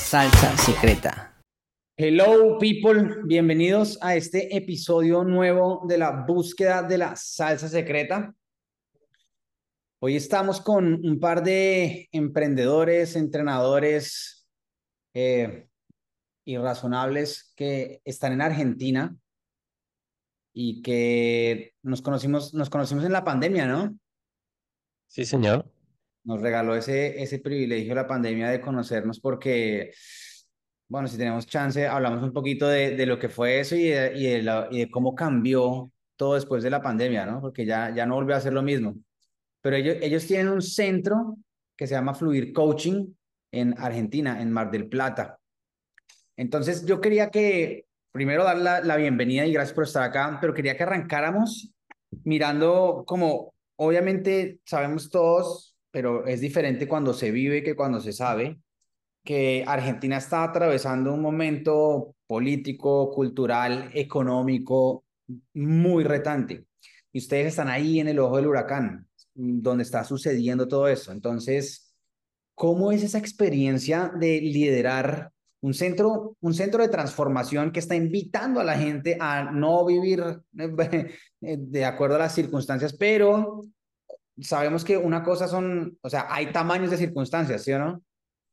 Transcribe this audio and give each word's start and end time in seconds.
salsa 0.00 0.56
secreta. 0.56 1.40
Hello 1.96 2.58
people, 2.58 3.22
bienvenidos 3.24 3.98
a 4.00 4.16
este 4.16 4.56
episodio 4.56 5.22
nuevo 5.22 5.84
de 5.86 5.98
la 5.98 6.24
búsqueda 6.26 6.82
de 6.82 6.98
la 6.98 7.14
salsa 7.14 7.68
secreta. 7.68 8.34
Hoy 10.00 10.16
estamos 10.16 10.60
con 10.60 10.94
un 11.06 11.20
par 11.20 11.44
de 11.44 12.08
emprendedores, 12.10 13.14
entrenadores 13.14 14.48
eh, 15.14 15.68
irrazonables 16.44 17.52
que 17.54 18.00
están 18.04 18.32
en 18.32 18.40
Argentina 18.40 19.14
y 20.52 20.82
que 20.82 21.74
nos 21.82 22.02
conocimos, 22.02 22.54
nos 22.54 22.70
conocimos 22.70 23.04
en 23.04 23.12
la 23.12 23.22
pandemia, 23.22 23.66
¿no? 23.66 23.96
Sí, 25.06 25.24
señor. 25.24 25.70
Nos 26.24 26.40
regaló 26.40 26.74
ese, 26.74 27.22
ese 27.22 27.38
privilegio 27.38 27.94
la 27.94 28.06
pandemia 28.06 28.50
de 28.50 28.60
conocernos 28.60 29.20
porque, 29.20 29.92
bueno, 30.88 31.08
si 31.08 31.16
tenemos 31.16 31.46
chance, 31.46 31.86
hablamos 31.86 32.22
un 32.22 32.32
poquito 32.32 32.68
de, 32.68 32.96
de 32.96 33.06
lo 33.06 33.18
que 33.18 33.28
fue 33.28 33.60
eso 33.60 33.74
y 33.76 33.88
de, 33.88 34.12
y, 34.16 34.26
de 34.26 34.42
la, 34.42 34.68
y 34.70 34.80
de 34.80 34.90
cómo 34.90 35.14
cambió 35.14 35.90
todo 36.16 36.34
después 36.34 36.62
de 36.62 36.70
la 36.70 36.82
pandemia, 36.82 37.24
¿no? 37.24 37.40
Porque 37.40 37.64
ya, 37.64 37.94
ya 37.94 38.04
no 38.04 38.16
volvió 38.16 38.36
a 38.36 38.40
ser 38.40 38.52
lo 38.52 38.62
mismo. 38.62 38.94
Pero 39.62 39.76
ellos, 39.76 39.96
ellos 40.02 40.26
tienen 40.26 40.48
un 40.48 40.62
centro 40.62 41.38
que 41.76 41.86
se 41.86 41.94
llama 41.94 42.14
Fluir 42.14 42.52
Coaching 42.52 43.14
en 43.52 43.74
Argentina, 43.78 44.40
en 44.42 44.52
Mar 44.52 44.70
del 44.70 44.88
Plata. 44.88 45.38
Entonces, 46.36 46.84
yo 46.84 47.00
quería 47.00 47.30
que 47.30 47.86
primero 48.12 48.44
dar 48.44 48.58
la, 48.58 48.80
la 48.80 48.96
bienvenida 48.96 49.46
y 49.46 49.52
gracias 49.52 49.74
por 49.74 49.84
estar 49.84 50.02
acá, 50.02 50.38
pero 50.40 50.52
quería 50.52 50.76
que 50.76 50.82
arrancáramos 50.82 51.72
mirando 52.24 53.04
como, 53.06 53.54
obviamente 53.76 54.60
sabemos 54.64 55.10
todos, 55.10 55.69
pero 55.90 56.26
es 56.26 56.40
diferente 56.40 56.88
cuando 56.88 57.12
se 57.14 57.30
vive 57.30 57.62
que 57.62 57.74
cuando 57.74 58.00
se 58.00 58.12
sabe, 58.12 58.60
que 59.24 59.64
Argentina 59.66 60.16
está 60.16 60.44
atravesando 60.44 61.12
un 61.12 61.20
momento 61.20 62.14
político, 62.26 63.10
cultural, 63.10 63.90
económico 63.94 65.04
muy 65.54 66.04
retante. 66.04 66.64
Y 67.12 67.18
ustedes 67.18 67.48
están 67.48 67.68
ahí 67.68 68.00
en 68.00 68.08
el 68.08 68.18
ojo 68.18 68.36
del 68.36 68.46
huracán, 68.46 69.06
donde 69.34 69.82
está 69.82 70.04
sucediendo 70.04 70.68
todo 70.68 70.88
eso. 70.88 71.12
Entonces, 71.12 71.94
¿cómo 72.54 72.92
es 72.92 73.02
esa 73.02 73.18
experiencia 73.18 74.12
de 74.18 74.40
liderar 74.40 75.32
un 75.62 75.74
centro, 75.74 76.36
un 76.40 76.54
centro 76.54 76.82
de 76.82 76.88
transformación 76.88 77.70
que 77.70 77.80
está 77.80 77.94
invitando 77.94 78.60
a 78.60 78.64
la 78.64 78.78
gente 78.78 79.18
a 79.20 79.50
no 79.50 79.84
vivir 79.84 80.22
de 81.40 81.84
acuerdo 81.84 82.16
a 82.16 82.20
las 82.20 82.34
circunstancias, 82.34 82.94
pero 82.94 83.62
sabemos 84.42 84.84
que 84.84 84.96
una 84.96 85.22
cosa 85.22 85.48
son, 85.48 85.98
o 86.02 86.10
sea, 86.10 86.26
hay 86.28 86.52
tamaños 86.52 86.90
de 86.90 86.96
circunstancias, 86.96 87.62
¿sí 87.62 87.72
o 87.72 87.78
no? 87.78 88.02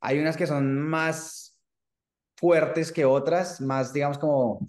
Hay 0.00 0.18
unas 0.18 0.36
que 0.36 0.46
son 0.46 0.80
más 0.80 1.58
fuertes 2.36 2.92
que 2.92 3.04
otras, 3.04 3.60
más, 3.60 3.92
digamos, 3.92 4.18
como 4.18 4.66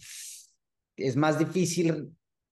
es 0.95 1.16
más 1.16 1.40
difícil 1.40 2.12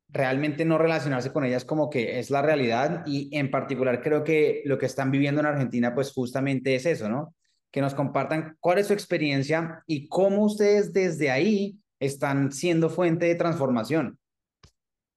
realmente 0.09 0.63
no 0.63 0.77
relacionarse 0.77 1.33
con 1.33 1.43
ellas 1.43 1.65
como 1.65 1.89
que 1.89 2.19
es 2.19 2.29
la 2.29 2.41
realidad 2.41 3.03
y 3.05 3.35
en 3.37 3.51
particular 3.51 4.01
creo 4.01 4.23
que 4.23 4.61
lo 4.65 4.77
que 4.77 4.85
están 4.85 5.11
viviendo 5.11 5.41
en 5.41 5.47
Argentina 5.47 5.93
pues 5.93 6.13
justamente 6.13 6.75
es 6.75 6.85
eso, 6.85 7.09
¿no? 7.09 7.35
Que 7.71 7.81
nos 7.81 7.93
compartan 7.93 8.55
cuál 8.59 8.77
es 8.77 8.87
su 8.87 8.93
experiencia 8.93 9.83
y 9.85 10.07
cómo 10.07 10.45
ustedes 10.45 10.93
desde 10.93 11.29
ahí 11.29 11.77
están 11.99 12.51
siendo 12.51 12.89
fuente 12.89 13.25
de 13.25 13.35
transformación. 13.35 14.17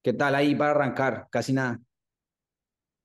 ¿Qué 0.03 0.13
tal 0.13 0.35
ahí 0.35 0.55
para 0.55 0.73
arrancar? 0.73 1.29
Casi 1.31 1.53
nada. 1.53 1.79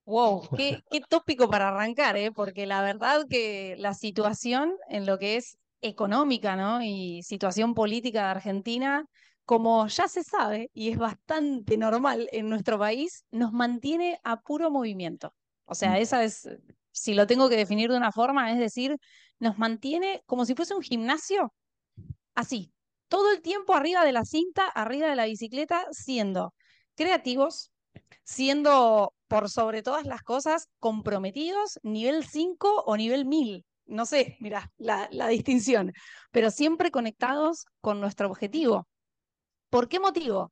Wow, 0.06 0.50
qué, 0.56 0.82
qué 0.92 1.02
tópico 1.02 1.50
para 1.50 1.70
arrancar, 1.70 2.16
¿eh? 2.16 2.32
Porque 2.32 2.68
la 2.68 2.82
verdad 2.84 3.26
que 3.28 3.76
la 3.80 3.96
situación 3.96 4.76
en 4.88 5.08
lo 5.08 5.18
que 5.18 5.36
es 5.38 5.58
económica, 5.82 6.56
¿no? 6.56 6.84
Y 6.84 7.24
situación 7.24 7.74
política 7.74 8.22
de 8.22 8.28
Argentina, 8.28 9.06
como 9.46 9.88
ya 9.88 10.08
se 10.08 10.24
sabe, 10.24 10.70
y 10.74 10.92
es 10.92 10.98
bastante 11.00 11.78
normal 11.78 12.30
en 12.32 12.50
nuestro 12.50 12.78
país, 12.78 13.26
nos 13.32 13.52
mantiene 13.52 14.20
a 14.24 14.42
puro 14.42 14.70
movimiento. 14.70 15.34
O 15.66 15.74
sea, 15.74 15.98
esa 15.98 16.24
es, 16.24 16.48
si 16.92 17.16
lo 17.16 17.26
tengo 17.26 17.50
que 17.50 17.58
definir 17.58 17.90
de 17.90 17.98
una 17.98 18.12
forma, 18.12 18.52
es 18.52 18.60
decir, 18.60 18.98
nos 19.40 19.58
mantiene 19.58 20.22
como 20.28 20.46
si 20.46 20.54
fuese 20.54 20.76
un 20.76 20.84
gimnasio, 20.84 21.52
así, 22.36 22.72
todo 23.08 23.32
el 23.32 23.42
tiempo 23.42 23.74
arriba 23.74 24.06
de 24.06 24.12
la 24.12 24.24
cinta, 24.26 24.68
arriba 24.68 25.08
de 25.08 25.16
la 25.16 25.26
bicicleta, 25.26 25.88
siendo 25.92 26.54
creativos, 26.96 27.72
siendo 28.24 29.15
por 29.28 29.50
sobre 29.50 29.84
todas 29.84 30.06
las 30.06 30.22
cosas 30.24 30.68
comprometidos, 30.80 31.80
nivel 31.84 32.26
5 32.26 32.84
o 32.86 32.98
nivel 32.98 33.26
1000. 33.26 33.66
No 33.86 34.06
sé, 34.06 34.38
mira, 34.40 34.72
la, 34.78 35.08
la 35.12 35.28
distinción, 35.28 35.94
pero 36.32 36.52
siempre 36.52 36.92
conectados 36.92 37.66
con 37.82 38.00
nuestro 38.02 38.28
objetivo. 38.28 38.88
¿Por 39.70 39.88
qué 39.88 40.00
motivo? 40.00 40.52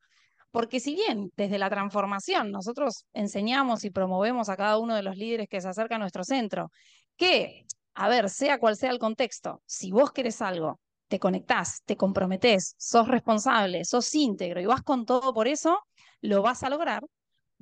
Porque 0.52 0.80
si 0.80 0.94
bien 0.94 1.32
desde 1.36 1.58
la 1.58 1.70
transformación 1.70 2.52
nosotros 2.52 3.06
enseñamos 3.14 3.84
y 3.86 3.90
promovemos 3.90 4.50
a 4.50 4.58
cada 4.58 4.78
uno 4.78 4.96
de 4.96 5.02
los 5.02 5.18
líderes 5.18 5.48
que 5.50 5.62
se 5.62 5.68
acerca 5.68 5.96
a 5.96 6.00
nuestro 6.00 6.24
centro, 6.24 6.72
que, 7.18 7.66
a 7.96 8.08
ver, 8.08 8.30
sea 8.30 8.60
cual 8.60 8.76
sea 8.76 8.92
el 8.92 9.00
contexto, 9.00 9.64
si 9.66 9.92
vos 9.92 10.12
querés 10.12 10.42
algo, 10.42 10.80
te 11.08 11.20
conectás, 11.20 11.82
te 11.86 11.98
comprometés, 11.98 12.76
sos 12.78 13.08
responsable, 13.08 13.86
sos 13.86 14.14
íntegro 14.14 14.62
y 14.62 14.66
vas 14.66 14.84
con 14.84 15.06
todo 15.06 15.34
por 15.34 15.48
eso, 15.48 15.80
lo 16.22 16.42
vas 16.42 16.64
a 16.64 16.70
lograr. 16.70 17.04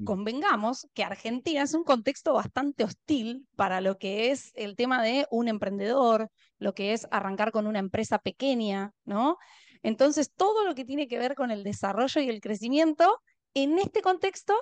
Convengamos 0.05 0.87
que 0.93 1.03
Argentina 1.03 1.61
es 1.61 1.73
un 1.73 1.83
contexto 1.83 2.33
bastante 2.33 2.83
hostil 2.83 3.47
para 3.55 3.81
lo 3.81 3.97
que 3.97 4.31
es 4.31 4.51
el 4.55 4.75
tema 4.75 5.01
de 5.03 5.27
un 5.31 5.47
emprendedor, 5.47 6.29
lo 6.59 6.73
que 6.73 6.93
es 6.93 7.07
arrancar 7.11 7.51
con 7.51 7.67
una 7.67 7.79
empresa 7.79 8.19
pequeña, 8.19 8.91
¿no? 9.05 9.37
Entonces, 9.83 10.31
todo 10.35 10.65
lo 10.65 10.75
que 10.75 10.85
tiene 10.85 11.07
que 11.07 11.17
ver 11.17 11.35
con 11.35 11.51
el 11.51 11.63
desarrollo 11.63 12.21
y 12.21 12.29
el 12.29 12.41
crecimiento, 12.41 13.19
en 13.53 13.79
este 13.79 14.01
contexto, 14.01 14.53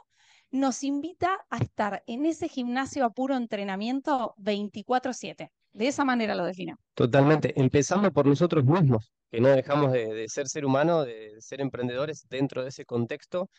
nos 0.51 0.83
invita 0.83 1.45
a 1.49 1.57
estar 1.57 2.03
en 2.07 2.25
ese 2.25 2.47
gimnasio 2.47 3.05
a 3.05 3.11
puro 3.11 3.35
entrenamiento 3.35 4.33
24/7. 4.37 5.51
De 5.71 5.87
esa 5.87 6.03
manera 6.03 6.33
lo 6.33 6.45
defino. 6.45 6.77
Totalmente, 6.95 7.53
empezando 7.59 8.11
por 8.11 8.25
nosotros 8.25 8.65
mismos, 8.65 9.13
que 9.29 9.39
no 9.39 9.49
dejamos 9.49 9.91
de, 9.91 10.07
de 10.13 10.27
ser 10.27 10.47
ser 10.47 10.65
humano, 10.65 11.03
de 11.03 11.35
ser 11.39 11.61
emprendedores 11.61 12.25
dentro 12.27 12.63
de 12.63 12.69
ese 12.69 12.85
contexto 12.85 13.49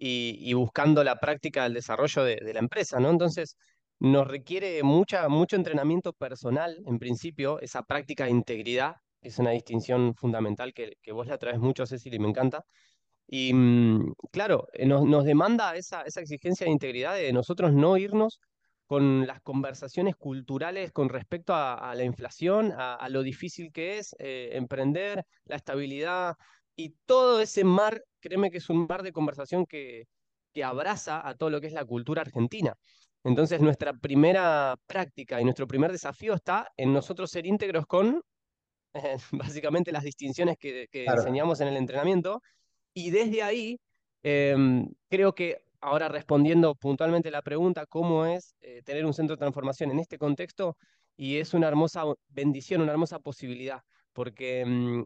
y, 0.00 0.38
y 0.40 0.54
buscando 0.54 1.04
la 1.04 1.20
práctica 1.20 1.64
del 1.64 1.74
desarrollo 1.74 2.24
de, 2.24 2.36
de, 2.36 2.54
la 2.54 2.60
empresa, 2.60 2.98
¿no? 3.00 3.10
Entonces, 3.10 3.56
nos 4.00 4.26
requiere 4.26 4.82
mucha, 4.82 5.28
mucho 5.28 5.56
entrenamiento 5.56 6.14
personal, 6.14 6.82
en 6.86 6.98
principio, 6.98 7.60
esa 7.60 7.82
práctica 7.82 8.24
de 8.24 8.30
integridad, 8.30 8.94
es 9.20 9.38
una 9.38 9.50
distinción 9.50 10.14
fundamental 10.14 10.72
que, 10.72 10.94
que 11.02 11.12
vos 11.12 11.26
la 11.26 11.38
traes 11.38 11.58
mucho, 11.60 11.86
Cecil, 11.86 12.14
y 12.14 12.18
me 12.18 12.28
encanta. 12.28 12.64
Y 13.26 13.52
mm, 13.54 14.14
claro, 14.32 14.68
nos, 14.86 15.04
nos 15.04 15.24
demanda 15.24 15.76
esa, 15.76 16.02
esa 16.02 16.20
exigencia 16.20 16.66
de 16.66 16.72
integridad 16.72 17.14
de 17.16 17.32
nosotros 17.32 17.72
no 17.74 17.96
irnos 17.98 18.40
con 18.86 19.26
las 19.26 19.40
conversaciones 19.42 20.16
culturales 20.16 20.92
con 20.92 21.08
respecto 21.10 21.54
a, 21.54 21.74
a 21.74 21.94
la 21.94 22.04
inflación, 22.04 22.72
a, 22.72 22.94
a, 22.96 23.08
lo 23.08 23.22
difícil 23.22 23.70
que 23.72 23.98
es 23.98 24.16
eh, 24.18 24.50
emprender, 24.54 25.24
la 25.44 25.56
estabilidad 25.56 26.34
y 26.84 26.96
todo 27.04 27.40
ese 27.40 27.62
mar, 27.64 28.02
créeme 28.20 28.50
que 28.50 28.58
es 28.58 28.70
un 28.70 28.86
mar 28.86 29.02
de 29.02 29.12
conversación 29.12 29.66
que, 29.66 30.06
que 30.52 30.64
abraza 30.64 31.26
a 31.26 31.34
todo 31.34 31.50
lo 31.50 31.60
que 31.60 31.66
es 31.66 31.72
la 31.72 31.84
cultura 31.84 32.22
argentina. 32.22 32.74
Entonces 33.22 33.60
nuestra 33.60 33.92
primera 33.92 34.76
práctica 34.86 35.40
y 35.40 35.44
nuestro 35.44 35.66
primer 35.66 35.92
desafío 35.92 36.32
está 36.34 36.72
en 36.76 36.92
nosotros 36.92 37.30
ser 37.30 37.44
íntegros 37.46 37.86
con 37.86 38.22
eh, 38.94 39.16
básicamente 39.32 39.92
las 39.92 40.04
distinciones 40.04 40.56
que, 40.58 40.86
que 40.90 41.04
claro. 41.04 41.20
enseñamos 41.20 41.60
en 41.60 41.68
el 41.68 41.76
entrenamiento 41.76 42.40
y 42.94 43.10
desde 43.10 43.42
ahí 43.42 43.78
eh, 44.22 44.56
creo 45.08 45.34
que 45.34 45.58
ahora 45.82 46.08
respondiendo 46.08 46.74
puntualmente 46.74 47.30
la 47.30 47.42
pregunta, 47.42 47.86
¿cómo 47.86 48.24
es 48.26 48.54
eh, 48.60 48.82
tener 48.84 49.04
un 49.04 49.14
centro 49.14 49.36
de 49.36 49.40
transformación 49.40 49.90
en 49.90 49.98
este 49.98 50.18
contexto? 50.18 50.76
Y 51.16 51.36
es 51.36 51.52
una 51.52 51.68
hermosa 51.68 52.04
bendición, 52.28 52.80
una 52.80 52.92
hermosa 52.92 53.18
posibilidad, 53.18 53.82
porque 54.14 54.64
mmm, 54.64 55.04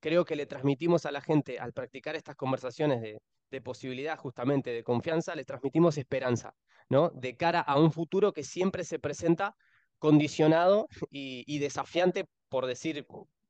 creo 0.00 0.24
que 0.24 0.36
le 0.36 0.46
transmitimos 0.46 1.06
a 1.06 1.12
la 1.12 1.20
gente, 1.20 1.58
al 1.58 1.72
practicar 1.72 2.16
estas 2.16 2.36
conversaciones 2.36 3.00
de, 3.00 3.20
de, 3.50 3.60
posibilidad, 3.60 4.18
justamente 4.18 4.70
de 4.70 4.82
confianza, 4.82 5.34
le 5.34 5.44
transmitimos 5.44 5.98
esperanza, 5.98 6.54
¿no? 6.88 7.10
De 7.10 7.36
cara 7.36 7.60
a 7.60 7.78
un 7.78 7.92
futuro 7.92 8.32
que 8.32 8.42
siempre 8.42 8.84
se 8.84 8.98
presenta 8.98 9.54
condicionado 9.98 10.88
y, 11.10 11.44
y 11.46 11.58
desafiante, 11.58 12.24
por 12.48 12.66
decir 12.66 13.06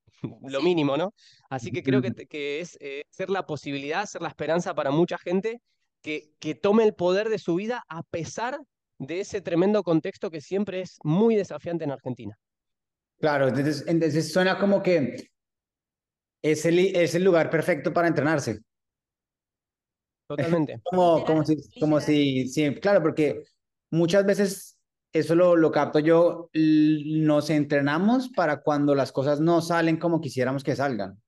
lo 0.42 0.62
mínimo, 0.62 0.96
¿no? 0.96 1.14
Así 1.48 1.70
que 1.70 1.82
creo 1.82 2.02
que, 2.02 2.12
que 2.12 2.60
es 2.60 2.76
eh, 2.80 3.04
ser 3.08 3.30
la 3.30 3.46
posibilidad, 3.46 4.04
ser 4.06 4.22
la 4.22 4.28
esperanza 4.28 4.74
para 4.74 4.90
mucha 4.90 5.16
gente 5.18 5.60
que, 6.02 6.32
que 6.38 6.54
tome 6.54 6.84
el 6.84 6.94
poder 6.94 7.28
de 7.28 7.38
su 7.38 7.54
vida 7.54 7.84
a 7.88 8.02
pesar 8.02 8.58
de 8.98 9.20
ese 9.20 9.40
tremendo 9.40 9.82
contexto 9.82 10.30
que 10.30 10.40
siempre 10.40 10.80
es 10.82 10.98
muy 11.02 11.36
desafiante 11.36 11.84
en 11.84 11.92
Argentina. 11.92 12.36
Claro, 13.18 13.48
entonces, 13.48 13.84
entonces 13.86 14.32
suena 14.32 14.58
como 14.58 14.82
que 14.82 15.30
es 16.42 16.64
el, 16.64 16.78
es 16.78 17.14
el 17.14 17.24
lugar 17.24 17.50
perfecto 17.50 17.92
para 17.92 18.08
entrenarse. 18.08 18.60
Totalmente. 20.26 20.80
como, 20.84 21.24
como 21.24 21.44
si, 21.44 21.56
como 21.80 22.00
si, 22.00 22.48
sí, 22.48 22.74
claro, 22.76 23.02
porque 23.02 23.42
muchas 23.90 24.24
veces 24.24 24.78
eso 25.12 25.34
lo, 25.34 25.56
lo 25.56 25.72
capto 25.72 25.98
yo, 25.98 26.50
nos 26.54 27.50
entrenamos 27.50 28.28
para 28.28 28.62
cuando 28.62 28.94
las 28.94 29.12
cosas 29.12 29.40
no 29.40 29.60
salen 29.60 29.96
como 29.96 30.20
quisiéramos 30.20 30.62
que 30.62 30.76
salgan, 30.76 31.20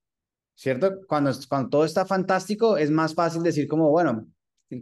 ¿cierto? 0.55 1.01
Cuando, 1.09 1.33
cuando 1.49 1.69
todo 1.69 1.85
está 1.85 2.07
fantástico, 2.07 2.77
es 2.77 2.91
más 2.91 3.15
fácil 3.15 3.43
decir 3.43 3.67
como, 3.67 3.91
bueno, 3.91 4.29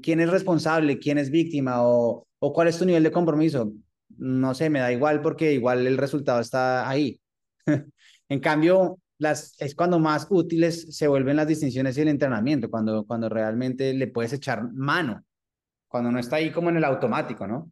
¿quién 0.03 0.21
es 0.21 0.29
responsable? 0.29 0.99
¿Quién 0.99 1.17
es 1.17 1.31
víctima? 1.31 1.83
¿O, 1.83 2.27
o 2.39 2.53
cuál 2.53 2.69
es 2.69 2.79
tu 2.79 2.85
nivel 2.85 3.03
de 3.03 3.11
compromiso? 3.11 3.73
No 4.19 4.55
sé, 4.55 4.69
me 4.69 4.81
da 4.81 4.93
igual 4.93 5.23
porque 5.23 5.53
igual 5.55 5.87
el 5.87 5.97
resultado 5.97 6.41
está 6.41 6.87
ahí. 6.89 7.21
en 8.29 8.41
cambio, 8.41 8.99
es 9.21 9.75
cuando 9.75 9.99
más 9.99 10.27
útiles 10.31 10.97
se 10.97 11.09
vuelven 11.09 11.37
las 11.37 11.47
distinciones 11.47 11.97
y 11.97 12.03
el 12.03 12.09
entrenamiento, 12.09 12.71
cuando, 12.71 13.05
cuando 13.07 13.29
realmente 13.29 13.93
le 13.95 14.07
puedes 14.07 14.33
echar 14.33 14.73
mano, 14.73 15.25
cuando 15.89 16.11
no 16.11 16.19
está 16.19 16.37
ahí 16.37 16.51
como 16.51 16.71
en 16.71 16.79
el 16.79 16.85
automático, 16.85 17.47
¿no? 17.47 17.71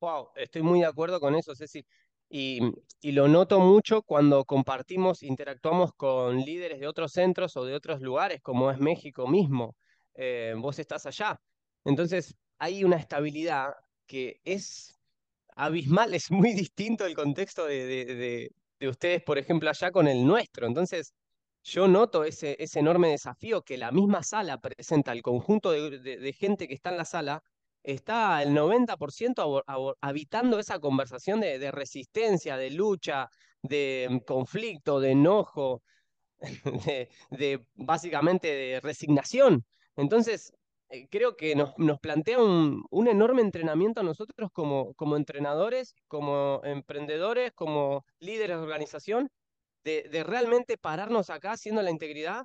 Wow, 0.00 0.28
estoy 0.36 0.62
muy 0.62 0.80
de 0.80 0.86
acuerdo 0.86 1.20
con 1.20 1.34
eso, 1.34 1.54
Ceci. 1.54 1.84
Y, 2.28 2.58
y, 3.00 3.12
lo 3.12 3.28
noto 3.28 3.60
mucho 3.60 4.02
cuando 4.02 4.44
compartimos, 4.44 5.22
interactuamos 5.22 5.92
con 5.94 6.38
líderes 6.38 6.80
de 6.80 6.88
otros 6.88 7.12
centros 7.12 7.56
o 7.56 7.64
de 7.64 7.74
otros 7.74 8.00
lugares, 8.00 8.40
como 8.42 8.70
es 8.70 8.78
México 8.80 9.28
mismo. 9.28 9.76
Eh, 10.14 10.54
vos 10.58 10.78
estás 10.78 11.06
allá. 11.06 11.40
Entonces, 11.84 12.34
hay 12.58 12.84
una 12.84 12.96
estabilidad 12.96 13.74
que 14.06 14.40
es 14.44 14.98
abismal, 15.56 16.14
es 16.14 16.30
muy 16.30 16.52
distinto 16.54 17.06
el 17.06 17.14
contexto 17.14 17.66
de, 17.66 18.50
ustedes, 18.88 19.22
por 19.22 19.38
ejemplo, 19.38 19.70
allá 19.70 19.90
con 19.90 20.08
el 20.08 20.26
nuestro. 20.26 20.66
Entonces, 20.66 21.14
yo 21.62 21.88
noto 21.88 22.24
ese, 22.24 22.56
ese 22.58 22.80
enorme 22.80 23.08
desafío 23.10 23.62
que 23.62 23.78
la 23.78 23.90
misma 23.92 24.22
sala 24.22 24.58
presenta, 24.60 25.12
el 25.12 25.22
conjunto 25.22 25.72
de 25.72 26.34
gente 26.38 26.68
que 26.68 26.74
está 26.74 26.90
en 26.90 26.98
la 26.98 27.04
sala, 27.04 27.42
está 27.84 28.42
el 28.42 28.50
90% 28.54 29.96
habitando 30.00 30.58
esa 30.58 30.80
conversación 30.80 31.40
de, 31.40 31.70
resistencia, 31.70 32.56
de 32.56 32.70
lucha, 32.70 33.28
de 33.62 34.08
mm, 34.10 34.18
conflicto, 34.20 35.00
de 35.00 35.10
enojo, 35.12 35.82
de, 37.30 37.66
básicamente 37.74 38.48
de 38.48 38.80
resignación. 38.80 39.64
Entonces, 39.96 40.52
creo 41.10 41.36
que 41.36 41.54
nos, 41.54 41.74
plantea 42.00 42.38
un, 42.40 43.08
enorme 43.08 43.42
entrenamiento 43.42 44.00
a 44.00 44.04
nosotros 44.04 44.50
como, 44.52 44.94
como 44.94 45.16
entrenadores, 45.16 45.94
como 46.08 46.60
emprendedores, 46.64 47.52
como 47.52 48.04
líderes 48.18 48.56
de 48.56 48.62
organización, 48.62 49.30
de, 49.84 50.08
de 50.10 50.24
realmente 50.24 50.78
pararnos 50.78 51.30
acá 51.30 51.52
haciendo 51.52 51.82
la 51.82 51.90
integridad 51.90 52.44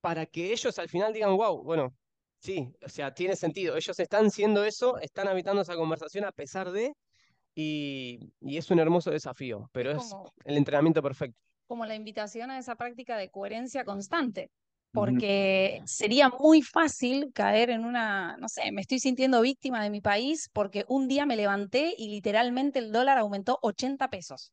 para 0.00 0.26
que 0.26 0.52
ellos 0.52 0.78
al 0.78 0.88
final 0.88 1.12
digan, 1.12 1.36
wow, 1.36 1.62
bueno, 1.62 1.94
Sí, 2.42 2.74
o 2.84 2.88
sea, 2.88 3.14
tiene 3.14 3.36
sentido. 3.36 3.76
Ellos 3.76 4.00
están 4.00 4.28
siendo 4.32 4.64
eso, 4.64 4.98
están 4.98 5.28
habitando 5.28 5.62
esa 5.62 5.76
conversación 5.76 6.24
a 6.24 6.32
pesar 6.32 6.72
de, 6.72 6.92
y, 7.54 8.32
es 8.40 8.68
un 8.72 8.80
hermoso 8.80 9.12
desafío, 9.12 9.70
pero 9.72 9.92
es, 9.92 10.12
el 10.44 10.56
entrenamiento 10.56 11.00
perfecto. 11.00 11.38
Como 11.68 11.86
la 11.86 11.94
invitación 11.94 12.50
a 12.50 12.58
esa 12.58 12.74
práctica 12.74 13.16
de 13.16 13.30
coherencia 13.30 13.84
constante, 13.84 14.50
porque 14.92 15.82
sería 15.86 16.28
muy 16.30 16.62
fácil 16.62 17.32
caer 17.34 17.70
en 17.70 17.84
una, 17.84 18.36
no 18.38 18.48
sé, 18.48 18.72
me 18.72 18.82
estoy 18.82 19.00
sintiendo 19.00 19.40
víctima 19.40 19.82
de 19.82 19.90
mi 19.90 20.00
país 20.00 20.50
porque 20.52 20.84
un 20.88 21.08
día 21.08 21.26
me 21.26 21.36
levanté 21.36 21.94
y 21.96 22.08
literalmente 22.10 22.78
el 22.78 22.92
dólar 22.92 23.18
aumentó 23.18 23.58
80 23.62 24.08
pesos. 24.10 24.52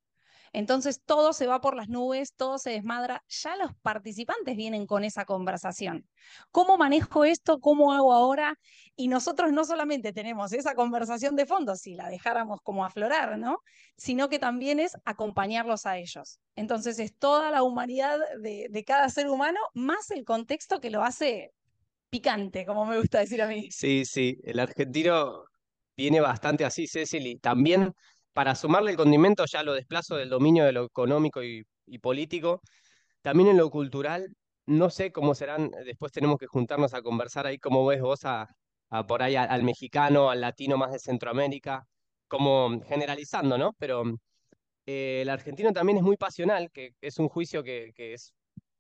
Entonces 0.53 1.01
todo 1.05 1.33
se 1.33 1.47
va 1.47 1.61
por 1.61 1.75
las 1.75 1.89
nubes, 1.89 2.33
todo 2.35 2.57
se 2.57 2.71
desmadra. 2.71 3.23
Ya 3.27 3.55
los 3.55 3.71
participantes 3.81 4.55
vienen 4.55 4.85
con 4.85 5.03
esa 5.03 5.25
conversación. 5.25 6.07
¿Cómo 6.51 6.77
manejo 6.77 7.25
esto? 7.25 7.59
¿Cómo 7.59 7.93
hago 7.93 8.13
ahora? 8.13 8.57
Y 8.95 9.07
nosotros 9.07 9.51
no 9.51 9.65
solamente 9.65 10.13
tenemos 10.13 10.53
esa 10.53 10.75
conversación 10.75 11.35
de 11.35 11.45
fondo, 11.45 11.75
si 11.75 11.95
la 11.95 12.09
dejáramos 12.09 12.59
como 12.61 12.85
aflorar, 12.85 13.37
¿no? 13.37 13.59
Sino 13.97 14.29
que 14.29 14.39
también 14.39 14.79
es 14.79 14.97
acompañarlos 15.05 15.85
a 15.85 15.97
ellos. 15.97 16.39
Entonces 16.55 16.99
es 16.99 17.15
toda 17.15 17.51
la 17.51 17.63
humanidad 17.63 18.17
de, 18.41 18.83
cada 18.85 19.09
ser 19.09 19.29
humano, 19.29 19.59
más 19.73 20.11
el 20.11 20.25
contexto 20.25 20.79
que 20.79 20.89
lo 20.89 21.03
hace 21.03 21.53
picante, 22.09 22.65
como 22.65 22.85
me 22.85 22.97
gusta 22.97 23.19
decir 23.19 23.41
a 23.41 23.47
mí. 23.47 23.69
Sí, 23.71 24.03
sí, 24.05 24.37
el 24.43 24.59
argentino 24.59 25.45
viene 25.95 26.21
bastante 26.21 26.65
así, 26.65 26.87
Cecily. 26.87 27.37
También 27.37 27.93
para 28.39 28.55
sumarle 28.55 28.91
el 28.91 28.95
condimento 28.95 29.43
ya 29.45 29.63
lo 29.63 29.73
desplazo 29.73 30.15
del 30.15 30.29
dominio 30.29 30.63
de 30.63 30.71
lo 30.71 30.85
económico 30.85 31.43
y, 31.43 31.65
político. 32.01 32.61
También 33.21 33.49
en 33.49 33.57
lo 33.57 33.69
cultural, 33.69 34.33
no 34.65 34.89
sé 34.89 35.11
cómo 35.11 35.35
serán, 35.35 35.71
después 35.83 36.13
tenemos 36.13 36.37
que 36.37 36.47
juntarnos 36.47 36.93
a 36.93 37.01
conversar 37.01 37.45
ahí, 37.47 37.59
cómo 37.59 37.85
ves 37.85 37.99
vos 37.99 38.21
a, 38.23 38.47
por 39.09 39.23
ahí 39.23 39.35
al, 39.35 39.63
mexicano, 39.63 40.29
al 40.29 40.39
latino 40.39 40.77
más 40.77 40.93
de 40.93 40.99
Centroamérica, 40.99 41.85
como 42.29 42.79
generalizando, 42.87 43.57
¿no? 43.57 43.73
Pero 43.77 44.03
eh, 44.85 45.19
el 45.23 45.29
argentino 45.29 45.73
también 45.73 45.97
es 45.97 46.03
muy 46.05 46.15
pasional, 46.15 46.71
que 46.71 46.93
es 47.01 47.19
un 47.19 47.27
juicio 47.27 47.61
que, 47.61 47.91
es 47.97 48.33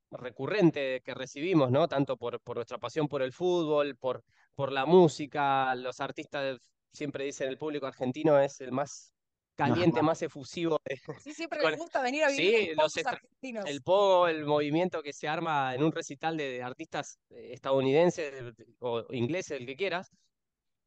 recurrente 0.09 1.01
que 1.03 1.13
recibimos, 1.13 1.69
¿no? 1.69 1.89
Tanto 1.89 2.15
por, 2.15 2.39
nuestra 2.55 2.77
pasión 2.77 3.09
por 3.09 3.21
el 3.21 3.33
fútbol, 3.33 3.97
por 3.97 4.71
la 4.71 4.85
música, 4.85 5.75
los 5.75 5.99
artistas 5.99 6.59
siempre 6.93 7.25
dicen 7.25 7.49
el 7.49 7.57
público 7.57 7.87
argentino 7.87 8.39
es 8.39 8.61
el 8.61 8.71
más 8.71 9.11
caliente, 9.59 10.01
más 10.01 10.21
efusivo. 10.21 10.79
Sí, 11.23 11.33
siempre 11.33 11.59
les 11.61 11.77
gusta 11.77 12.01
venir 12.01 12.23
a 12.23 12.29
vivir 12.29 12.75
los 12.75 12.95
argentinos. 12.97 13.65
El 13.67 13.81
pogo, 13.81 14.27
el 14.27 14.45
movimiento 14.45 15.01
que 15.01 15.13
se 15.13 15.27
arma 15.27 15.75
en 15.75 15.83
un 15.83 15.91
recital 15.91 16.37
de, 16.37 16.63
artistas 16.63 17.19
eh, 17.29 17.49
estadounidenses 17.51 18.33
o 18.79 19.05
ingleses, 19.13 19.59
el 19.59 19.65
que 19.65 19.75
quieras. 19.75 20.11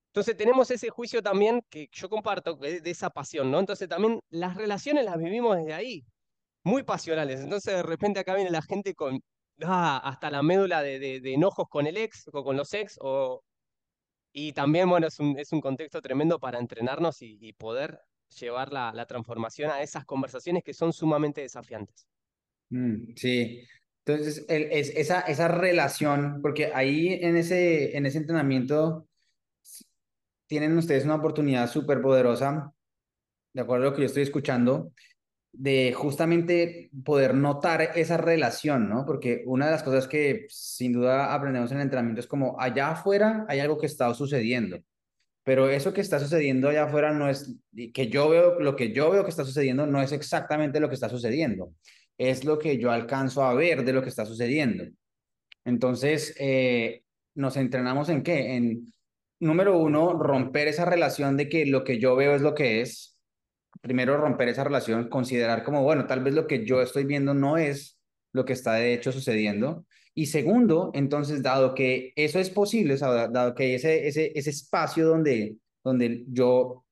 Entonces 0.08 0.36
tenemos 0.36 0.70
ese 0.70 0.90
juicio 0.90 1.22
también 1.22 1.62
que 1.70 1.88
yo 1.92 2.08
comparto 2.08 2.54
de, 2.56 2.82
esa 2.84 3.10
pasión, 3.10 3.50
¿no? 3.50 3.58
Entonces 3.60 3.88
también 3.88 4.20
las 4.30 4.56
relaciones 4.56 5.04
las 5.04 5.18
vivimos 5.18 5.56
desde 5.56 5.74
ahí, 5.74 6.04
muy 6.64 6.82
pasionales. 6.82 7.40
Entonces 7.40 7.74
de 7.74 7.82
repente 7.82 8.20
acá 8.20 8.34
viene 8.34 8.50
la 8.50 8.62
gente 8.62 8.94
con 8.94 9.20
ah, 9.62 10.00
hasta 10.04 10.30
la 10.30 10.42
médula 10.42 10.82
de, 10.82 11.20
enojos 11.24 11.66
con 11.68 11.86
el 11.86 11.96
ex 11.96 12.28
o 12.32 12.44
con 12.44 12.56
los 12.56 12.72
ex, 12.74 12.98
o, 13.00 13.42
y 14.32 14.52
también, 14.52 14.88
bueno, 14.88 15.06
es 15.06 15.18
un, 15.18 15.38
es 15.38 15.52
un 15.52 15.60
contexto 15.60 16.00
tremendo 16.00 16.38
para 16.38 16.58
entrenarnos 16.58 17.22
y 17.22 17.52
poder 17.54 17.98
llevar 18.38 18.72
la, 18.72 19.06
transformación 19.06 19.70
a 19.70 19.82
esas 19.82 20.04
conversaciones 20.04 20.62
que 20.64 20.74
son 20.74 20.92
sumamente 20.92 21.40
desafiantes. 21.40 22.06
Mm, 22.70 23.14
sí, 23.16 23.66
entonces 24.04 24.44
es, 24.48 24.90
esa, 24.96 25.20
esa 25.20 25.48
relación, 25.48 26.40
porque 26.42 26.72
ahí 26.74 27.18
en 27.22 27.36
ese, 27.36 27.96
en 27.96 28.06
ese 28.06 28.18
entrenamiento 28.18 29.06
tienen 30.46 30.76
ustedes 30.76 31.04
una 31.04 31.16
oportunidad 31.16 31.70
súper 31.70 32.00
poderosa, 32.00 32.72
de 33.52 33.60
acuerdo 33.60 33.86
a 33.86 33.90
lo 33.90 33.96
que 33.96 34.02
yo 34.02 34.06
estoy 34.06 34.22
escuchando, 34.22 34.92
de 35.52 35.92
justamente 35.92 36.90
poder 37.04 37.34
notar 37.34 37.82
esa 37.94 38.16
relación, 38.16 38.88
¿no? 38.88 39.04
Porque 39.04 39.42
una 39.46 39.66
de 39.66 39.72
las 39.72 39.82
cosas 39.82 40.08
que 40.08 40.46
sin 40.48 40.92
duda 40.94 41.34
aprendemos 41.34 41.70
en 41.70 41.78
el 41.78 41.82
entrenamiento 41.84 42.20
es 42.20 42.26
como 42.26 42.58
allá 42.58 42.92
afuera 42.92 43.44
hay 43.48 43.60
algo 43.60 43.78
que 43.78 43.86
está 43.86 44.12
sucediendo 44.14 44.78
pero 45.44 45.68
eso 45.68 45.92
que 45.92 46.00
está 46.00 46.18
sucediendo 46.20 46.68
allá 46.68 46.84
afuera 46.84 47.12
no 47.12 47.28
es, 47.28 47.56
que 47.92 48.08
yo 48.08 48.28
veo, 48.28 48.60
lo 48.60 48.76
que 48.76 48.92
yo 48.92 49.10
veo 49.10 49.24
que 49.24 49.30
está 49.30 49.44
sucediendo 49.44 49.86
no 49.86 50.00
es 50.00 50.12
exactamente 50.12 50.80
lo 50.80 50.88
que 50.88 50.94
está 50.94 51.08
sucediendo, 51.08 51.74
es 52.18 52.44
lo 52.44 52.58
que 52.58 52.78
yo 52.78 52.90
alcanzo 52.90 53.44
a 53.44 53.54
ver 53.54 53.84
de 53.84 53.92
lo 53.92 54.02
que 54.02 54.08
está 54.08 54.24
sucediendo. 54.24 54.84
Entonces, 55.64 56.34
eh, 56.38 57.02
nos 57.34 57.56
entrenamos 57.56 58.08
en 58.08 58.22
qué? 58.22 58.56
En, 58.56 58.92
número 59.40 59.76
uno, 59.78 60.12
romper 60.14 60.68
esa 60.68 60.84
relación 60.84 61.36
de 61.36 61.48
que 61.48 61.66
lo 61.66 61.82
que 61.84 61.98
yo 61.98 62.14
veo 62.14 62.34
es 62.34 62.42
lo 62.42 62.54
que 62.54 62.80
es. 62.80 63.18
Primero, 63.80 64.16
romper 64.16 64.48
esa 64.48 64.64
relación, 64.64 65.08
considerar 65.08 65.64
como, 65.64 65.82
bueno, 65.82 66.06
tal 66.06 66.22
vez 66.22 66.34
lo 66.34 66.46
que 66.46 66.64
yo 66.64 66.80
estoy 66.82 67.04
viendo 67.04 67.34
no 67.34 67.56
es 67.56 67.98
lo 68.32 68.44
que 68.44 68.52
está 68.52 68.74
de 68.74 68.94
hecho 68.94 69.10
sucediendo. 69.10 69.86
Y 70.14 70.26
segundo, 70.26 70.90
entonces, 70.94 71.42
dado 71.42 71.74
que 71.74 72.12
eso 72.16 72.38
es 72.38 72.50
posible, 72.50 72.96
dado 72.96 73.54
que 73.54 73.74
ese, 73.74 74.06
ese, 74.06 74.32
ese 74.34 74.50
espacio 74.50 75.06
donde, 75.06 75.56
donde 75.82 76.24
yo 76.28 76.84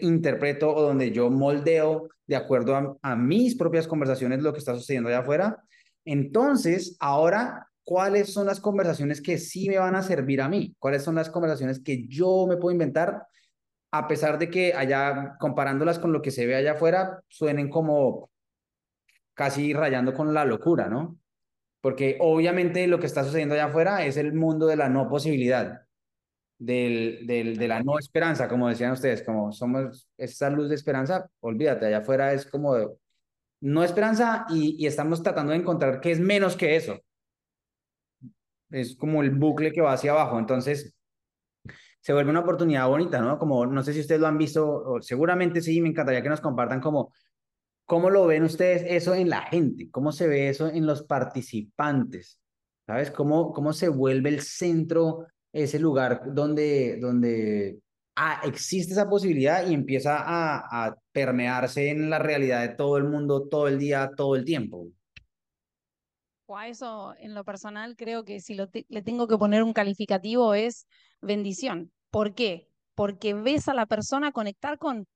interpreto 0.00 0.74
o 0.74 0.82
donde 0.82 1.10
yo 1.10 1.30
moldeo 1.30 2.08
de 2.26 2.36
acuerdo 2.36 2.76
a, 2.76 2.96
a, 3.02 3.16
mis 3.16 3.56
propias 3.56 3.86
conversaciones 3.86 4.42
lo 4.42 4.52
que 4.52 4.58
está 4.58 4.74
sucediendo 4.74 5.08
allá 5.08 5.20
afuera, 5.20 5.64
entonces, 6.04 6.96
ahora, 7.00 7.68
¿cuáles 7.84 8.32
son 8.32 8.46
las 8.46 8.60
conversaciones 8.60 9.20
que 9.20 9.36
sí 9.36 9.68
me 9.68 9.78
van 9.78 9.94
a 9.94 10.02
servir 10.02 10.40
a 10.40 10.48
mí? 10.48 10.74
¿Cuáles 10.78 11.02
son 11.02 11.16
las 11.16 11.28
conversaciones 11.28 11.80
que 11.80 12.06
yo 12.06 12.46
me 12.46 12.56
puedo 12.56 12.72
inventar? 12.72 13.26
A 13.90 14.08
pesar 14.08 14.38
de 14.38 14.48
que 14.48 14.72
allá, 14.72 15.36
comparándolas 15.38 15.98
con 15.98 16.12
lo 16.12 16.22
que 16.22 16.30
se 16.30 16.46
ve 16.46 16.54
allá 16.54 16.72
afuera, 16.72 17.22
suenen 17.28 17.68
como 17.68 18.30
casi 19.34 19.74
rayando 19.74 20.14
con 20.14 20.32
la 20.32 20.44
locura, 20.46 20.88
¿no? 20.88 21.18
Porque 21.80 22.16
obviamente 22.20 22.86
lo 22.86 22.98
que 22.98 23.06
está 23.06 23.24
sucediendo 23.24 23.54
allá 23.54 23.66
afuera 23.66 24.04
es 24.04 24.16
el 24.16 24.32
mundo 24.32 24.66
de 24.66 24.76
la 24.76 24.88
no 24.88 25.08
posibilidad, 25.08 25.82
del, 26.58 27.26
del, 27.26 27.56
de 27.56 27.68
la 27.68 27.82
no 27.82 27.98
esperanza, 27.98 28.48
como 28.48 28.68
decían 28.68 28.92
ustedes, 28.92 29.22
como 29.22 29.52
somos 29.52 30.08
esa 30.16 30.50
luz 30.50 30.68
de 30.68 30.74
esperanza, 30.74 31.30
olvídate, 31.40 31.86
allá 31.86 31.98
afuera 31.98 32.32
es 32.32 32.46
como 32.46 32.98
no 33.60 33.84
esperanza 33.84 34.46
y, 34.50 34.76
y 34.78 34.86
estamos 34.86 35.22
tratando 35.22 35.52
de 35.52 35.58
encontrar 35.58 36.00
qué 36.00 36.12
es 36.12 36.20
menos 36.20 36.56
que 36.56 36.76
eso. 36.76 36.98
Es 38.70 38.96
como 38.96 39.22
el 39.22 39.30
bucle 39.30 39.72
que 39.72 39.80
va 39.80 39.94
hacia 39.94 40.12
abajo. 40.12 40.38
Entonces, 40.38 40.94
se 42.00 42.12
vuelve 42.12 42.30
una 42.30 42.40
oportunidad 42.40 42.88
bonita, 42.88 43.20
¿no? 43.20 43.38
Como, 43.38 43.66
no 43.66 43.82
sé 43.82 43.92
si 43.92 44.00
ustedes 44.00 44.20
lo 44.20 44.26
han 44.26 44.38
visto, 44.38 44.66
o 44.66 45.02
seguramente 45.02 45.60
sí, 45.60 45.80
me 45.80 45.88
encantaría 45.88 46.22
que 46.22 46.28
nos 46.28 46.40
compartan 46.40 46.80
como, 46.80 47.12
¿cómo 47.88 48.10
lo 48.10 48.26
ven 48.26 48.44
ustedes 48.44 48.84
eso 48.86 49.14
en 49.14 49.30
la 49.30 49.42
gente? 49.42 49.90
¿Cómo 49.90 50.12
se 50.12 50.28
ve 50.28 50.50
eso 50.50 50.68
en 50.68 50.86
los 50.86 51.02
participantes? 51.04 52.38
¿Sabes? 52.86 53.10
¿Cómo, 53.10 53.52
cómo 53.54 53.72
se 53.72 53.88
vuelve 53.88 54.28
el 54.28 54.42
centro, 54.42 55.26
ese 55.52 55.78
lugar 55.78 56.20
donde, 56.34 56.98
donde 57.00 57.78
ah, 58.14 58.42
existe 58.44 58.92
esa 58.92 59.08
posibilidad 59.08 59.66
y 59.66 59.72
empieza 59.72 60.18
a, 60.20 60.94
permearse 61.12 61.88
en 61.88 62.10
la 62.10 62.18
realidad 62.18 62.60
de 62.60 62.74
todo 62.74 62.98
el 62.98 63.04
mundo, 63.04 63.48
todo 63.48 63.66
el 63.68 63.78
día, 63.78 64.10
todo 64.14 64.36
el 64.36 64.44
tiempo? 64.44 64.86
A 66.48 66.68
eso, 66.68 67.14
en 67.18 67.34
lo 67.34 67.42
personal, 67.42 67.96
creo 67.96 68.24
que 68.24 68.40
si 68.40 68.54
le 68.54 69.02
tengo 69.02 69.26
que 69.26 69.38
poner 69.38 69.62
un 69.62 69.72
calificativo 69.72 70.54
es 70.54 70.86
bendición. 71.22 71.90
¿Por 72.10 72.34
qué? 72.34 72.68
Porque 72.94 73.34
ves 73.34 73.68
a 73.68 73.74
la 73.74 73.86
persona 73.86 74.30
conectar 74.30 74.78
con, 74.78 75.06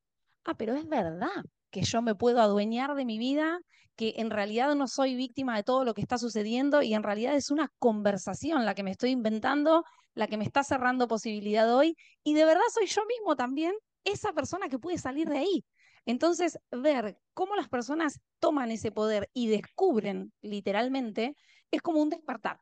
ah, 0.44 0.54
pero 0.56 0.74
es 0.74 0.88
verdad 0.88 1.44
que 1.72 1.82
yo 1.82 2.02
me 2.02 2.14
puedo 2.14 2.40
adueñar 2.40 2.94
de 2.94 3.04
mi 3.04 3.18
vida, 3.18 3.58
que 3.96 4.14
en 4.18 4.30
realidad 4.30 4.74
no 4.76 4.86
soy 4.86 5.16
víctima 5.16 5.56
de 5.56 5.64
todo 5.64 5.84
lo 5.84 5.94
que 5.94 6.02
está 6.02 6.18
sucediendo 6.18 6.82
y 6.82 6.94
en 6.94 7.02
realidad 7.02 7.34
es 7.34 7.50
una 7.50 7.72
conversación 7.78 8.64
la 8.64 8.74
que 8.74 8.84
me 8.84 8.92
estoy 8.92 9.10
inventando, 9.10 9.84
la 10.14 10.28
que 10.28 10.36
me 10.36 10.44
está 10.44 10.62
cerrando 10.62 11.08
posibilidad 11.08 11.74
hoy 11.74 11.96
y 12.22 12.34
de 12.34 12.44
verdad 12.44 12.62
soy 12.72 12.86
yo 12.86 13.02
mismo 13.06 13.34
también 13.34 13.74
esa 14.04 14.32
persona 14.32 14.68
que 14.68 14.78
puede 14.78 14.98
salir 14.98 15.28
de 15.28 15.38
ahí. 15.38 15.64
Entonces, 16.04 16.58
ver 16.70 17.16
cómo 17.32 17.54
las 17.56 17.68
personas 17.68 18.20
toman 18.40 18.70
ese 18.70 18.90
poder 18.90 19.30
y 19.32 19.48
descubren 19.48 20.32
literalmente 20.42 21.36
es 21.70 21.80
como 21.80 22.02
un 22.02 22.10
despertar. 22.10 22.58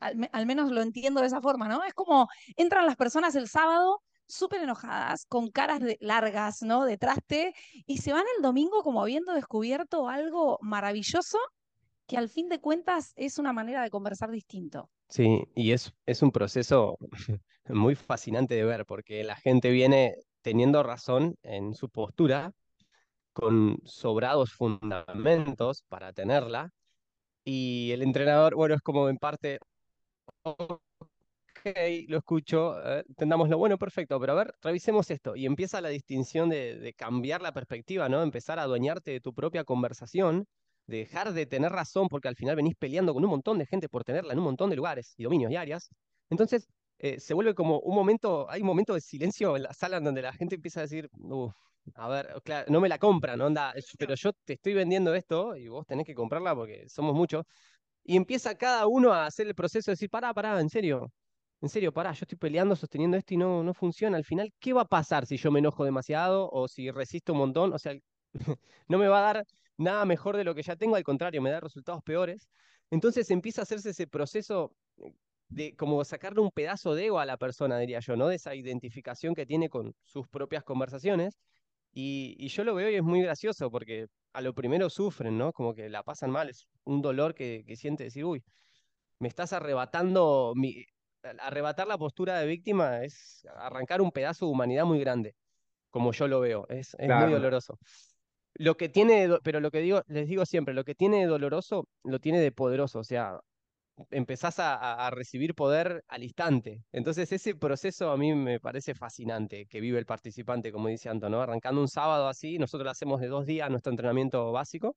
Al, 0.00 0.46
menos 0.46 0.70
lo 0.70 0.82
entiendo 0.82 1.20
de 1.20 1.28
esa 1.28 1.40
forma, 1.40 1.66
¿no? 1.66 1.82
Es 1.82 1.94
como 1.94 2.28
entran 2.56 2.86
las 2.86 2.96
personas 2.96 3.34
el 3.36 3.48
sábado 3.48 4.02
súper 4.26 4.62
enojadas, 4.62 5.26
con 5.26 5.50
caras 5.50 5.80
largas, 6.00 6.62
¿no? 6.62 6.84
De 6.84 6.96
traste, 6.96 7.54
y 7.86 7.98
se 7.98 8.12
van 8.12 8.24
el 8.36 8.42
domingo 8.42 8.82
como 8.82 9.02
habiendo 9.02 9.32
descubierto 9.32 10.08
algo 10.08 10.58
maravilloso 10.62 11.38
que 12.06 12.16
al 12.16 12.28
fin 12.28 12.48
de 12.48 12.60
cuentas 12.60 13.12
es 13.16 13.38
una 13.38 13.52
manera 13.52 13.82
de 13.82 13.90
conversar 13.90 14.30
distinto. 14.30 14.90
Sí, 15.08 15.44
y 15.54 15.72
es, 15.72 15.92
es 16.06 16.22
un 16.22 16.30
proceso 16.32 16.98
muy 17.68 17.94
fascinante 17.94 18.54
de 18.54 18.64
ver, 18.64 18.84
porque 18.86 19.24
la 19.24 19.36
gente 19.36 19.70
viene 19.70 20.16
teniendo 20.42 20.82
razón 20.82 21.36
en 21.42 21.74
su 21.74 21.88
postura, 21.88 22.52
con 23.32 23.78
sobrados 23.84 24.52
fundamentos 24.52 25.82
para 25.88 26.12
tenerla. 26.12 26.70
Y 27.44 27.90
el 27.92 28.02
entrenador, 28.02 28.54
bueno, 28.54 28.74
es 28.74 28.80
como 28.80 29.08
en 29.08 29.18
parte, 29.18 29.58
ok, 31.64 31.78
lo 32.08 32.18
escucho, 32.18 32.76
eh, 32.84 33.04
lo 33.18 33.58
bueno, 33.58 33.78
perfecto, 33.78 34.18
pero 34.20 34.32
a 34.32 34.36
ver, 34.36 34.54
revisemos 34.62 35.10
esto. 35.10 35.36
Y 35.36 35.46
empieza 35.46 35.80
la 35.80 35.88
distinción 35.88 36.48
de, 36.48 36.76
de, 36.78 36.92
cambiar 36.92 37.42
la 37.42 37.52
perspectiva, 37.52 38.08
¿no? 38.08 38.22
Empezar 38.22 38.58
a 38.58 38.62
adueñarte 38.62 39.12
de 39.12 39.20
tu 39.20 39.32
propia 39.34 39.64
conversación, 39.64 40.46
de 40.86 40.98
dejar 40.98 41.32
de 41.32 41.46
tener 41.46 41.72
razón, 41.72 42.08
porque 42.08 42.28
al 42.28 42.36
final 42.36 42.56
venís 42.56 42.74
peleando 42.76 43.14
con 43.14 43.24
un 43.24 43.30
montón 43.30 43.58
de 43.58 43.66
gente 43.66 43.88
por 43.88 44.04
tenerla 44.04 44.32
en 44.32 44.38
un 44.38 44.44
montón 44.44 44.70
de 44.70 44.76
lugares 44.76 45.14
y 45.16 45.24
dominios 45.24 45.50
y 45.52 45.56
áreas. 45.56 45.88
Entonces, 46.30 46.68
eh, 46.98 47.18
se 47.20 47.34
vuelve 47.34 47.54
como 47.54 47.80
un 47.80 47.94
momento, 47.94 48.48
hay 48.50 48.60
un 48.60 48.66
momento 48.66 48.94
de 48.94 49.00
silencio 49.00 49.56
en 49.56 49.64
la 49.64 49.72
sala 49.72 49.98
en 49.98 50.04
donde 50.04 50.22
la 50.22 50.32
gente 50.32 50.56
empieza 50.56 50.80
a 50.80 50.82
decir, 50.84 51.08
uff, 51.12 51.54
a 51.94 52.08
ver, 52.08 52.28
claro, 52.44 52.66
no 52.70 52.80
me 52.80 52.88
la 52.88 52.98
compran, 52.98 53.40
onda, 53.40 53.74
pero 53.98 54.14
yo 54.14 54.32
te 54.44 54.54
estoy 54.54 54.74
vendiendo 54.74 55.14
esto 55.14 55.56
y 55.56 55.68
vos 55.68 55.86
tenés 55.86 56.06
que 56.06 56.14
comprarla 56.14 56.54
porque 56.54 56.88
somos 56.88 57.14
muchos. 57.14 57.44
Y 58.04 58.16
empieza 58.16 58.56
cada 58.56 58.86
uno 58.86 59.12
a 59.12 59.26
hacer 59.26 59.46
el 59.46 59.54
proceso 59.54 59.90
de 59.90 59.94
decir, 59.94 60.10
pará, 60.10 60.32
pará, 60.34 60.60
en 60.60 60.68
serio, 60.70 61.12
en 61.64 61.70
serio, 61.70 61.92
pará, 61.92 62.12
yo 62.12 62.24
estoy 62.24 62.36
peleando, 62.36 62.76
sosteniendo 62.76 63.16
esto 63.16 63.32
y 63.32 63.38
no, 63.38 63.64
no 63.64 63.72
funciona. 63.72 64.18
Al 64.18 64.24
final, 64.24 64.52
¿qué 64.60 64.74
va 64.74 64.82
a 64.82 64.84
pasar 64.84 65.24
si 65.24 65.38
yo 65.38 65.50
me 65.50 65.60
enojo 65.60 65.82
demasiado 65.82 66.50
o 66.50 66.68
si 66.68 66.90
resisto 66.90 67.32
un 67.32 67.38
montón? 67.38 67.72
O 67.72 67.78
sea, 67.78 67.94
no 68.88 68.98
me 68.98 69.08
va 69.08 69.20
a 69.20 69.32
dar 69.32 69.46
nada 69.78 70.04
mejor 70.04 70.36
de 70.36 70.44
lo 70.44 70.54
que 70.54 70.62
ya 70.62 70.76
tengo, 70.76 70.96
al 70.96 71.04
contrario, 71.04 71.40
me 71.40 71.50
da 71.50 71.60
resultados 71.60 72.02
peores. 72.02 72.50
Entonces 72.90 73.30
empieza 73.30 73.62
a 73.62 73.64
hacerse 73.64 73.90
ese 73.90 74.06
proceso 74.06 74.72
de 75.48 75.74
como 75.74 76.04
sacarle 76.04 76.42
un 76.42 76.50
pedazo 76.50 76.94
de 76.94 77.06
ego 77.06 77.18
a 77.18 77.24
la 77.24 77.38
persona, 77.38 77.78
diría 77.78 78.00
yo, 78.00 78.14
¿no? 78.14 78.28
De 78.28 78.36
esa 78.36 78.54
identificación 78.54 79.34
que 79.34 79.46
tiene 79.46 79.70
con 79.70 79.94
sus 80.02 80.28
propias 80.28 80.64
conversaciones 80.64 81.38
y, 81.92 82.46
yo 82.48 82.64
lo 82.64 82.74
veo 82.74 82.90
y 82.90 82.96
es 82.96 83.02
muy 83.02 83.22
gracioso 83.22 83.70
porque 83.70 84.08
a 84.34 84.42
lo 84.42 84.52
primero 84.54 84.90
sufren, 84.90 85.38
¿no? 85.38 85.52
Como 85.54 85.74
que 85.74 85.88
la 85.88 86.02
pasan 86.02 86.30
mal, 86.30 86.50
es 86.50 86.66
un 86.84 87.00
dolor 87.00 87.34
que, 87.34 87.64
que 87.66 87.76
siente 87.76 88.04
decir, 88.04 88.26
uy, 88.26 88.44
me 89.18 89.28
estás 89.28 89.52
arrebatando, 89.54 90.52
mi, 90.56 90.84
arrebatar 91.40 91.86
la 91.86 91.98
postura 91.98 92.38
de 92.38 92.46
víctima 92.46 93.02
es 93.02 93.46
arrancar 93.56 94.00
un 94.00 94.10
pedazo 94.10 94.46
de 94.46 94.52
humanidad 94.52 94.84
muy 94.84 95.00
grande, 95.00 95.34
como 95.90 96.12
yo 96.12 96.28
lo 96.28 96.40
veo, 96.40 96.66
es, 96.68 96.96
es 96.98 97.08
muy 97.08 97.32
doloroso. 97.32 97.78
Lo 98.54 98.76
que 98.76 98.88
tiene, 98.88 99.28
pero 99.42 99.60
lo 99.60 99.70
que 99.70 99.80
digo, 99.80 100.02
les 100.06 100.28
digo 100.28 100.46
siempre, 100.46 100.74
lo 100.74 100.84
que 100.84 100.94
tiene 100.94 101.20
de 101.20 101.26
doloroso, 101.26 101.88
lo 102.04 102.20
tiene 102.20 102.40
de 102.40 102.52
poderoso, 102.52 103.00
o 103.00 103.04
sea, 103.04 103.40
empezás 104.10 104.56
a, 104.58 105.10
recibir 105.10 105.54
poder 105.54 106.04
al 106.08 106.22
instante. 106.22 106.82
Entonces 106.92 107.30
ese 107.32 107.54
proceso 107.54 108.10
a 108.10 108.16
mí 108.16 108.34
me 108.34 108.60
parece 108.60 108.94
fascinante 108.94 109.66
que 109.66 109.80
vive 109.80 109.98
el 109.98 110.06
participante, 110.06 110.72
como 110.72 110.88
dice 110.88 111.08
Anto, 111.08 111.28
¿no? 111.28 111.40
Arrancando 111.40 111.80
un 111.80 111.88
sábado 111.88 112.28
así, 112.28 112.58
nosotros 112.58 112.84
lo 112.84 112.90
hacemos 112.90 113.20
de 113.20 113.28
dos 113.28 113.46
días 113.46 113.70
nuestro 113.70 113.90
entrenamiento 113.90 114.52
básico. 114.52 114.96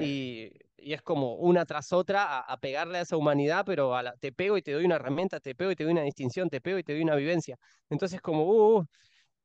Y, 0.00 0.52
es 0.78 1.02
como 1.02 1.34
una 1.34 1.66
tras 1.66 1.92
otra 1.92 2.38
a, 2.38 2.56
pegarle 2.58 2.98
a 2.98 3.02
esa 3.02 3.16
humanidad, 3.16 3.64
pero 3.66 3.94
a 3.94 4.12
te 4.16 4.32
pego 4.32 4.56
y 4.56 4.62
te 4.62 4.72
doy 4.72 4.86
una 4.86 4.96
herramienta, 4.96 5.38
te 5.38 5.54
pego 5.54 5.70
y 5.70 5.76
te 5.76 5.84
doy 5.84 5.92
una 5.92 6.02
distinción, 6.02 6.48
te 6.48 6.62
pego 6.62 6.78
y 6.78 6.82
te 6.82 6.94
doy 6.94 7.02
una 7.02 7.16
vivencia. 7.16 7.56
Entonces 7.90 8.20
como, 8.22 8.44
uh, 8.44 8.78
uh 8.78 8.86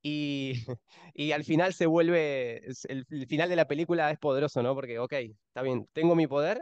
y, 0.01 0.53
y, 1.13 1.31
al 1.33 1.43
final 1.43 1.73
se 1.73 1.87
vuelve, 1.87 2.61
el, 2.87 3.05
final 3.27 3.49
de 3.49 3.55
la 3.55 3.67
película 3.67 4.11
es 4.11 4.19
poderoso, 4.19 4.63
¿no? 4.63 4.75
Porque, 4.75 4.99
ok, 4.99 5.13
está 5.13 5.61
bien, 5.61 5.87
tengo 5.93 6.15
mi 6.15 6.27
poder, 6.27 6.61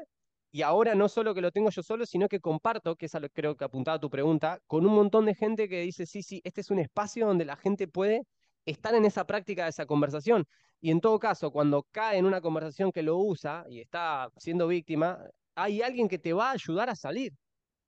y 0.54 0.62
ahora 0.62 0.96
no 0.96 1.10
solo 1.10 1.34
que 1.34 1.42
lo 1.42 1.52
tengo 1.52 1.70
yo 1.72 1.84
solo, 1.84 2.06
sino 2.06 2.30
que 2.30 2.40
comparto, 2.40 2.96
que 2.96 3.08
es 3.08 3.16
a 3.16 3.20
lo 3.20 3.28
creo 3.30 3.58
que 3.58 3.66
apuntaba 3.66 4.00
tu 4.00 4.10
pregunta, 4.10 4.60
con 4.68 4.86
un 4.86 4.94
montón 4.94 5.26
de 5.26 5.36
gente 5.36 5.68
que 5.68 5.82
dice, 5.82 6.06
sí, 6.06 6.22
sí, 6.24 6.42
este 6.44 6.62
es 6.62 6.70
un 6.72 6.80
espacio 6.80 7.26
donde 7.28 7.44
la 7.44 7.58
gente 7.58 7.88
puede 7.88 8.24
estar 8.66 8.94
en 8.96 9.06
esa 9.06 9.26
práctica 9.26 9.64
de 9.64 9.72
esa 9.72 9.86
conversación. 9.88 10.46
Y 10.84 10.92
en 10.92 11.00
todo 11.00 11.18
caso, 11.18 11.50
cuando 11.50 11.88
cae 11.92 12.18
en 12.18 12.26
una 12.26 12.42
conversación 12.42 12.92
que 12.92 13.02
lo 13.02 13.18
usa 13.18 13.66
y 13.70 13.80
está 13.80 14.30
siendo 14.36 14.68
víctima, 14.68 15.18
hay 15.56 15.82
alguien 15.82 16.10
que 16.10 16.20
te 16.20 16.34
va 16.34 16.50
a 16.50 16.52
ayudar 16.52 16.90
a 16.90 16.96
salir. 16.98 17.32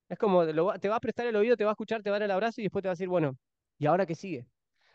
Es 0.07 0.17
como, 0.17 0.45
te 0.79 0.87
va 0.87 0.95
a 0.95 0.99
prestar 1.01 1.27
el 1.27 1.35
oído, 1.35 1.57
te 1.57 1.65
va 1.65 1.71
a 1.71 1.73
escuchar, 1.73 2.01
te 2.01 2.09
va 2.09 2.15
a 2.15 2.19
dar 2.19 2.27
el 2.27 2.31
abrazo 2.31 2.61
y 2.61 2.63
después 2.63 2.81
te 2.81 2.87
va 2.87 2.91
a 2.91 2.95
decir, 2.95 3.09
bueno, 3.09 3.37
¿y 3.77 3.85
ahora 3.85 4.05
qué 4.05 4.15
sigue? 4.15 4.47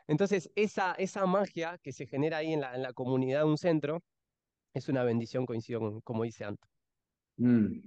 Entonces, 0.06 0.50
esa, 0.54 0.94
esa 0.94 1.26
magia 1.26 1.76
que 1.82 1.92
se 1.92 2.06
genera 2.06 2.38
ahí 2.38 2.54
en 2.54 2.62
la, 2.62 2.92
comunidad 2.94 3.40
de 3.40 3.44
un 3.44 3.58
centro 3.58 4.02
es 4.72 4.88
una 4.88 5.04
bendición, 5.04 5.44
coincido 5.44 5.80
con, 5.80 6.00
como 6.00 6.24
dice 6.24 6.44
Anto. 6.44 6.66
Mm. 7.36 7.80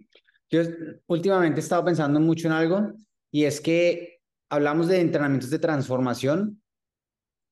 Yo 0.51 0.61
últimamente 1.07 1.59
he 1.59 1.63
estado 1.63 1.83
pensando 1.83 2.19
mucho 2.19 2.45
en 2.45 2.53
algo 2.53 2.93
y 3.31 3.45
es 3.45 3.59
que 3.59 4.19
hablamos 4.49 4.89
de 4.89 5.01
entrenamientos 5.01 5.49
de 5.49 5.57
transformación. 5.57 6.61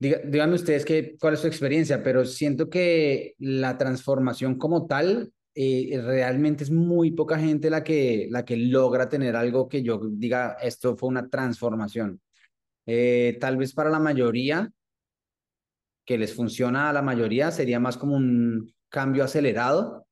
Díganme 0.02 0.56
ustedes 0.56 0.84
qué 0.84 1.16
cuál 1.20 1.36
es 1.36 1.42
su 1.42 1.48
experiencia, 1.48 2.02
pero 2.02 2.26
siento 2.26 2.70
que 2.70 3.36
la 3.38 3.78
transformación 3.78 4.58
como 4.58 4.88
tal 4.88 5.32
eh, 5.54 6.02
realmente 6.04 6.64
es 6.64 6.72
muy 6.72 7.12
poca 7.12 7.38
gente 7.38 7.70
la 7.70 7.84
que, 7.84 8.28
la 8.32 8.44
que 8.44 8.58
logra 8.58 9.10
tener 9.10 9.36
algo 9.36 9.68
que 9.68 9.84
yo 9.84 10.02
diga, 10.12 10.58
esto 10.62 10.96
fue 10.96 11.10
una 11.10 11.30
transformación. 11.30 12.20
Eh, 12.88 13.38
tal 13.40 13.58
vez 13.58 13.74
para 13.74 13.92
la 13.92 14.00
mayoría, 14.00 14.72
que 16.04 16.18
les 16.18 16.34
funciona 16.34 16.90
a 16.90 16.94
la 16.94 17.04
mayoría, 17.04 17.52
sería 17.52 17.80
más 17.80 17.96
como 17.96 18.16
un 18.16 18.74
cambio 18.90 19.24
acelerado, 19.24 20.08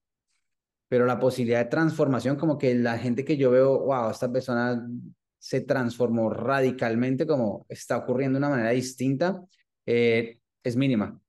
pero 0.88 1.06
la 1.08 1.20
posibilidad 1.20 1.64
de 1.64 1.70
transformación, 1.70 2.36
como 2.36 2.60
que 2.60 2.76
la 2.76 2.98
gente 3.00 3.26
que 3.26 3.38
yo 3.38 3.50
veo, 3.50 3.86
wow, 3.86 4.12
esta 4.12 4.32
persona 4.32 4.88
se 5.40 5.62
transformó 5.62 6.30
radicalmente, 6.30 7.26
como 7.26 7.66
está 7.70 7.98
ocurriendo 7.98 8.38
de 8.38 8.46
una 8.46 8.56
manera 8.56 8.70
distinta, 8.70 9.42
eh, 9.86 10.40
es 10.64 10.76
mínima. 10.76 11.22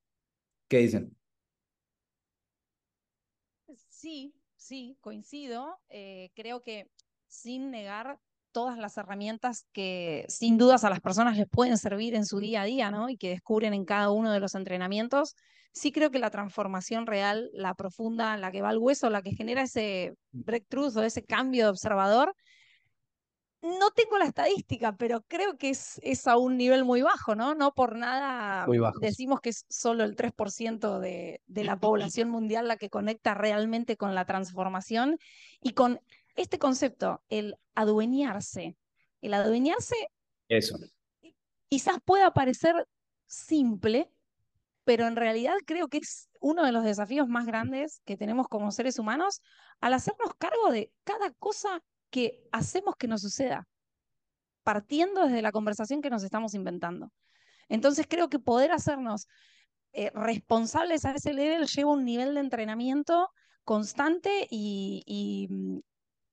¿Qué 0.68 0.78
dicen? 0.78 1.16
Sí, 3.88 4.34
sí, 4.56 4.96
coincido. 5.00 5.78
Eh, 5.88 6.30
creo 6.34 6.62
que 6.62 6.90
sin 7.26 7.70
negar 7.70 8.18
todas 8.52 8.78
las 8.78 8.96
herramientas 8.96 9.66
que 9.72 10.24
sin 10.28 10.58
dudas 10.58 10.84
a 10.84 10.90
las 10.90 11.00
personas 11.00 11.36
les 11.36 11.48
pueden 11.48 11.78
servir 11.78 12.14
en 12.14 12.26
su 12.26 12.40
día 12.40 12.62
a 12.62 12.64
día, 12.64 12.90
¿no? 12.90 13.08
Y 13.08 13.16
que 13.16 13.30
descubren 13.30 13.74
en 13.74 13.84
cada 13.84 14.10
uno 14.10 14.32
de 14.32 14.40
los 14.40 14.54
entrenamientos, 14.54 15.36
sí 15.72 15.92
creo 15.92 16.10
que 16.10 16.18
la 16.18 16.30
transformación 16.30 17.06
real, 17.06 17.50
la 17.52 17.74
profunda, 17.74 18.36
la 18.36 18.50
que 18.50 18.62
va 18.62 18.70
al 18.70 18.78
hueso, 18.78 19.10
la 19.10 19.22
que 19.22 19.34
genera 19.34 19.62
ese 19.62 20.14
breakthrough 20.32 20.96
o 20.96 21.02
ese 21.02 21.24
cambio 21.24 21.64
de 21.64 21.70
observador, 21.70 22.34
no 23.62 23.90
tengo 23.90 24.18
la 24.18 24.24
estadística, 24.24 24.96
pero 24.96 25.22
creo 25.28 25.58
que 25.58 25.70
es, 25.70 26.00
es 26.02 26.26
a 26.26 26.36
un 26.38 26.56
nivel 26.56 26.84
muy 26.84 27.02
bajo, 27.02 27.34
¿no? 27.34 27.54
No 27.54 27.72
por 27.72 27.96
nada 27.96 28.66
decimos 29.00 29.40
que 29.40 29.50
es 29.50 29.66
solo 29.68 30.04
el 30.04 30.16
3% 30.16 30.98
de, 30.98 31.42
de 31.46 31.64
la 31.64 31.78
población 31.80 32.30
mundial 32.30 32.68
la 32.68 32.76
que 32.76 32.88
conecta 32.88 33.34
realmente 33.34 33.96
con 33.96 34.14
la 34.14 34.24
transformación 34.24 35.18
y 35.60 35.72
con 35.72 36.00
este 36.36 36.58
concepto, 36.58 37.22
el 37.28 37.56
adueñarse. 37.74 38.76
El 39.20 39.34
adueñarse 39.34 39.94
Eso. 40.48 40.78
quizás 41.68 41.98
pueda 42.02 42.32
parecer 42.32 42.86
simple, 43.26 44.10
pero 44.84 45.06
en 45.06 45.16
realidad 45.16 45.54
creo 45.66 45.88
que 45.88 45.98
es 45.98 46.30
uno 46.40 46.64
de 46.64 46.72
los 46.72 46.84
desafíos 46.84 47.28
más 47.28 47.44
grandes 47.44 48.00
que 48.06 48.16
tenemos 48.16 48.48
como 48.48 48.70
seres 48.70 48.98
humanos 48.98 49.42
al 49.80 49.92
hacernos 49.92 50.32
cargo 50.38 50.72
de 50.72 50.90
cada 51.04 51.30
cosa 51.32 51.82
que 52.10 52.42
hacemos 52.52 52.96
que 52.96 53.08
nos 53.08 53.22
suceda, 53.22 53.66
partiendo 54.62 55.24
desde 55.24 55.42
la 55.42 55.52
conversación 55.52 56.02
que 56.02 56.10
nos 56.10 56.22
estamos 56.22 56.54
inventando. 56.54 57.10
Entonces 57.68 58.06
creo 58.08 58.28
que 58.28 58.38
poder 58.38 58.72
hacernos 58.72 59.26
eh, 59.92 60.10
responsables 60.14 61.04
a 61.04 61.12
ese 61.12 61.34
nivel 61.34 61.66
lleva 61.66 61.92
un 61.92 62.04
nivel 62.04 62.34
de 62.34 62.40
entrenamiento 62.40 63.28
constante 63.64 64.46
y, 64.50 65.46
mm, 65.50 65.78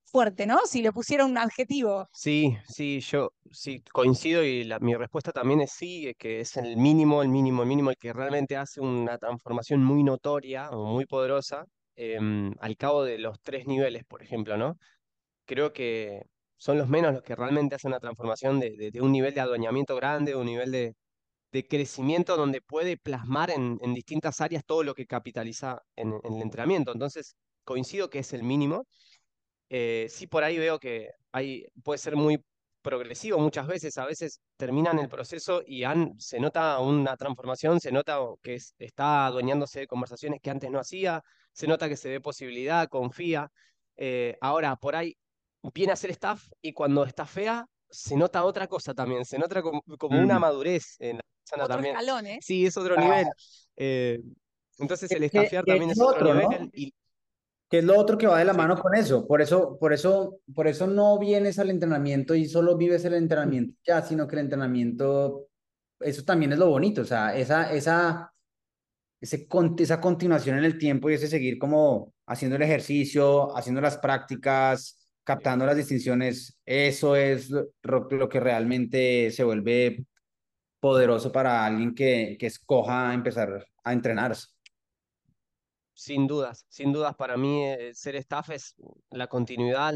fuerte, 0.04 0.46
¿no? 0.46 0.60
Si 0.64 0.82
le 0.82 0.92
pusiera 0.92 1.24
un 1.24 1.36
adjetivo. 1.36 2.08
Sí, 2.12 2.56
sí, 2.66 3.00
yo 3.00 3.30
sí 3.50 3.82
coincido 3.92 4.44
y 4.44 4.68
mi 4.80 4.94
respuesta 4.94 5.32
también 5.32 5.60
es 5.60 5.72
sí, 5.72 6.12
que 6.18 6.40
es 6.40 6.56
el 6.56 6.76
mínimo, 6.76 7.22
el 7.22 7.28
mínimo, 7.28 7.62
el 7.62 7.68
mínimo, 7.68 7.90
el 7.90 7.96
que 7.96 8.12
realmente 8.12 8.56
hace 8.56 8.80
una 8.80 9.18
transformación 9.18 9.84
muy 9.84 10.02
notoria 10.02 10.70
o 10.70 10.86
muy 10.86 11.04
poderosa 11.04 11.64
em, 11.94 12.54
al 12.60 12.76
cabo 12.76 13.04
de 13.04 13.18
los 13.18 13.40
tres 13.40 13.66
niveles, 13.66 14.04
por 14.04 14.22
ejemplo, 14.22 14.56
¿no? 14.56 14.76
Creo 15.48 15.72
que 15.72 16.22
son 16.56 16.78
los 16.78 16.88
menos 16.88 17.14
los 17.14 17.22
que 17.22 17.34
realmente 17.34 17.74
hacen 17.74 17.90
una 17.90 18.00
transformación 18.00 18.60
de, 18.60 18.92
un 19.00 19.12
nivel 19.12 19.34
de 19.34 19.40
adueñamiento 19.40 19.96
grande, 19.96 20.32
de 20.32 20.36
un 20.36 20.46
nivel 20.46 20.70
de, 20.70 20.94
crecimiento 21.68 22.36
donde 22.36 22.60
puede 22.60 22.96
plasmar 22.96 23.50
en, 23.50 23.78
distintas 23.94 24.40
áreas 24.40 24.64
todo 24.64 24.82
lo 24.84 24.94
que 24.94 25.06
capitaliza 25.06 25.82
en, 25.96 26.14
en 26.22 26.34
el 26.34 26.42
entrenamiento. 26.42 26.92
Entonces, 26.92 27.36
coincido 27.64 28.10
que 28.10 28.20
es 28.20 28.32
el 28.32 28.42
mínimo 28.44 28.86
eh, 29.70 30.06
sí 30.08 30.26
por 30.26 30.44
ahí 30.44 30.58
veo 30.58 30.78
que 30.78 31.10
hay, 31.32 31.66
puede 31.84 31.98
ser 31.98 32.16
muy 32.16 32.42
progresivo 32.82 33.38
muchas 33.38 33.66
veces, 33.66 33.98
a 33.98 34.06
veces 34.06 34.40
terminan 34.56 34.98
el 34.98 35.08
proceso 35.08 35.62
y 35.66 35.84
han, 35.84 36.18
se 36.18 36.40
nota 36.40 36.78
una 36.80 37.16
transformación, 37.16 37.80
se 37.80 37.92
nota 37.92 38.18
que 38.42 38.58
está 38.78 39.26
adueñándose 39.26 39.80
de 39.80 39.86
conversaciones 39.86 40.40
que 40.40 40.50
antes 40.50 40.70
no 40.70 40.78
hacía, 40.78 41.22
se 41.52 41.66
nota 41.66 41.88
que 41.88 41.96
se 41.96 42.08
ve 42.08 42.20
posibilidad, 42.20 42.88
confía. 42.88 43.50
Eh, 43.96 44.36
ahora, 44.40 44.76
por 44.76 44.96
ahí 44.96 45.16
viene 45.74 45.92
a 45.92 45.96
ser 45.96 46.10
staff 46.10 46.48
y 46.62 46.72
cuando 46.72 47.04
está 47.04 47.26
fea, 47.26 47.66
se 47.90 48.16
nota 48.16 48.44
otra 48.44 48.66
cosa 48.66 48.94
también, 48.94 49.24
se 49.24 49.38
nota 49.38 49.62
como, 49.62 49.82
una 50.10 50.38
mm. 50.38 50.40
madurez 50.40 50.96
en 50.98 51.16
la 51.16 51.22
persona 51.42 51.68
también. 51.68 52.26
¿eh? 52.26 52.38
Sí, 52.42 52.66
es 52.66 52.76
otro 52.76 52.96
nivel. 52.96 53.26
entonces 54.78 55.10
el 55.10 55.28
staffear 55.28 55.64
también 55.64 55.90
es 55.90 56.00
otro, 56.00 56.34
nivel. 56.34 56.70
Que 57.70 57.78
es 57.78 57.84
lo 57.84 57.98
otro 57.98 58.16
que 58.16 58.26
va 58.26 58.38
de 58.38 58.46
la 58.46 58.54
mano 58.54 58.78
con 58.78 58.94
eso. 58.94 59.26
Por 59.26 59.42
eso, 59.42 59.76
por 59.78 59.92
eso, 59.92 60.40
por 60.54 60.66
eso 60.66 60.86
no 60.86 61.18
vienes 61.18 61.58
al 61.58 61.68
entrenamiento 61.68 62.34
y 62.34 62.46
solo 62.48 62.76
vives 62.76 63.04
el 63.04 63.14
entrenamiento 63.14 63.78
ya, 63.86 64.02
sino 64.02 64.26
que 64.26 64.36
el 64.36 64.40
entrenamiento, 64.40 65.48
eso 66.00 66.24
también 66.24 66.52
es 66.52 66.58
lo 66.58 66.70
bonito. 66.70 67.02
O 67.02 67.04
sea, 67.04 67.36
esa, 67.36 67.70
esa, 67.72 68.32
ese, 69.20 69.46
esa 69.78 70.00
continuación 70.00 70.58
en 70.58 70.64
el 70.64 70.78
tiempo 70.78 71.10
y 71.10 71.14
ese 71.14 71.28
seguir 71.28 71.58
como 71.58 72.14
haciendo 72.26 72.56
el 72.56 72.62
ejercicio, 72.62 73.54
haciendo 73.54 73.82
las 73.82 73.98
prácticas, 73.98 74.97
captando 75.28 75.66
las 75.66 75.76
distinciones, 75.76 76.58
eso 76.64 77.14
es 77.14 77.50
lo, 77.50 78.28
que 78.30 78.40
realmente 78.40 79.30
se 79.30 79.44
vuelve 79.44 80.06
poderoso 80.80 81.30
para 81.30 81.66
alguien 81.66 81.94
que, 81.94 82.38
que 82.40 82.46
escoja 82.46 83.12
empezar 83.12 83.66
a 83.84 83.92
entrenarse. 83.92 84.46
Sin 85.92 86.26
dudas, 86.26 86.64
sin 86.70 86.94
dudas 86.94 87.14
para 87.14 87.36
mí 87.36 87.62
eh, 87.62 87.90
ser 87.92 88.16
staff 88.16 88.48
es 88.48 88.74
la 89.10 89.26
continuidad, 89.26 89.92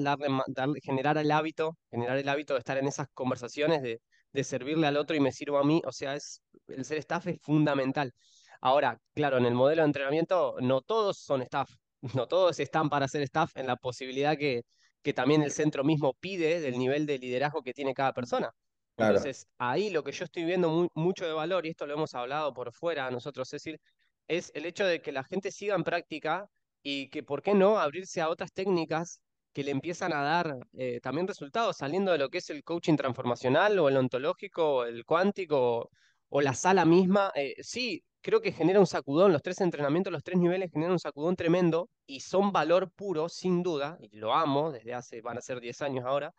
darle, 0.49 0.81
generar 0.83 1.17
el 1.17 1.31
hábito, 1.31 1.79
generar 1.91 2.19
el 2.19 2.29
hábito 2.29 2.53
de 2.53 2.59
estar 2.59 2.77
en 2.77 2.89
esas 2.89 3.07
conversaciones, 3.15 3.81
de, 3.81 4.03
de 4.35 4.45
servirle 4.45 4.87
al 4.87 4.99
otro 4.99 5.17
y 5.17 5.21
me 5.21 5.33
sirvo 5.33 5.57
a 5.57 5.65
mí, 5.65 5.81
o 5.87 5.93
sea, 5.93 6.15
es, 6.15 6.43
el 6.69 6.85
ser 6.85 6.99
staff 6.99 7.27
es 7.29 7.41
fundamental. 7.41 8.13
Ahora, 8.61 9.01
claro, 9.15 9.39
en 9.39 9.47
el 9.47 9.55
modelo 9.55 9.81
de 9.81 9.87
entrenamiento 9.87 10.57
no 10.61 10.83
todos 10.83 11.17
son 11.17 11.41
staff, 11.41 11.71
no 12.15 12.29
todos 12.29 12.61
están 12.61 12.91
para 12.91 13.09
ser 13.09 13.23
staff 13.23 13.57
en 13.57 13.67
la 13.67 13.77
posibilidad 13.77 14.37
que, 14.37 14.65
que 15.03 15.13
también 15.13 15.43
el 15.43 15.51
centro 15.51 15.85
mismo 15.85 16.15
pide 16.15 16.61
del 16.61 16.79
nivel 16.79 17.07
de 17.07 17.19
liderazgo 17.19 17.63
que 17.63 17.75
tiene 17.75 17.95
cada 17.95 18.13
persona. 18.13 18.51
Entonces, 18.97 19.47
ahí 19.59 19.91
lo 19.91 20.05
que 20.05 20.13
yo 20.13 20.25
estoy 20.25 20.45
viendo 20.45 20.89
mucho 20.95 21.27
de 21.27 21.33
valor, 21.33 21.67
y 21.67 21.71
esto 21.71 21.87
lo 21.87 21.95
hemos 21.95 22.15
hablado 22.15 22.53
por 22.53 22.73
fuera 22.73 23.11
nosotros, 23.11 23.49
Cecil, 23.49 23.81
es 24.29 24.51
el 24.55 24.67
hecho 24.67 24.87
de 24.87 25.01
que 25.03 25.13
la 25.13 25.25
gente 25.25 25.51
siga 25.51 25.75
en 25.75 25.85
práctica 25.85 26.47
y 26.83 27.09
que, 27.11 27.23
¿por 27.23 27.43
qué 27.43 27.55
no?, 27.55 27.79
abrirse 27.79 28.21
a 28.21 28.29
otras 28.29 28.53
técnicas 28.53 29.21
que 29.53 29.65
le 29.65 29.71
empiezan 29.71 30.13
a 30.13 30.23
dar 30.23 30.57
eh, 30.75 31.01
también 31.01 31.27
resultados, 31.27 31.77
saliendo 31.77 32.13
de 32.13 32.19
lo 32.19 32.29
que 32.31 32.39
es 32.39 32.51
el 32.51 32.65
coaching 32.65 32.97
transformacional 32.97 33.79
o 33.79 33.89
el 33.89 33.97
ontológico, 33.97 34.77
o 34.77 34.85
el 34.85 35.05
cuántico 35.05 35.91
o, 36.29 36.41
la 36.41 36.55
sala 36.55 36.85
misma. 36.85 37.31
Eh, 37.35 37.55
sí, 37.61 38.03
creo 38.23 38.41
que 38.41 38.53
genera 38.53 38.81
un 38.81 38.87
sacudón, 38.87 39.33
los 39.33 39.43
tres 39.43 39.61
entrenamientos, 39.61 40.13
los 40.13 40.23
tres 40.23 40.39
niveles 40.39 40.71
generan 40.73 40.93
un 40.93 40.99
sacudón 40.99 41.37
tremendo 41.37 41.91
y 42.07 42.21
son 42.21 42.53
valor 42.53 42.91
puro, 42.93 43.29
sin 43.29 43.63
duda, 43.63 43.99
y 44.01 44.17
lo 44.19 44.33
amo, 44.35 44.73
desde 44.73 44.95
hace, 44.95 45.21
van 45.23 45.39
a 45.39 45.43
ser 45.43 45.61
10 45.61 45.83
años 45.83 46.05
ahora. 46.07 46.33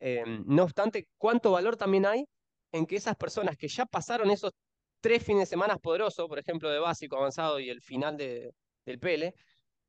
Em, 0.00 0.44
no 0.46 0.64
obstante, 0.64 1.08
¿cuánto 1.18 1.52
valor 1.52 1.76
también 1.76 2.06
hay 2.06 2.24
en 2.72 2.86
que 2.86 2.96
esas 2.96 3.16
personas 3.16 3.56
que 3.56 3.68
ya 3.68 3.86
pasaron 3.86 4.30
esos 4.30 4.52
tres 5.00 5.24
fines 5.24 5.42
de 5.42 5.46
semana 5.46 5.76
poderosos, 5.78 6.28
por 6.28 6.38
ejemplo, 6.38 6.70
de 6.70 6.78
básico, 6.78 7.16
avanzado 7.16 7.60
y 7.60 7.70
el 7.70 7.80
final 7.82 8.16
de, 8.16 8.52
del 8.86 8.98
PL, 8.98 9.34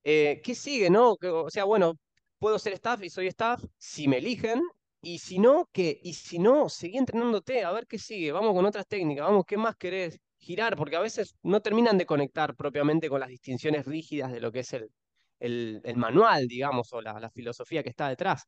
eh, 0.03 0.41
¿qué 0.43 0.55
sigue, 0.55 0.89
no? 0.89 1.15
O 1.21 1.49
sea, 1.49 1.65
bueno, 1.65 1.93
puedo 2.39 2.59
ser 2.59 2.73
staff 2.73 3.03
y 3.03 3.09
soy 3.09 3.27
staff 3.27 3.63
si 3.77 4.07
me 4.07 4.17
eligen, 4.17 4.61
y 5.01 5.19
si 5.19 5.37
no, 5.39 5.69
¿qué? 5.73 5.99
Y 6.03 6.13
si 6.13 6.39
no, 6.39 6.69
seguí 6.69 6.97
entrenándote, 6.97 7.63
a 7.63 7.71
ver 7.73 7.85
qué 7.87 7.99
sigue, 7.99 8.31
vamos 8.31 8.53
con 8.53 8.65
otras 8.65 8.87
técnicas, 8.87 9.25
vamos, 9.25 9.43
¿qué 9.45 9.57
más 9.57 9.75
querés? 9.75 10.17
Girar, 10.43 10.75
porque 10.75 10.95
a 10.95 11.01
veces 11.01 11.35
no 11.43 11.61
terminan 11.61 11.97
de 11.97 12.05
conectar 12.05 12.55
propiamente 12.55 13.09
con 13.09 13.19
las 13.19 13.29
distinciones 13.29 13.85
rígidas 13.85 14.31
de 14.31 14.41
lo 14.41 14.51
que 14.51 14.59
es 14.59 14.73
el, 14.73 14.89
el, 15.39 15.97
manual, 15.97 16.47
digamos, 16.47 16.91
o 16.93 17.01
la, 17.01 17.29
filosofía 17.31 17.83
que 17.83 17.89
está 17.89 18.09
detrás. 18.09 18.43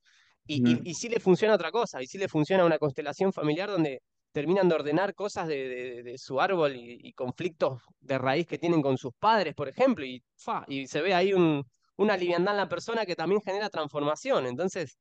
Y, 0.45 0.67
y, 0.69 0.81
y, 0.84 0.93
sí 0.93 1.10
le 1.10 1.19
funciona 1.19 1.55
otra 1.55 1.71
cosa, 1.71 2.01
y 2.01 2.08
sí 2.08 2.17
le 2.17 2.27
funciona 2.27 2.65
una 2.65 2.77
constelación 2.77 3.34
familiar 3.34 3.69
donde 3.69 4.01
terminan 4.36 4.67
de 4.67 4.75
ordenar 4.75 5.15
cosas 5.15 5.47
de, 5.47 6.15
su 6.17 6.41
árbol 6.41 6.75
y, 6.75 7.13
conflictos 7.13 7.81
de 8.01 8.17
raíz 8.17 8.45
que 8.45 8.58
tienen 8.58 8.81
con 8.81 8.97
sus 8.97 9.13
padres, 9.17 9.55
por 9.55 9.69
ejemplo, 9.69 10.05
y, 10.05 10.21
y 10.67 10.88
se 10.88 11.01
ve 11.01 11.13
ahí 11.13 11.34
un, 11.34 11.63
una 11.95 12.17
liviandad 12.17 12.53
en 12.53 12.58
la 12.58 12.69
persona 12.69 13.05
que 13.05 13.15
también 13.15 13.41
genera 13.41 13.69
transformación. 13.69 14.45
Entonces, 14.45 14.97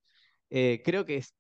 eh, 0.50 0.80
creo 0.85 1.04
que 1.04 1.16
es, 1.16 1.35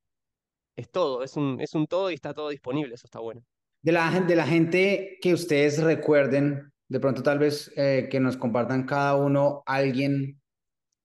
es 0.76 0.90
todo, 0.90 1.22
es 1.22 1.36
un, 1.36 1.60
es 1.60 1.74
un 1.74 1.86
todo 1.86 2.10
y 2.10 2.14
está 2.14 2.34
todo 2.34 2.48
disponible, 2.50 2.94
eso 2.94 3.06
está 3.06 3.20
bueno. 3.20 3.42
De 3.84 3.92
la, 3.92 4.18
de 4.18 4.34
la 4.34 4.46
gente 4.46 5.18
que 5.20 5.34
ustedes 5.34 5.82
recuerden, 5.82 6.72
de 6.88 7.00
pronto 7.00 7.22
tal 7.22 7.38
vez 7.38 7.70
eh, 7.76 8.08
que 8.10 8.18
nos 8.18 8.38
compartan 8.38 8.86
cada 8.86 9.14
uno 9.14 9.62
alguien 9.66 10.40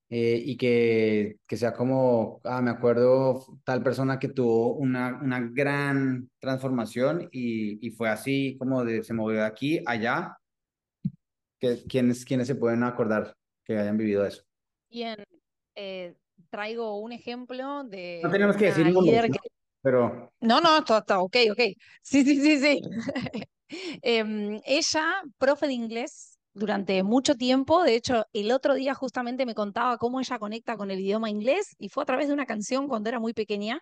eh, 0.10 0.42
y 0.46 0.56
que, 0.56 1.40
que, 1.46 1.58
sea 1.58 1.74
como, 1.74 2.40
ah, 2.46 2.62
me 2.62 2.72
acuerdo 2.72 3.60
tal 3.66 3.84
persona 3.84 4.18
que 4.18 4.30
tuvo 4.30 4.76
una, 4.76 5.20
una 5.22 5.42
gran 5.42 6.30
transformación 6.40 7.28
y, 7.34 7.86
y, 7.86 7.92
fue 7.92 8.08
así 8.08 8.56
como 8.58 8.86
de, 8.86 9.04
se 9.04 9.14
movió 9.14 9.40
de 9.40 9.46
aquí 9.46 9.84
allá. 9.86 10.38
que 11.60 11.84
¿quiénes, 11.84 12.24
¿Quiénes 12.24 12.48
se 12.48 12.56
pueden 12.56 12.84
acordar 12.84 13.36
que 13.66 13.78
hayan 13.78 13.98
vivido 13.98 14.26
eso? 14.26 14.42
Bien, 14.90 15.22
eh, 15.76 16.16
traigo 16.50 16.98
un 17.02 17.12
ejemplo 17.12 17.84
de... 17.84 18.22
No 18.24 18.32
tenemos 18.32 18.56
que 18.56 18.68
decir 18.68 18.90
nombres, 18.90 19.32
No, 20.42 20.62
no, 20.62 20.78
está, 20.80 21.00
está, 21.00 21.20
ok, 21.20 21.36
ok. 21.52 21.60
Sí, 22.02 22.24
sí, 22.24 22.42
sí, 22.42 22.60
sí. 22.60 22.82
Em, 24.02 24.60
ella, 24.66 25.22
profe 25.38 25.68
de 25.68 25.74
inglés, 25.74 26.40
durante 26.54 27.04
mucho 27.04 27.36
tiempo. 27.36 27.84
De 27.84 27.96
hecho, 27.96 28.26
el 28.34 28.52
otro 28.52 28.74
día 28.76 28.94
justamente 28.94 29.46
me 29.46 29.56
contaba 29.56 29.98
cómo 29.98 30.20
ella 30.20 30.40
conecta 30.40 30.78
con 30.78 30.92
el 30.92 31.00
idioma 31.00 31.30
inglés 31.30 31.76
y 31.80 31.90
fue 31.90 32.04
a 32.04 32.06
través 32.06 32.28
de 32.28 32.34
una 32.34 32.46
canción 32.46 32.88
cuando 32.88 33.10
era 33.10 33.20
muy 33.20 33.34
pequeña. 33.34 33.80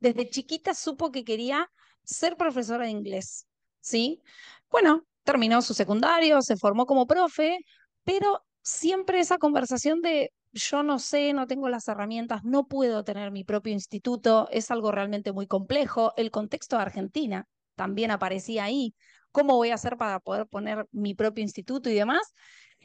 Desde 0.00 0.28
chiquita 0.28 0.74
supo 0.74 1.10
que 1.10 1.24
quería 1.24 1.68
ser 2.04 2.36
profesora 2.36 2.84
de 2.84 2.90
inglés, 2.90 3.46
¿sí? 3.80 4.22
Bueno, 4.70 5.04
terminó 5.24 5.62
su 5.62 5.74
secundario, 5.74 6.40
se 6.42 6.56
formó 6.56 6.86
como 6.86 7.06
profe, 7.06 7.58
pero 8.04 8.42
siempre 8.62 9.20
esa 9.20 9.38
conversación 9.38 10.00
de 10.00 10.32
yo 10.58 10.82
no 10.82 10.98
sé, 10.98 11.32
no 11.32 11.46
tengo 11.46 11.68
las 11.68 11.88
herramientas, 11.88 12.44
no 12.44 12.66
puedo 12.66 13.04
tener 13.04 13.30
mi 13.30 13.44
propio 13.44 13.72
instituto, 13.72 14.48
es 14.50 14.70
algo 14.70 14.92
realmente 14.92 15.32
muy 15.32 15.46
complejo. 15.46 16.12
El 16.16 16.30
contexto 16.30 16.76
de 16.76 16.82
Argentina 16.82 17.46
también 17.74 18.10
aparecía 18.10 18.64
ahí 18.64 18.94
cómo 19.32 19.56
voy 19.56 19.70
a 19.70 19.74
hacer 19.74 19.96
para 19.96 20.20
poder 20.20 20.46
poner 20.46 20.86
mi 20.90 21.14
propio 21.14 21.42
instituto 21.42 21.90
y 21.90 21.94
demás. 21.94 22.34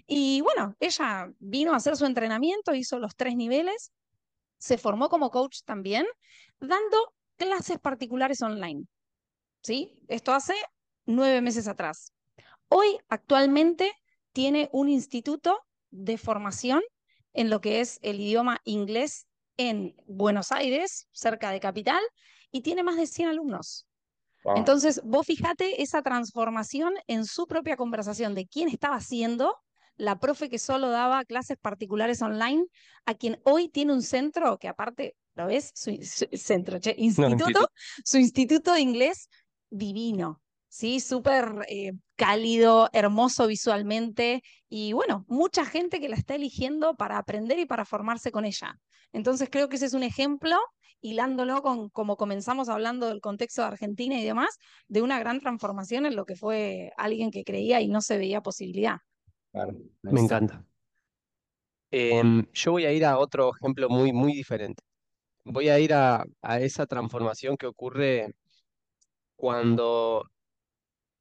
Y 0.07 0.41
bueno, 0.41 0.75
ella 0.79 1.27
vino 1.39 1.73
a 1.73 1.77
hacer 1.77 1.97
su 1.97 2.05
entrenamiento, 2.05 2.73
hizo 2.73 2.99
los 2.99 3.15
tres 3.15 3.35
niveles, 3.35 3.91
se 4.57 4.77
formó 4.77 5.09
como 5.09 5.29
coach 5.29 5.59
también, 5.65 6.05
dando 6.59 7.13
clases 7.37 7.79
particulares 7.79 8.41
online. 8.41 8.85
¿Sí? 9.61 9.97
Esto 10.07 10.33
hace 10.33 10.55
nueve 11.05 11.41
meses 11.41 11.67
atrás. 11.67 12.11
Hoy, 12.67 12.97
actualmente, 13.07 13.93
tiene 14.31 14.69
un 14.73 14.89
instituto 14.89 15.59
de 15.91 16.17
formación 16.17 16.81
en 17.33 17.49
lo 17.49 17.61
que 17.61 17.81
es 17.81 17.99
el 18.01 18.19
idioma 18.19 18.61
inglés 18.63 19.27
en 19.57 19.95
Buenos 20.07 20.51
Aires, 20.51 21.07
cerca 21.11 21.51
de 21.51 21.59
Capital, 21.59 22.01
y 22.51 22.61
tiene 22.61 22.83
más 22.83 22.97
de 22.97 23.07
100 23.07 23.29
alumnos. 23.29 23.87
Entonces, 24.55 25.01
vos 25.05 25.25
fijate 25.25 25.81
esa 25.81 26.01
transformación 26.01 26.93
en 27.07 27.25
su 27.25 27.47
propia 27.47 27.77
conversación 27.77 28.35
de 28.35 28.45
quién 28.45 28.67
estaba 28.67 28.97
haciendo 28.97 29.55
la 29.95 30.19
profe 30.19 30.49
que 30.49 30.59
solo 30.59 30.89
daba 30.89 31.23
clases 31.23 31.57
particulares 31.57 32.21
online, 32.21 32.65
a 33.05 33.13
quien 33.13 33.39
hoy 33.43 33.69
tiene 33.69 33.93
un 33.93 34.01
centro 34.01 34.57
que 34.57 34.67
aparte, 34.67 35.15
¿lo 35.35 35.47
ves? 35.47 35.71
Su, 35.75 35.97
centro, 36.33 36.79
instituto, 36.97 37.69
su 38.03 38.17
instituto 38.17 38.73
de 38.73 38.81
inglés 38.81 39.29
divino, 39.69 40.41
¿sí? 40.73 40.99
Súper 40.99 41.65
eh, 41.69 41.91
cálido, 42.15 42.89
hermoso 42.93 43.45
visualmente 43.45 44.41
y 44.67 44.93
bueno, 44.93 45.23
mucha 45.27 45.65
gente 45.65 45.99
que 45.99 46.09
la 46.09 46.15
está 46.15 46.33
eligiendo 46.33 46.95
para 46.95 47.19
aprender 47.19 47.59
y 47.59 47.67
para 47.67 47.85
formarse 47.85 48.31
con 48.31 48.43
ella. 48.43 48.75
Entonces 49.11 49.49
creo 49.51 49.69
que 49.69 49.75
ese 49.75 49.85
es 49.85 49.93
un 49.93 50.01
ejemplo, 50.01 50.57
hilándolo 50.99 51.61
con 51.61 51.89
como 51.89 52.17
comenzamos 52.17 52.69
hablando 52.69 53.07
del 53.07 53.21
contexto 53.21 53.61
de 53.61 53.67
Argentina 53.67 54.19
y 54.19 54.25
demás, 54.25 54.57
de 54.87 55.03
una 55.03 55.19
gran 55.19 55.39
transformación 55.39 56.07
en 56.07 56.15
lo 56.15 56.25
que 56.25 56.35
fue 56.35 56.89
alguien 56.97 57.29
que 57.29 57.43
creía 57.43 57.79
y 57.79 57.87
no 57.87 58.01
se 58.01 58.17
veía 58.17 58.41
posibilidad. 58.41 58.97
Me 60.01 60.21
encanta. 60.21 60.65
Em, 61.91 62.47
yo 62.51 62.71
voy 62.71 62.85
a 62.85 62.91
ir 62.91 63.05
a 63.05 63.19
otro 63.19 63.51
ejemplo 63.55 63.89
muy, 63.89 64.11
muy 64.11 64.33
diferente. 64.33 64.81
Voy 65.43 65.69
a 65.69 65.77
ir 65.77 65.93
a, 65.93 66.25
a 66.41 66.59
esa 66.59 66.87
transformación 66.87 67.57
que 67.57 67.67
ocurre 67.67 68.33
cuando 69.35 70.25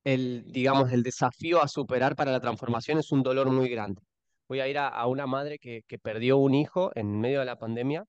el, 0.04 0.44
digamos, 0.52 0.92
el 0.92 1.02
desafío 1.02 1.62
a 1.62 1.68
superar 1.68 2.16
para 2.16 2.32
la 2.32 2.40
transformación 2.40 2.98
es 2.98 3.12
un 3.12 3.22
dolor 3.22 3.50
muy 3.50 3.68
grande. 3.68 4.02
Voy 4.48 4.60
a 4.60 4.68
ir 4.68 4.78
a, 4.78 5.06
una 5.06 5.26
madre 5.26 5.58
que, 5.58 5.82
que, 5.86 5.98
perdió 5.98 6.38
un 6.38 6.54
hijo 6.54 6.90
en 6.94 7.20
medio 7.20 7.40
de 7.40 7.46
la 7.46 7.58
pandemia 7.58 8.04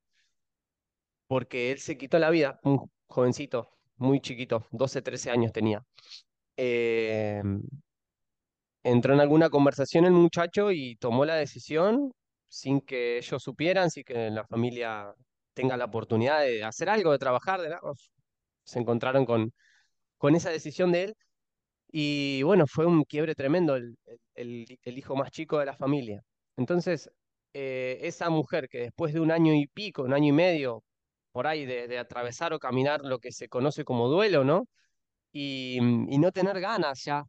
porque 1.28 1.72
él 1.72 1.80
se 1.80 1.98
quitó 1.98 2.20
la 2.20 2.30
vida, 2.30 2.60
un 2.64 2.90
jovencito, 3.08 3.70
muy 3.98 4.20
chiquito, 4.22 4.66
12, 4.72 5.02
13 5.02 5.32
años 5.32 5.52
tenía. 5.52 5.84
Em, 6.58 7.62
entró 8.84 9.14
en 9.14 9.22
alguna 9.22 9.50
conversación 9.50 10.06
el 10.06 10.12
muchacho 10.12 10.72
y 10.72 10.96
tomó 10.98 11.26
la 11.26 11.36
decisión 11.36 12.12
sin 12.48 12.82
que 12.82 13.18
ellos 13.18 13.42
supieran, 13.42 13.90
sin 13.90 14.04
que 14.04 14.30
la 14.30 14.46
familia 14.46 15.14
tenga 15.54 15.78
la 15.78 15.86
oportunidad 15.86 16.42
de 16.42 16.64
hacer 16.64 16.90
algo, 16.90 17.12
de 17.12 17.20
trabajar, 17.20 17.62
de. 17.62 17.76
Se 18.64 18.80
encontraron 18.80 19.26
con, 19.26 19.54
con 20.18 20.36
esa 20.36 20.50
decisión 20.52 20.92
de 20.92 21.06
él 21.06 21.16
y 21.96 22.44
bueno, 22.44 22.66
fue 22.68 22.88
un 22.88 23.04
quiebre 23.06 23.36
tremendo 23.36 23.76
el, 23.76 23.98
hijo 24.86 25.16
más 25.16 25.32
chico 25.32 25.60
de 25.60 25.68
la 25.68 25.76
familia. 25.78 26.24
Entonces, 26.58 27.10
eh, 27.54 28.00
esa 28.02 28.30
mujer 28.32 28.68
que 28.70 28.80
después 28.80 29.14
de 29.14 29.20
un 29.20 29.32
año 29.32 29.54
y 29.54 29.68
pico, 29.68 30.04
un 30.04 30.14
año 30.14 30.30
y 30.30 30.32
medio, 30.34 30.84
por 31.32 31.48
ahí 31.48 31.66
de, 31.66 31.98
atravesar 32.00 32.54
o 32.54 32.60
caminar 32.60 33.02
lo 33.04 33.20
que 33.20 33.32
se 33.32 33.50
conoce 33.50 33.86
como 33.86 34.10
duelo, 34.10 34.44
¿no? 34.44 34.68
Y, 35.32 35.78
y, 35.80 36.18
no 36.20 36.32
tener 36.32 36.60
ganas 36.62 37.04
ya, 37.06 37.24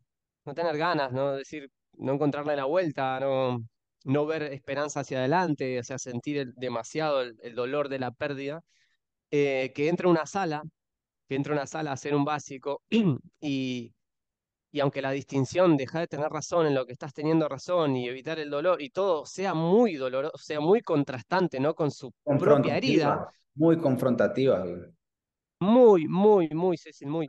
no 0.47 0.55
tener 0.55 0.79
ganas, 0.79 1.13
¿no? 1.13 1.33
Decir, 1.37 1.71
no 1.95 2.15
encontrarle 2.15 2.57
la 2.57 2.67
vuelta, 2.67 3.21
no, 3.21 3.59
no 4.05 4.27
ver 4.27 4.45
esperanza 4.45 5.01
hacia 5.01 5.19
adelante, 5.19 5.79
o 5.81 5.85
sea, 5.85 5.99
sentir 5.99 6.55
demasiado 6.57 7.23
el, 7.23 7.55
dolor 7.55 7.89
de 7.89 7.99
la 8.01 8.13
pérdida, 8.13 8.63
eh, 9.31 9.73
que 9.75 9.89
entra 9.89 10.09
a 10.09 10.11
una 10.13 10.27
sala, 10.27 10.63
que 11.29 11.37
entra 11.37 11.55
a 11.55 11.57
una 11.59 11.67
sala 11.67 11.91
a 11.91 11.95
hacer 11.95 12.15
un 12.15 12.25
básico 12.25 12.83
y 13.41 13.95
y 14.75 14.81
aunque 14.81 15.01
la 15.01 15.13
distinción, 15.13 15.77
deja 15.77 16.01
de 16.01 16.09
tener 16.09 16.29
razón 16.31 16.67
en 16.67 16.75
lo 16.75 16.85
que 16.85 16.93
estás 16.93 17.15
teniendo 17.15 17.49
razón 17.49 17.95
y 17.95 18.09
evitar 18.09 18.41
el 18.41 18.51
dolor 18.51 18.83
y 18.83 18.91
todo 18.91 19.25
sea 19.25 19.55
muy 19.55 19.95
doloroso, 19.95 20.37
sea 20.37 20.59
muy 20.59 20.81
contrastante, 20.81 21.61
¿no? 21.61 21.77
Con 21.77 21.93
su 21.93 22.11
propia 22.25 22.77
herida. 22.77 23.33
Muy 23.55 23.79
confrontativa. 23.79 24.65
Muy, 25.61 26.09
muy, 26.09 26.49
muy, 26.49 26.77
Cecil, 26.77 27.07
muy. 27.07 27.29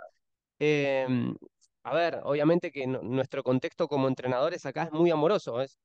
Em, 0.57 1.35
a 1.83 1.93
ver, 1.93 2.19
obviamente 2.23 2.71
que 2.71 2.87
nuestro 2.87 3.43
contexto 3.43 3.87
como 3.87 4.07
entrenadores 4.07 4.65
acá 4.65 4.85
es 4.85 4.91
muy 4.91 5.11
amoroso. 5.11 5.61
Es, 5.61 5.77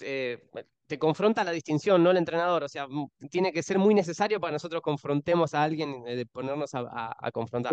eh, 0.00 0.42
te 0.86 0.98
confronta 0.98 1.44
la 1.44 1.52
distinción, 1.52 2.02
no 2.02 2.10
el 2.10 2.16
entrenador. 2.16 2.64
O 2.64 2.70
sea, 2.70 2.86
tiene 3.30 3.52
que 3.52 3.62
ser 3.62 3.78
muy 3.78 3.92
necesario 3.92 4.40
para 4.40 4.52
nosotros 4.52 4.80
confrontemos 4.80 5.52
a 5.52 5.62
alguien, 5.62 6.04
eh, 6.06 6.16
de 6.16 6.24
ponernos 6.24 6.70
a, 6.72 7.30
confrontar. 7.34 7.70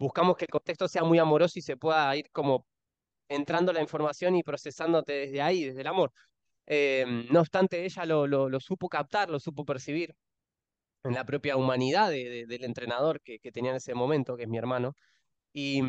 Buscamos 0.00 0.36
que 0.36 0.46
el 0.46 0.50
contexto 0.50 0.88
sea 0.88 1.04
muy 1.04 1.20
amoroso 1.20 1.60
y 1.60 1.62
se 1.62 1.76
pueda 1.76 2.16
ir 2.16 2.28
como 2.32 2.66
entrando 3.34 3.72
la 3.72 3.80
información 3.80 4.36
y 4.36 4.42
procesándote 4.42 5.12
desde 5.12 5.42
ahí, 5.42 5.64
desde 5.64 5.80
el 5.82 5.86
amor. 5.86 6.12
Em, 6.66 7.26
no 7.30 7.40
obstante, 7.40 7.84
ella 7.84 8.04
lo, 8.06 8.26
lo, 8.26 8.60
supo 8.60 8.88
captar, 8.88 9.30
lo 9.30 9.40
supo 9.40 9.64
percibir 9.64 10.14
en 11.04 11.14
la 11.14 11.24
propia 11.24 11.56
humanidad 11.56 12.10
del 12.10 12.64
entrenador 12.64 13.20
que, 13.22 13.38
que, 13.40 13.52
tenía 13.52 13.70
en 13.72 13.78
ese 13.78 13.94
momento, 13.94 14.36
que 14.36 14.44
es 14.44 14.48
mi 14.48 14.58
hermano, 14.58 14.94
y, 15.52 15.82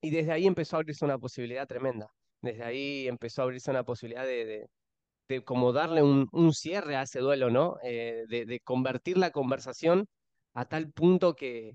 y, 0.00 0.10
desde 0.10 0.32
ahí 0.32 0.46
empezó 0.46 0.76
a 0.76 0.80
abrirse 0.80 1.04
una 1.04 1.18
posibilidad 1.18 1.66
tremenda. 1.68 2.08
Desde 2.42 2.64
ahí 2.64 3.08
empezó 3.08 3.42
a 3.42 3.44
abrirse 3.44 3.70
una 3.70 3.84
posibilidad 3.84 4.24
de, 4.26 4.68
de, 5.28 5.44
como 5.44 5.72
darle 5.72 6.02
un, 6.02 6.28
un, 6.32 6.52
cierre 6.54 6.96
a 6.96 7.02
ese 7.02 7.20
duelo, 7.20 7.50
¿no? 7.50 7.76
Eh, 7.82 8.24
de, 8.28 8.60
convertir 8.60 9.18
la 9.18 9.30
conversación 9.30 10.06
a 10.54 10.66
tal 10.66 10.90
punto 10.92 11.34
que, 11.34 11.72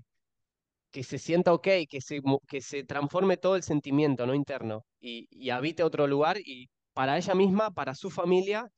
que 0.90 1.02
se 1.04 1.18
sienta 1.18 1.52
ok, 1.52 1.68
que 1.88 2.00
se, 2.00 2.20
que 2.48 2.60
se 2.60 2.84
transforme 2.84 3.36
todo 3.36 3.56
el 3.56 3.62
sentimiento 3.62 4.26
¿no? 4.26 4.34
interno 4.34 4.84
y, 5.00 5.28
y 5.30 5.50
habite 5.50 5.82
otro 5.82 6.06
lugar 6.06 6.38
y 6.38 6.68
para 6.92 7.16
ella 7.16 7.34
misma, 7.34 7.70
para 7.72 7.94
su 7.94 8.10
familia 8.10 8.68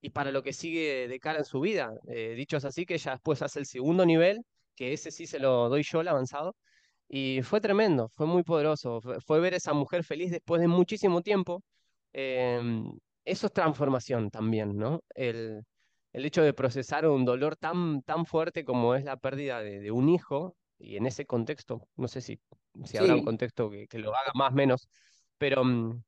y 0.00 0.10
para 0.10 0.32
lo 0.32 0.42
que 0.42 0.52
sigue 0.52 1.08
de 1.08 1.20
cara 1.20 1.38
en 1.40 1.44
su 1.44 1.60
vida. 1.60 1.90
Eh, 2.08 2.34
dicho 2.36 2.56
es 2.56 2.64
así, 2.64 2.86
que 2.86 2.94
ella 2.94 3.12
después 3.12 3.42
hace 3.42 3.60
el 3.60 3.66
segundo 3.66 4.06
nivel, 4.06 4.42
que 4.74 4.92
ese 4.92 5.10
sí 5.10 5.26
se 5.26 5.38
lo 5.38 5.68
doy 5.68 5.82
yo, 5.82 6.00
el 6.00 6.08
avanzado, 6.08 6.56
y 7.08 7.42
fue 7.42 7.60
tremendo, 7.60 8.08
fue 8.10 8.26
muy 8.26 8.42
poderoso, 8.44 9.00
fue, 9.26 9.40
ver 9.40 9.54
esa 9.54 9.72
mujer 9.74 10.04
feliz 10.04 10.30
después 10.30 10.60
de 10.60 10.68
muchísimo 10.68 11.22
tiempo. 11.22 11.62
Em, 12.12 12.84
eso 13.24 13.46
es 13.48 13.52
transformación 13.52 14.30
también, 14.30 14.76
¿no? 14.76 15.00
El, 15.14 15.62
el 16.12 16.24
hecho 16.26 16.42
de 16.42 16.54
procesar 16.54 17.06
un 17.08 17.24
dolor 17.24 17.56
tan, 17.56 18.02
tan 18.02 18.26
fuerte 18.26 18.64
como 18.64 18.94
es 18.94 19.04
la 19.04 19.16
pérdida 19.18 19.60
de 19.60 19.90
un 19.90 20.08
hijo, 20.08 20.56
y 20.78 20.96
en 20.96 21.06
ese 21.06 21.26
contexto, 21.26 21.88
no 21.96 22.08
sé 22.08 22.20
si, 22.20 22.40
si 22.84 22.96
habrá 22.96 23.14
un 23.14 23.24
contexto 23.24 23.68
que, 23.70 23.88
que, 23.88 23.98
lo 23.98 24.14
haga 24.14 24.32
más 24.34 24.52
o 24.52 24.54
menos, 24.54 24.88
pero 25.36 25.64
mm, 25.64 26.02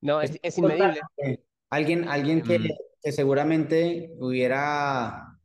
no, 0.00 0.20
es, 0.20 0.38
es, 0.42 0.58
inmedible. 0.58 1.00
Alguien, 1.70 2.08
alguien 2.08 2.42
que, 2.42 2.56
em. 2.56 2.68
que 3.02 3.12
seguramente 3.12 4.12
hubiera, 4.18 5.38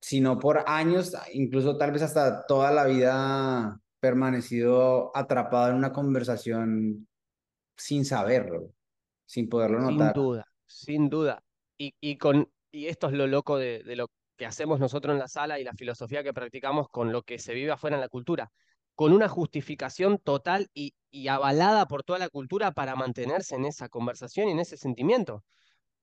si 0.00 0.20
no 0.20 0.38
por 0.38 0.64
años, 0.66 1.14
incluso 1.32 1.76
tal 1.76 1.92
vez 1.92 2.02
hasta 2.02 2.46
toda 2.46 2.70
la 2.70 2.84
vida 2.84 3.80
permanecido 3.98 5.10
atrapado 5.16 5.70
en 5.70 5.76
una 5.76 5.92
conversación 5.92 7.08
sin 7.76 8.04
saberlo, 8.04 8.72
sin 9.24 9.48
poderlo 9.48 9.80
notar. 9.80 10.14
Sin 10.14 10.22
duda, 10.22 10.46
sin 10.66 11.10
duda. 11.10 11.42
Y, 11.78 11.94
y, 12.00 12.16
con, 12.18 12.50
y 12.70 12.86
esto 12.86 13.08
es 13.08 13.14
lo 13.14 13.26
loco 13.26 13.58
de, 13.58 13.82
de, 13.84 13.96
lo, 13.96 14.10
que 14.36 14.46
hacemos 14.46 14.78
nosotros 14.78 15.14
en 15.14 15.18
la 15.18 15.28
sala 15.28 15.58
y 15.58 15.64
la 15.64 15.74
filosofía 15.74 16.22
que 16.22 16.32
practicamos 16.32 16.88
con 16.90 17.12
lo 17.12 17.22
que 17.22 17.38
se 17.38 17.54
vive 17.54 17.72
afuera 17.72 17.96
en 17.96 18.00
la 18.00 18.08
cultura, 18.08 18.52
con 18.94 19.12
una 19.12 19.28
justificación 19.28 20.18
total 20.18 20.68
y, 20.74 20.94
avalada 21.28 21.86
por 21.86 22.02
toda 22.02 22.18
la 22.18 22.28
cultura 22.28 22.72
para 22.72 22.94
mantenerse 22.94 23.54
en 23.54 23.64
esa 23.64 23.88
conversación 23.88 24.48
y 24.48 24.52
en 24.52 24.60
ese 24.60 24.76
sentimiento. 24.76 25.44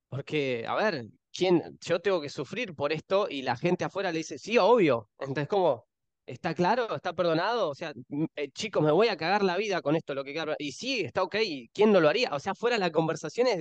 Porque, 0.08 0.64
a 0.66 0.74
ver, 0.74 1.06
¿quién, 1.32 1.78
yo 1.80 2.00
tengo 2.00 2.20
que 2.20 2.28
sufrir 2.28 2.74
por 2.74 2.92
esto 2.92 3.28
y 3.30 3.42
la 3.42 3.56
gente 3.56 3.84
afuera 3.84 4.10
le 4.12 4.18
dice, 4.18 4.38
sí, 4.38 4.58
obvio. 4.58 5.08
Entonces, 5.18 5.48
¿cómo? 5.48 5.86
¿Está 6.26 6.54
claro? 6.54 6.94
¿Está 6.96 7.12
perdonado? 7.12 7.68
O 7.68 7.74
sea, 7.74 7.92
eh, 8.36 8.50
chicos, 8.50 8.82
me 8.82 8.92
voy 8.92 9.08
a 9.08 9.16
cagar 9.16 9.44
la 9.44 9.56
vida 9.56 9.82
con 9.82 9.94
esto, 9.94 10.14
lo 10.14 10.24
que 10.24 10.34
Y 10.58 10.72
sí, 10.72 11.00
está 11.00 11.22
ok, 11.22 11.36
¿quién 11.72 11.92
no 11.92 12.00
lo 12.00 12.08
haría? 12.08 12.30
O 12.32 12.40
sea, 12.40 12.54
fuera 12.54 12.78
la 12.78 12.90
conversación 12.90 13.46
es 13.46 13.58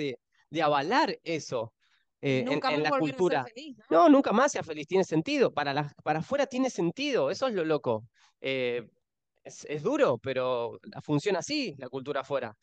de 0.49 0.61
avalar 0.61 1.19
eso. 1.23 1.73
Eh, 2.25 2.45
en, 2.49 2.83
la 2.83 2.89
cultura. 2.91 3.45
¿no? 3.89 4.07
nunca 4.07 4.31
más 4.31 4.53
sea 4.53 4.63
feliz, 4.63 4.87
tiene 4.87 5.03
sentido. 5.03 5.53
Para, 5.53 5.73
la, 5.73 5.93
para 6.03 6.19
afuera 6.19 6.47
tiene 6.47 6.69
sentido, 6.69 7.29
eso 7.29 7.49
es 7.49 7.53
lo 7.53 7.65
loco. 7.65 8.05
Eh, 8.39 8.87
es, 9.43 9.65
es, 9.67 9.83
duro, 9.83 10.17
pero 10.19 10.79
funciona 11.01 11.39
así 11.39 11.75
la 11.77 11.89
cultura 11.89 12.21
afuera. 12.21 12.55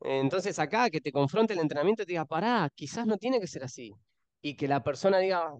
Entonces 0.00 0.60
acá 0.60 0.90
que 0.90 1.00
te 1.00 1.10
confronte 1.10 1.54
el 1.54 1.58
entrenamiento 1.58 2.04
y 2.04 2.06
te 2.06 2.12
diga, 2.12 2.24
pará, 2.24 2.70
quizás 2.72 3.04
no 3.04 3.16
tiene 3.16 3.40
que 3.40 3.48
ser 3.48 3.64
así. 3.64 3.92
Y 4.40 4.54
que 4.54 4.68
la 4.68 4.84
persona 4.84 5.18
diga, 5.18 5.52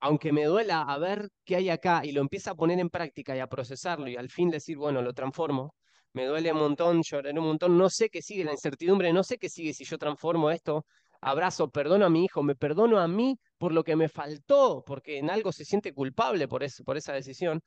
aunque 0.00 0.32
me 0.32 0.44
duela, 0.44 0.80
a 0.80 0.96
ver 0.96 1.28
qué 1.44 1.56
hay 1.56 1.68
acá, 1.68 2.00
y 2.02 2.12
lo 2.12 2.22
empieza 2.22 2.52
a 2.52 2.54
poner 2.54 2.80
en 2.80 2.88
práctica 2.88 3.36
y 3.36 3.40
a 3.40 3.46
procesarlo, 3.46 4.08
y 4.08 4.16
al 4.16 4.30
fin 4.30 4.48
decir, 4.48 4.78
bueno, 4.78 5.02
lo 5.02 5.12
transformo, 5.12 5.74
me 6.14 6.24
duele 6.24 6.50
un 6.52 6.60
montón, 6.60 7.02
lloraré 7.02 7.38
un 7.38 7.46
montón, 7.46 7.76
no 7.76 7.90
sé 7.90 8.08
qué 8.08 8.22
sigue, 8.22 8.44
la 8.44 8.52
incertidumbre, 8.52 9.12
no 9.12 9.22
sé 9.22 9.36
qué 9.36 9.50
sigue 9.50 9.74
si 9.74 9.84
yo 9.84 9.98
transformo 9.98 10.50
esto, 10.50 10.86
abrazo, 11.20 11.70
perdono 11.70 12.06
a 12.06 12.10
mi 12.10 12.24
hijo, 12.24 12.42
me 12.42 12.54
perdono 12.56 12.98
a 13.00 13.08
mí 13.08 13.38
por 13.58 13.72
lo 13.72 13.84
que 13.84 13.96
me 13.96 14.08
faltó, 14.08 14.82
porque 14.86 15.18
en 15.18 15.30
algo 15.30 15.52
se 15.52 15.64
siente 15.64 15.92
culpable 15.94 16.48
por, 16.48 16.64
por 16.84 16.96
esa 16.96 17.12
decisión. 17.12 17.60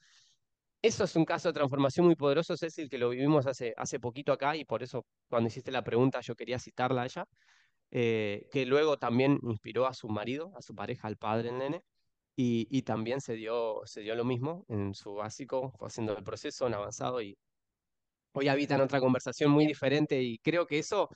Eso 0.81 1.05
es 1.05 1.15
un 1.15 1.25
caso 1.25 1.49
de 1.49 1.53
transformación 1.53 2.05
muy 2.05 2.15
poderoso, 2.15 2.57
Cecil, 2.57 2.89
que 2.89 2.97
lo 2.97 3.09
vivimos 3.09 3.47
hace, 3.47 3.73
hace 3.77 3.99
poquito 3.99 4.33
acá 4.33 4.55
y 4.57 4.65
por 4.65 4.83
eso 4.83 5.05
cuando 5.29 5.47
hiciste 5.47 5.71
la 5.71 5.83
pregunta 5.83 6.19
yo 6.21 6.35
quería 6.35 6.59
citarla 6.59 7.03
a 7.03 7.05
ella, 7.05 7.25
eh, 7.91 8.47
que 8.51 8.65
luego 8.65 8.97
también 8.97 9.39
inspiró 9.43 9.87
a 9.87 9.93
su 9.93 10.09
marido, 10.09 10.51
a 10.57 10.61
su 10.61 10.75
pareja, 10.75 11.07
al 11.07 11.17
padre, 11.17 11.49
el 11.49 11.59
nene. 11.59 11.81
y, 12.35 12.67
y 12.71 12.83
también 12.83 13.21
se 13.21 13.35
dio, 13.35 13.81
se 13.85 14.01
dio 14.01 14.15
lo 14.15 14.25
mismo 14.25 14.65
en 14.69 14.93
su 14.95 15.13
básico, 15.15 15.73
haciendo 15.81 16.17
el 16.17 16.23
proceso 16.23 16.67
en 16.67 16.73
avanzado 16.75 17.21
y 17.21 17.37
hoy 18.33 18.47
habitan 18.47 18.81
otra 18.81 18.99
conversación 18.99 19.51
muy 19.51 19.65
diferente 19.67 20.21
y 20.21 20.39
creo 20.39 20.65
que 20.67 20.79
eso, 20.79 21.09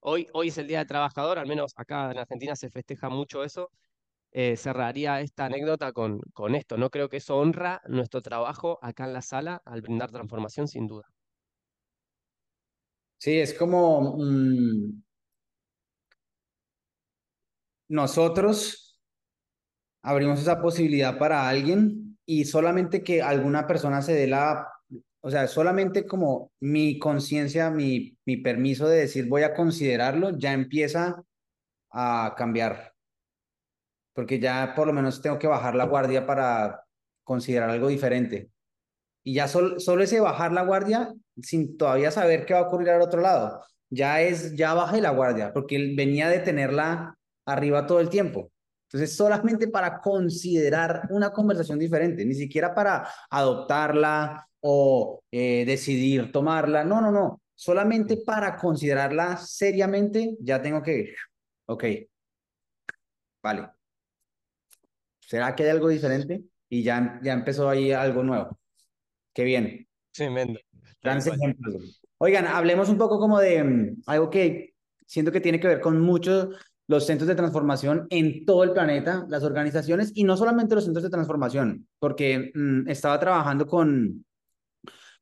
hoy, 0.00 0.26
hoy 0.32 0.48
es 0.48 0.58
el 0.58 0.66
Día 0.68 0.78
del 0.78 0.86
Trabajador, 0.86 1.38
al 1.38 1.46
menos 1.46 1.72
acá 1.76 2.10
en 2.10 2.18
Argentina 2.18 2.56
se 2.56 2.70
festeja 2.70 3.08
mucho 3.08 3.44
eso, 3.44 3.70
eh, 4.32 4.56
cerraría 4.56 5.20
esta 5.20 5.46
anécdota 5.46 5.92
con, 5.92 6.20
con 6.34 6.54
esto, 6.54 6.76
¿no? 6.76 6.90
Creo 6.90 7.08
que 7.08 7.18
eso 7.18 7.36
honra 7.36 7.80
nuestro 7.88 8.22
trabajo 8.22 8.78
acá 8.82 9.04
en 9.04 9.14
la 9.14 9.22
sala 9.22 9.62
al 9.64 9.80
brindar 9.82 10.10
transformación 10.10 10.68
sin 10.68 10.86
duda. 10.86 11.04
Sí, 13.18 13.38
es 13.38 13.52
como 13.54 14.16
mm, 14.18 15.02
nosotros 17.88 19.00
abrimos 20.02 20.40
esa 20.40 20.60
posibilidad 20.60 21.18
para 21.18 21.48
alguien 21.48 22.18
y 22.24 22.44
solamente 22.44 23.02
que 23.02 23.22
alguna 23.22 23.66
persona 23.66 24.02
se 24.02 24.12
dé 24.14 24.26
la, 24.26 24.68
o 25.20 25.30
sea, 25.30 25.48
solamente 25.48 26.06
como 26.06 26.52
mi 26.60 26.98
conciencia, 26.98 27.70
mi, 27.70 28.16
mi 28.24 28.36
permiso 28.36 28.88
de 28.88 29.00
decir 29.00 29.26
voy 29.28 29.42
a 29.42 29.54
considerarlo, 29.54 30.38
ya 30.38 30.52
empieza 30.52 31.22
a 31.90 32.34
cambiar. 32.36 32.94
Porque 34.14 34.38
ya 34.38 34.74
por 34.74 34.86
lo 34.86 34.92
menos 34.92 35.20
tengo 35.22 35.38
que 35.38 35.46
bajar 35.46 35.74
la 35.74 35.84
guardia 35.84 36.26
para 36.26 36.84
considerar 37.24 37.70
algo 37.70 37.88
diferente. 37.88 38.50
Y 39.24 39.34
ya 39.34 39.48
solo 39.48 40.02
ese 40.02 40.20
bajar 40.20 40.52
la 40.52 40.62
guardia 40.62 41.12
sin 41.42 41.76
todavía 41.76 42.10
saber 42.10 42.46
qué 42.46 42.54
va 42.54 42.60
a 42.60 42.68
ocurrir 42.68 42.90
al 42.90 43.02
otro 43.02 43.20
lado. 43.20 43.62
Ya 43.90 44.20
es, 44.22 44.54
ya 44.54 44.74
bajé 44.74 45.00
la 45.00 45.10
guardia, 45.10 45.52
porque 45.52 45.76
él 45.76 45.94
venía 45.96 46.28
de 46.28 46.40
tenerla 46.40 47.16
arriba 47.44 47.86
todo 47.86 48.00
el 48.00 48.08
tiempo. 48.08 48.50
Entonces, 48.88 49.16
solamente 49.16 49.68
para 49.68 50.00
considerar 50.00 51.08
una 51.10 51.30
conversación 51.30 51.78
diferente, 51.78 52.24
ni 52.24 52.34
siquiera 52.34 52.74
para 52.74 53.06
adoptarla 53.28 54.47
o 54.60 55.22
eh, 55.30 55.64
decidir 55.66 56.32
tomarla. 56.32 56.84
No, 56.84 57.00
no, 57.00 57.10
no. 57.10 57.42
Solamente 57.54 58.18
para 58.18 58.56
considerarla 58.56 59.36
seriamente, 59.36 60.36
ya 60.40 60.62
tengo 60.62 60.82
que, 60.82 61.14
ok, 61.66 61.84
vale. 63.42 63.68
¿Será 65.20 65.54
que 65.54 65.64
hay 65.64 65.70
algo 65.70 65.88
diferente? 65.88 66.44
Y 66.68 66.82
ya, 66.82 67.18
ya 67.22 67.32
empezó 67.32 67.68
ahí 67.68 67.92
algo 67.92 68.22
nuevo. 68.22 68.58
Qué 69.34 69.44
bien. 69.44 69.86
Tremendo. 70.12 70.60
Ejemplos. 71.02 72.00
Oigan, 72.18 72.46
hablemos 72.46 72.88
un 72.88 72.98
poco 72.98 73.18
como 73.18 73.38
de 73.38 73.62
mm, 73.62 74.02
algo 74.06 74.30
que 74.30 74.74
siento 75.06 75.32
que 75.32 75.40
tiene 75.40 75.60
que 75.60 75.68
ver 75.68 75.80
con 75.80 76.00
muchos 76.00 76.48
los 76.88 77.06
centros 77.06 77.28
de 77.28 77.34
transformación 77.34 78.06
en 78.10 78.44
todo 78.44 78.64
el 78.64 78.72
planeta, 78.72 79.26
las 79.28 79.42
organizaciones 79.44 80.10
y 80.14 80.24
no 80.24 80.36
solamente 80.36 80.74
los 80.74 80.84
centros 80.84 81.04
de 81.04 81.10
transformación, 81.10 81.86
porque 81.98 82.50
mm, 82.54 82.88
estaba 82.88 83.20
trabajando 83.20 83.66
con, 83.66 84.24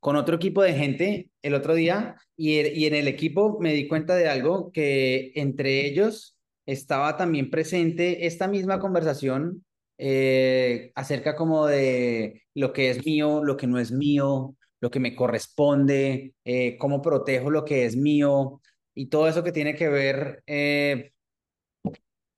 con 0.07 0.15
otro 0.15 0.37
equipo 0.37 0.63
de 0.63 0.73
gente 0.73 1.31
el 1.43 1.55
otro 1.55 1.75
día 1.75 2.15
y, 2.37 2.59
en 2.61 2.95
el 2.95 3.09
equipo 3.09 3.59
me 3.59 3.73
di 3.73 3.89
cuenta 3.89 4.15
de 4.15 4.29
algo 4.29 4.71
que 4.71 5.33
entre 5.35 5.85
ellos 5.85 6.39
estaba 6.65 7.17
también 7.17 7.51
presente 7.51 8.25
esta 8.25 8.47
misma 8.47 8.79
conversación 8.79 9.65
eh, 9.99 10.93
acerca 10.95 11.35
como 11.35 11.67
de 11.67 12.45
lo 12.55 12.73
que 12.73 12.91
es 12.91 13.05
mío, 13.05 13.43
lo 13.43 13.57
que 13.57 13.67
no 13.67 13.81
es 13.81 13.91
mío, 13.91 14.55
lo 14.81 14.93
que 14.93 15.01
me 15.01 15.17
corresponde, 15.17 16.35
eh, 16.45 16.77
cómo 16.79 17.03
protejo 17.03 17.51
lo 17.51 17.65
que 17.65 17.85
es 17.85 17.97
mío 17.97 18.61
y 18.95 19.07
todo 19.07 19.27
eso 19.27 19.43
que 19.43 19.51
tiene 19.51 19.75
que 19.75 19.89
ver, 19.89 20.41
eh, 20.47 21.11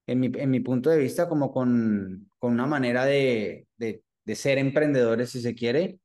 en, 0.06 0.20
mi, 0.50 0.60
punto 0.60 0.88
de 0.88 0.96
vista, 0.96 1.28
como 1.28 1.52
con, 1.52 2.30
una 2.40 2.66
manera 2.66 3.04
de, 3.04 3.66
de 3.76 4.34
ser 4.34 4.56
emprendedores, 4.56 5.28
si 5.28 5.42
se 5.42 5.54
quiere. 5.54 5.98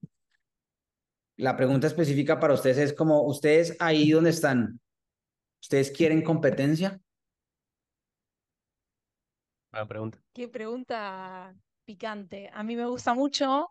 La 1.38 1.56
pregunta 1.56 1.88
específica 1.88 2.40
para 2.40 2.54
ustedes 2.54 2.78
es 2.78 2.94
como, 2.94 3.24
ustedes 3.24 3.76
ahí 3.80 4.12
donde 4.12 4.30
están, 4.30 4.80
¿ustedes 5.62 5.90
quieren 5.92 6.22
competencia? 6.22 7.00
Buena 9.72 9.88
pregunta. 9.88 10.20
Qué 10.34 10.48
pregunta 10.48 11.56
picante. 11.86 12.52
A 12.54 12.62
mí 12.62 12.76
me 12.76 12.86
gusta 12.86 13.16
mucho 13.16 13.70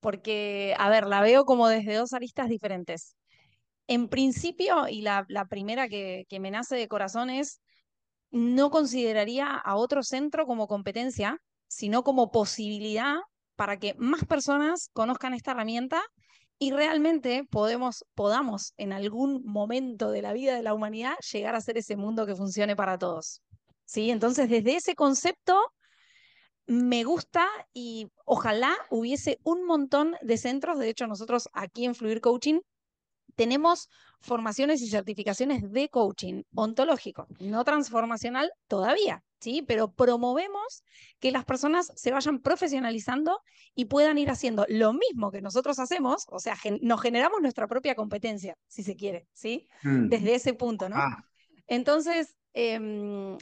porque, 0.00 0.74
a 0.78 0.88
ver, 0.88 1.06
la 1.06 1.20
veo 1.20 1.44
como 1.44 1.68
desde 1.68 1.96
dos 1.96 2.14
aristas 2.14 2.48
diferentes. 2.48 3.16
En 3.86 4.08
principio, 4.08 4.88
y 4.88 5.02
la, 5.02 5.26
la 5.28 5.44
primera 5.46 5.88
que, 5.88 6.24
que 6.30 6.40
me 6.40 6.50
nace 6.50 6.76
de 6.76 6.88
corazón 6.88 7.28
es, 7.28 7.60
no 8.30 8.70
consideraría 8.70 9.54
a 9.54 9.76
otro 9.76 10.02
centro 10.02 10.46
como 10.46 10.66
competencia, 10.66 11.38
sino 11.68 12.02
como 12.02 12.30
posibilidad 12.30 13.16
para 13.56 13.78
que 13.78 13.94
más 13.98 14.24
personas 14.24 14.88
conozcan 14.92 15.34
esta 15.34 15.52
herramienta 15.52 16.02
y 16.64 16.70
realmente 16.70 17.44
podemos, 17.50 18.06
podamos 18.14 18.72
en 18.78 18.94
algún 18.94 19.42
momento 19.44 20.10
de 20.10 20.22
la 20.22 20.32
vida 20.32 20.56
de 20.56 20.62
la 20.62 20.72
humanidad 20.72 21.14
llegar 21.30 21.54
a 21.54 21.60
ser 21.60 21.76
ese 21.76 21.94
mundo 21.94 22.24
que 22.24 22.34
funcione 22.34 22.74
para 22.74 22.96
todos. 22.96 23.42
¿Sí? 23.84 24.10
Entonces, 24.10 24.48
desde 24.48 24.76
ese 24.76 24.94
concepto, 24.94 25.60
me 26.66 27.04
gusta 27.04 27.46
y 27.74 28.08
ojalá 28.24 28.74
hubiese 28.88 29.40
un 29.42 29.66
montón 29.66 30.16
de 30.22 30.38
centros. 30.38 30.78
De 30.78 30.88
hecho, 30.88 31.06
nosotros 31.06 31.50
aquí 31.52 31.84
en 31.84 31.94
Fluir 31.94 32.22
Coaching 32.22 32.60
tenemos 33.34 33.88
formaciones 34.20 34.80
y 34.80 34.88
certificaciones 34.88 35.70
de 35.70 35.88
coaching 35.88 36.42
ontológico, 36.54 37.26
no 37.40 37.64
transformacional 37.64 38.50
todavía, 38.68 39.22
¿sí? 39.40 39.62
Pero 39.66 39.92
promovemos 39.92 40.82
que 41.20 41.30
las 41.30 41.44
personas 41.44 41.92
se 41.94 42.10
vayan 42.10 42.40
profesionalizando 42.40 43.40
y 43.74 43.86
puedan 43.86 44.16
ir 44.18 44.30
haciendo 44.30 44.64
lo 44.68 44.92
mismo 44.92 45.30
que 45.30 45.42
nosotros 45.42 45.78
hacemos, 45.78 46.24
o 46.28 46.38
sea, 46.40 46.56
gen 46.56 46.78
nos 46.82 47.00
generamos 47.02 47.42
nuestra 47.42 47.66
propia 47.66 47.94
competencia, 47.94 48.56
si 48.66 48.82
se 48.82 48.96
quiere, 48.96 49.28
¿sí? 49.32 49.68
Mm. 49.82 50.08
Desde 50.08 50.34
ese 50.34 50.54
punto, 50.54 50.88
¿no? 50.88 50.96
Ah. 50.96 51.24
Entonces, 51.66 52.36
eh, 52.54 53.36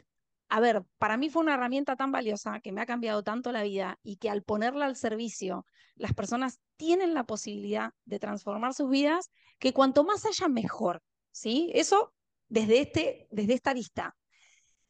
a 0.53 0.59
ver, 0.59 0.83
para 0.99 1.17
mí 1.17 1.31
fue 1.31 1.41
una 1.41 1.55
herramienta 1.55 1.95
tan 1.95 2.11
valiosa 2.11 2.59
que 2.59 2.71
me 2.71 2.79
ha 2.79 2.85
cambiado 2.85 3.23
tanto 3.23 3.51
la 3.51 3.63
vida 3.63 3.97
y 4.03 4.17
que 4.17 4.29
al 4.29 4.43
ponerla 4.43 4.85
al 4.85 4.95
servicio, 4.95 5.65
las 5.95 6.13
personas 6.13 6.59
tienen 6.77 7.15
la 7.15 7.23
posibilidad 7.23 7.89
de 8.05 8.19
transformar 8.19 8.75
sus 8.75 8.87
vidas, 8.87 9.31
que 9.57 9.73
cuanto 9.73 10.03
más 10.03 10.27
haya, 10.27 10.47
mejor. 10.49 11.01
¿sí? 11.31 11.71
Eso 11.73 12.13
desde, 12.49 12.81
este, 12.81 13.27
desde 13.31 13.55
esta 13.55 13.73
lista. 13.73 14.15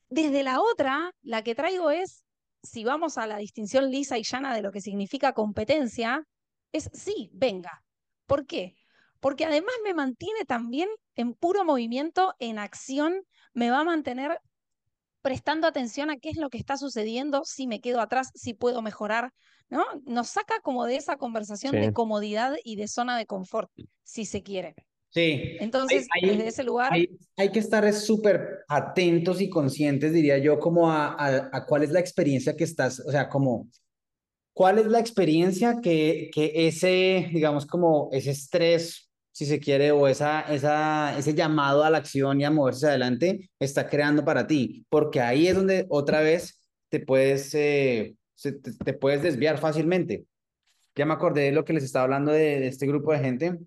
Desde 0.10 0.44
la 0.44 0.60
otra, 0.60 1.16
la 1.22 1.44
que 1.44 1.56
traigo 1.56 1.92
es, 1.92 2.26
si 2.62 2.84
vamos 2.84 3.18
a 3.18 3.26
la 3.26 3.38
distinción 3.38 3.90
lisa 3.90 4.18
y 4.18 4.24
llana 4.24 4.54
de 4.54 4.64
lo 4.64 4.74
que 4.74 4.82
significa 4.82 5.32
competencia, 5.32 6.28
es 6.74 6.90
sí, 6.92 7.30
venga. 7.32 7.86
¿Por 8.26 8.48
qué? 8.48 8.76
Porque 9.22 9.46
además 9.46 9.76
me 9.86 9.94
mantiene 9.94 10.44
también 10.44 10.90
en 11.16 11.34
puro 11.34 11.64
movimiento, 11.64 12.34
en 12.40 12.60
acción, 12.60 13.24
me 13.54 13.70
va 13.70 13.80
a 13.80 13.86
mantener 13.86 14.42
prestando 15.24 15.66
atención 15.66 16.12
a 16.12 16.18
qué 16.18 16.30
es 16.30 16.38
lo 16.38 16.50
que 16.50 16.60
está 16.60 16.78
sucediendo, 16.78 17.44
si 17.46 17.66
me 17.66 17.80
quedo 17.80 18.02
atrás, 18.02 18.30
si 18.36 18.54
puedo 18.54 18.82
mejorar, 18.84 19.32
¿no? 19.70 19.84
Nos 20.06 20.28
saca 20.28 20.56
como 20.62 20.86
de 20.86 20.98
esa 20.98 21.18
conversación 21.18 21.72
de 21.72 21.94
comodidad 21.94 22.54
y 22.64 22.76
de 22.76 22.88
zona 22.88 23.18
de 23.18 23.26
confort, 23.26 23.72
si 24.04 24.26
se 24.26 24.44
quiere. 24.44 24.76
Sí. 25.10 25.58
Entonces, 25.60 26.08
desde 26.22 26.48
ese 26.48 26.64
lugar... 26.64 26.92
Hay, 27.38 27.52
que 27.52 27.60
estar 27.60 27.92
súper 27.94 28.66
atentos 28.68 29.40
y 29.40 29.50
conscientes, 29.50 30.12
diría 30.12 30.38
yo, 30.40 30.60
como 30.60 30.92
a, 30.92 31.16
a, 31.52 31.66
cuál 31.66 31.84
es 31.84 31.92
la 31.92 32.00
experiencia 32.02 32.56
que 32.56 32.66
estás, 32.66 33.00
o 33.00 33.10
sea, 33.10 33.30
como... 33.30 33.70
¿Cuál 34.56 34.78
es 34.78 34.86
la 34.86 35.00
experiencia 35.00 35.80
que, 35.82 36.30
que 36.32 36.68
ese, 36.68 37.30
digamos, 37.34 37.66
como 37.66 38.10
ese 38.12 38.30
estrés 38.30 39.10
si 39.34 39.48
se 39.48 39.60
quiere, 39.60 39.92
o 39.92 40.08
esa, 40.08 40.42
esa, 40.42 41.18
ese 41.18 41.34
llamado 41.34 41.84
a 41.84 41.90
la 41.90 41.98
acción 41.98 42.40
y 42.40 42.46
a 42.46 42.52
moverse 42.52 42.88
adelante 42.88 43.50
está 43.60 43.90
creando 43.90 44.24
para 44.24 44.46
ti, 44.48 44.86
porque 44.90 45.22
ahí 45.22 45.48
es 45.48 45.56
donde 45.56 45.88
otra 45.90 46.22
vez 46.22 46.62
te 46.90 47.00
puedes, 47.00 47.54
eh, 47.56 48.16
te, 48.86 48.94
puedes 48.94 49.24
desviar 49.24 49.58
fácilmente. 49.58 50.26
Ya 50.96 51.08
me 51.08 51.14
acordé 51.14 51.42
de 51.46 51.52
lo 51.52 51.66
que 51.66 51.74
les 51.74 51.84
estaba 51.84 52.04
hablando 52.04 52.32
de, 52.32 52.68
este 52.68 52.86
grupo 52.86 53.12
de 53.12 53.20
gente. 53.20 53.60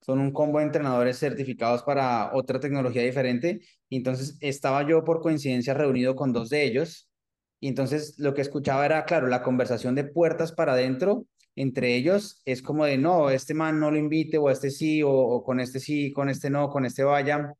Son 0.00 0.20
un 0.20 0.32
combo 0.32 0.60
de 0.60 0.66
entrenadores 0.66 1.18
certificados 1.18 1.82
para 1.82 2.30
otra 2.32 2.60
tecnología 2.60 3.02
diferente. 3.02 3.60
Y 3.88 3.96
entonces 3.96 4.38
estaba 4.40 4.86
yo 4.88 5.02
por 5.02 5.20
coincidencia 5.20 5.74
reunido 5.74 6.14
con 6.14 6.32
dos 6.32 6.50
de 6.50 6.62
ellos. 6.62 7.10
Y 7.58 7.66
entonces 7.66 8.16
lo 8.20 8.32
que 8.34 8.42
escuchaba 8.42 8.86
era, 8.86 9.04
claro, 9.04 9.26
la 9.26 9.42
conversación 9.42 9.96
de 9.96 10.04
puertas 10.04 10.52
para 10.52 10.74
adentro 10.74 11.26
entre 11.58 11.96
ellos 11.96 12.40
es 12.44 12.62
como 12.62 12.84
de, 12.84 12.98
no, 12.98 13.30
este 13.30 13.52
man 13.52 13.80
no 13.80 13.90
lo 13.90 13.98
invite, 13.98 14.38
o 14.38 14.48
este 14.50 14.70
sí, 14.70 15.02
o, 15.04 15.42
con 15.44 15.60
este 15.60 15.80
sí, 15.80 16.12
con 16.12 16.28
este 16.28 16.50
no, 16.50 16.70
con 16.70 16.84
este 16.84 17.02
vaya. 17.02 17.52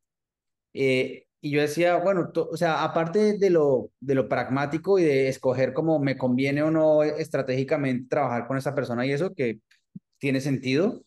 Eh, 0.72 1.26
y 1.40 1.50
yo 1.50 1.60
decía, 1.60 1.96
bueno, 1.96 2.30
o 2.34 2.56
sea, 2.56 2.84
aparte 2.84 3.38
de 3.38 3.50
lo, 3.50 3.90
de 4.00 4.14
lo 4.14 4.28
pragmático 4.28 4.98
y 4.98 5.04
de 5.04 5.28
escoger 5.28 5.72
cómo 5.72 5.98
me 5.98 6.16
conviene 6.16 6.62
o 6.62 6.70
no 6.70 7.02
estratégicamente 7.02 8.08
trabajar 8.08 8.46
con 8.46 8.56
esa 8.56 8.74
persona 8.74 9.04
y 9.06 9.12
eso 9.12 9.34
que 9.34 9.60
tiene 10.18 10.40
sentido, 10.40 11.02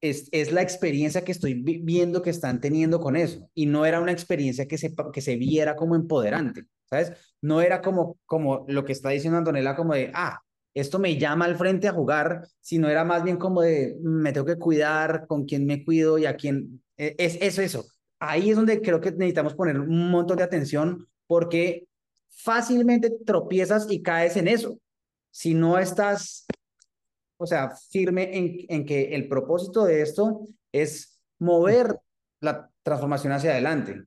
es, 0.00 0.28
es 0.32 0.52
la 0.52 0.62
experiencia 0.62 1.24
que 1.24 1.32
estoy 1.32 1.54
viendo 1.54 2.22
que 2.22 2.30
están 2.30 2.60
teniendo 2.60 3.00
con 3.00 3.16
eso. 3.16 3.48
Y 3.54 3.66
no 3.66 3.84
era 3.86 4.00
una 4.00 4.12
experiencia 4.12 4.66
que 4.66 4.78
se, 4.78 4.94
que 5.12 5.20
se 5.20 5.36
viera 5.36 5.76
como 5.76 5.96
empoderante, 5.96 6.64
¿sabes? 6.88 7.12
No 7.42 7.60
era 7.60 7.82
como, 7.82 8.18
como 8.26 8.64
lo 8.68 8.84
que 8.84 8.92
está 8.92 9.10
diciendo 9.10 9.38
Antonella, 9.38 9.76
como 9.76 9.94
de, 9.94 10.10
ah, 10.14 10.40
esto 10.74 10.98
me 10.98 11.18
llama 11.18 11.46
al 11.46 11.56
frente 11.56 11.88
a 11.88 11.92
jugar, 11.92 12.46
sino 12.60 12.88
era 12.88 13.04
más 13.04 13.24
bien 13.24 13.36
como 13.36 13.62
de, 13.62 13.96
mm, 14.00 14.08
me 14.08 14.32
tengo 14.32 14.46
que 14.46 14.58
cuidar, 14.58 15.26
con 15.26 15.44
quién 15.44 15.66
me 15.66 15.84
cuido 15.84 16.18
y 16.18 16.26
a 16.26 16.36
quién, 16.36 16.82
e, 16.96 17.14
es 17.18 17.38
eso, 17.40 17.62
eso. 17.62 17.86
Ahí 18.18 18.50
es 18.50 18.56
donde 18.56 18.80
creo 18.82 19.00
que 19.00 19.12
necesitamos 19.12 19.54
poner 19.54 19.80
un 19.80 20.10
montón 20.10 20.36
de 20.36 20.44
atención 20.44 21.08
porque 21.26 21.86
fácilmente 22.28 23.10
tropiezas 23.24 23.86
y 23.90 24.02
caes 24.02 24.36
en 24.36 24.48
eso. 24.48 24.78
Si 25.30 25.54
no 25.54 25.78
estás, 25.78 26.46
o 27.38 27.46
sea, 27.46 27.70
firme 27.90 28.36
en, 28.36 28.56
en 28.68 28.86
que 28.86 29.14
el 29.14 29.28
propósito 29.28 29.84
de 29.84 30.02
esto 30.02 30.46
es 30.72 31.20
mover 31.38 31.98
la 32.40 32.70
transformación 32.82 33.32
hacia 33.32 33.52
adelante, 33.52 34.04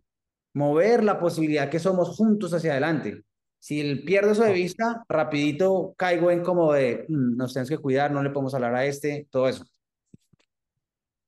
mover 0.54 1.04
la 1.04 1.20
posibilidad 1.20 1.70
que 1.70 1.80
somos 1.80 2.16
juntos 2.16 2.54
hacia 2.54 2.72
adelante. 2.72 3.24
Si 3.64 3.96
pierdo 3.96 4.34
eso 4.34 4.44
de 4.44 4.52
vista, 4.52 5.06
rapidito 5.08 5.96
caigo 5.96 6.30
en 6.30 6.44
como 6.44 6.74
de, 6.74 7.06
mm, 7.08 7.38
nos 7.38 7.54
tenemos 7.54 7.70
que 7.70 7.78
cuidar, 7.78 8.12
no 8.12 8.22
le 8.22 8.30
podemos 8.30 8.54
hablar 8.54 8.76
a 8.76 8.86
este, 8.86 9.26
todo 9.32 9.48
eso. 9.48 9.64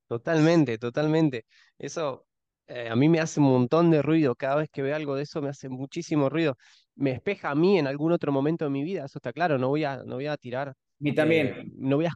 Totalmente, 0.06 0.78
totalmente. 0.78 1.45
Eso 1.80 2.26
eh, 2.67 2.89
a 2.89 2.95
mí 2.98 3.08
me 3.08 3.21
hace 3.21 3.39
un 3.39 3.45
montón 3.45 3.89
de 3.89 4.02
ruido. 4.02 4.36
Cada 4.36 4.58
vez 4.58 4.69
que 4.69 4.82
veo 4.82 4.98
algo 4.98 5.15
de 5.15 5.24
eso 5.24 5.41
me 5.41 5.48
hace 5.48 5.69
muchísimo 5.69 6.28
ruido. 6.28 6.58
Me 6.95 7.12
espeja 7.12 7.52
a 7.52 7.56
mí 7.56 7.80
en 7.80 7.88
algún 7.88 8.12
otro 8.12 8.34
momento 8.34 8.65
de 8.65 8.71
mi 8.71 8.84
vida, 8.84 9.06
eso 9.06 9.19
está 9.19 9.32
claro. 9.32 9.58
No 9.58 9.69
voy 9.69 9.86
a, 9.86 10.04
no 10.04 10.15
voy 10.15 10.28
a 10.28 10.36
tirar. 10.36 10.74
Y 11.00 11.15
también. 11.15 11.71
no 11.78 11.95
voy 11.95 12.08
a 12.08 12.13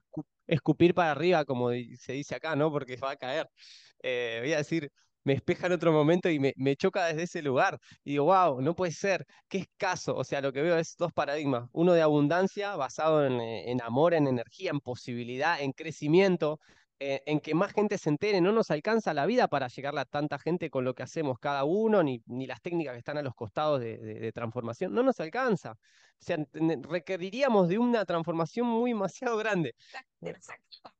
escupir 0.48 0.94
para 0.94 1.12
arriba, 1.12 1.46
como 1.46 1.70
se 1.98 2.12
dice 2.12 2.36
acá, 2.36 2.58
¿no? 2.58 2.70
Porque 2.74 2.98
va 2.98 3.12
a 3.12 3.16
caer. 3.16 3.48
Eh, 4.04 4.40
voy 4.42 4.52
a 4.52 4.58
decir, 4.58 4.92
me 5.24 5.34
espeja 5.34 5.68
en 5.68 5.74
otro 5.74 5.92
momento 5.92 6.30
y 6.30 6.40
me, 6.40 6.54
me, 6.58 6.76
choca 6.76 7.06
desde 7.08 7.24
ese 7.24 7.42
lugar. 7.42 7.80
Y 8.04 8.12
digo, 8.12 8.26
wow, 8.26 8.62
no 8.62 8.76
puede 8.76 8.92
ser, 8.92 9.26
qué 9.48 9.60
escaso. 9.60 10.16
O 10.16 10.24
sea, 10.24 10.42
lo 10.42 10.54
que 10.54 10.62
veo 10.62 10.78
es 10.78 10.96
dos 10.98 11.14
paradigmas. 11.14 11.70
Uno 11.74 11.94
de 11.94 12.02
abundancia, 12.02 12.76
basado 12.76 13.26
en, 13.26 13.40
eh, 13.40 13.72
en 13.72 13.82
amor, 13.82 14.14
en 14.14 14.28
energía, 14.28 14.72
en 14.72 14.80
posibilidad, 14.80 15.62
en 15.62 15.72
crecimiento, 15.72 16.60
eh, 17.02 17.24
en 17.26 17.40
que 17.40 17.56
más 17.56 17.72
gente 17.72 17.98
se 17.98 18.10
entere, 18.10 18.42
no 18.42 18.52
nos 18.52 18.72
alcanza 18.72 19.14
la 19.14 19.26
vida 19.26 19.48
para 19.48 19.70
llegarle 19.70 20.02
a 20.02 20.06
tanta 20.06 20.38
gente 20.38 20.70
con 20.70 20.84
lo 20.84 20.94
que 20.94 21.04
hacemos 21.04 21.40
cada 21.40 21.64
uno, 21.64 22.04
ni, 22.04 22.22
ni 22.26 22.46
las 22.46 22.62
técnicas 22.62 22.94
que 22.94 23.00
están 23.00 23.18
a 23.18 23.22
los 23.22 23.36
costados 23.36 23.80
de, 23.80 24.32
transformación, 24.34 24.94
no 24.94 25.02
nos 25.02 25.20
alcanza. 25.22 25.72
O 25.72 26.22
sea, 26.22 26.38
requeriríamos 26.82 27.70
de 27.70 27.78
una 27.78 28.04
transformación 28.04 28.68
muy 28.68 28.92
demasiado 28.92 29.38
grande. 29.38 29.76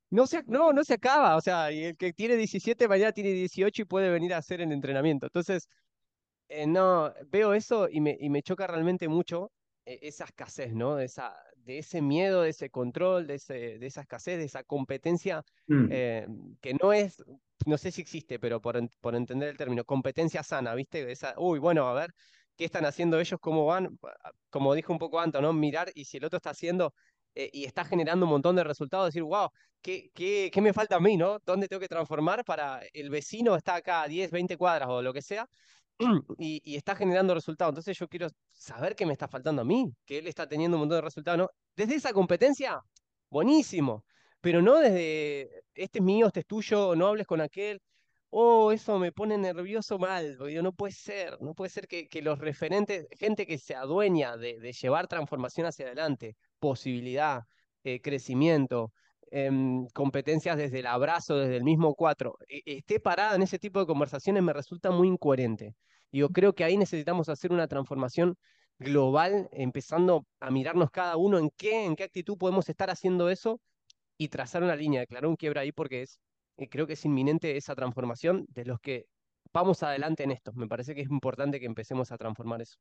No 0.08 0.26
se, 0.26 0.42
no, 0.46 0.72
no 0.72 0.82
se 0.84 0.94
acaba, 0.94 1.36
o 1.36 1.40
sea, 1.42 1.70
y 1.70 1.84
el 1.84 1.96
que 1.96 2.14
tiene 2.14 2.36
17 2.36 2.88
mañana 2.88 3.12
tiene 3.12 3.30
18 3.30 3.82
y 3.82 3.84
puede 3.84 4.10
venir 4.10 4.32
a 4.32 4.38
hacer 4.38 4.62
el 4.62 4.72
entrenamiento. 4.72 5.26
Entonces, 5.26 5.68
eh, 6.48 6.66
no, 6.66 7.12
veo 7.26 7.52
eso 7.54 7.88
y 7.90 8.00
me, 8.00 8.16
y 8.18 8.30
me 8.30 8.42
choca 8.42 8.66
realmente 8.66 9.06
mucho 9.06 9.52
e, 9.84 9.98
esa 10.02 10.24
escasez, 10.24 10.72
¿no? 10.74 10.98
Esa, 10.98 11.36
de 11.64 11.78
ese 11.78 12.02
miedo, 12.02 12.42
de 12.42 12.50
ese 12.50 12.70
control, 12.70 13.26
de, 13.26 13.34
ese, 13.34 13.78
de 13.78 13.86
esa 13.86 14.02
escasez, 14.02 14.38
de 14.38 14.44
esa 14.44 14.64
competencia 14.64 15.44
mm. 15.66 15.88
eh, 15.90 16.26
que 16.60 16.74
no 16.74 16.92
es, 16.92 17.22
no 17.66 17.78
sé 17.78 17.90
si 17.90 18.00
existe, 18.00 18.38
pero 18.38 18.60
por, 18.60 18.80
por, 19.00 19.14
entender 19.14 19.48
el 19.48 19.56
término, 19.56 19.84
competencia 19.84 20.42
sana, 20.42 20.74
¿viste? 20.74 21.10
Esa, 21.10 21.34
uy, 21.38 21.58
bueno, 21.58 21.88
a 21.88 21.94
ver, 21.94 22.12
¿qué 22.56 22.64
están 22.64 22.84
haciendo 22.84 23.20
ellos? 23.20 23.38
¿Cómo 23.40 23.66
van? 23.66 23.98
Como 24.50 24.74
dijo 24.74 24.92
un 24.92 24.98
poco 24.98 25.20
Anto, 25.20 25.40
¿no? 25.40 25.52
Mirar 25.52 25.90
y 25.94 26.04
si 26.04 26.16
el 26.16 26.24
otro 26.24 26.38
está 26.38 26.50
haciendo 26.50 26.94
eh, 27.34 27.50
y 27.52 27.64
está 27.64 27.84
generando 27.84 28.26
un 28.26 28.32
montón 28.32 28.56
de 28.56 28.64
resultados, 28.64 29.06
decir, 29.06 29.22
wow, 29.22 29.48
¿qué, 29.82 30.10
qué, 30.14 30.50
¿qué 30.52 30.60
me 30.60 30.72
falta 30.72 30.96
a 30.96 31.00
mí, 31.00 31.16
¿no? 31.16 31.38
¿Dónde 31.44 31.68
tengo 31.68 31.80
que 31.80 31.88
transformar 31.88 32.44
para 32.44 32.80
el 32.92 33.10
vecino 33.10 33.56
está 33.56 33.76
acá 33.76 34.02
a 34.02 34.08
10, 34.08 34.30
20 34.30 34.56
cuadras 34.56 34.88
o 34.88 35.02
lo 35.02 35.12
que 35.12 35.22
sea? 35.22 35.48
y, 36.38 36.76
está 36.76 36.94
generando 36.96 37.34
resultados. 37.34 37.72
Entonces 37.72 37.98
yo 37.98 38.08
quiero 38.08 38.28
saber 38.52 38.96
qué 38.96 39.06
me 39.06 39.12
está 39.12 39.28
faltando 39.28 39.62
a 39.62 39.64
mí, 39.64 39.92
que 40.04 40.18
él 40.18 40.26
está 40.26 40.48
teniendo 40.48 40.76
un 40.76 40.80
montón 40.82 40.98
de 40.98 41.02
resultados. 41.02 41.38
¿no? 41.38 41.50
Desde 41.76 41.96
esa 41.96 42.12
competencia, 42.12 42.80
buenísimo, 43.30 44.04
pero 44.40 44.62
no 44.62 44.78
desde, 44.78 45.64
este 45.74 45.98
es 45.98 46.04
mío, 46.04 46.28
este 46.28 46.40
es 46.40 46.46
tuyo, 46.46 46.96
no 46.96 47.06
hables 47.06 47.26
con 47.26 47.40
aquel. 47.40 47.80
Oh, 48.30 48.70
eso 48.72 48.98
me 48.98 49.12
pone 49.12 49.36
nervioso 49.38 49.98
mal, 49.98 50.36
porque 50.38 50.62
no 50.62 50.72
puede 50.72 50.92
ser, 50.92 51.36
no 51.40 51.52
puede 51.54 51.70
ser 51.70 51.88
que, 51.88 52.08
los 52.22 52.38
referentes, 52.38 53.06
gente 53.18 53.44
que 53.46 53.58
se 53.58 53.74
adueña 53.74 54.36
de, 54.36 54.72
llevar 54.72 55.08
transformación 55.08 55.66
hacia 55.66 55.86
adelante, 55.86 56.36
posibilidad, 56.60 57.42
eh, 57.82 58.00
crecimiento, 58.00 58.92
em, 59.30 59.86
competencias 59.94 60.56
desde 60.56 60.80
el 60.80 60.86
abrazo, 60.86 61.36
desde 61.38 61.56
el 61.56 61.64
mismo 61.64 61.94
cuatro, 61.94 62.36
e, 62.48 62.62
esté 62.66 63.00
parada 63.00 63.36
en 63.36 63.42
ese 63.42 63.58
tipo 63.58 63.80
de 63.80 63.86
conversaciones 63.86 64.42
me 64.42 64.52
resulta 64.52 64.90
muy 64.90 65.08
incoherente. 65.08 65.74
Yo 66.12 66.30
creo 66.30 66.54
que 66.54 66.64
ahí 66.64 66.76
necesitamos 66.76 67.28
hacer 67.28 67.52
una 67.52 67.68
transformación 67.68 68.36
global, 68.78 69.48
empezando 69.52 70.26
a 70.40 70.50
mirarnos 70.50 70.90
cada 70.90 71.16
uno 71.16 71.38
en 71.38 71.50
qué, 71.56 71.84
en 71.84 71.96
qué 71.96 72.04
actitud 72.04 72.36
podemos 72.38 72.68
estar 72.68 72.90
haciendo 72.90 73.30
eso 73.30 73.60
y 74.18 74.28
trazar 74.28 74.62
una 74.62 74.76
línea, 74.76 75.00
declarar 75.00 75.28
un 75.28 75.36
quiebra 75.36 75.62
ahí 75.62 75.72
porque 75.72 76.02
es, 76.02 76.18
eh, 76.56 76.68
creo 76.68 76.86
que 76.86 76.94
es 76.94 77.04
inminente 77.04 77.56
esa 77.56 77.74
transformación 77.74 78.46
de 78.48 78.64
los 78.64 78.80
que 78.80 79.06
vamos 79.52 79.82
adelante 79.82 80.24
en 80.24 80.30
esto. 80.30 80.52
Me 80.54 80.66
parece 80.66 80.94
que 80.94 81.02
es 81.02 81.10
importante 81.10 81.60
que 81.60 81.66
empecemos 81.66 82.10
a 82.10 82.18
transformar 82.18 82.62
eso. 82.62 82.76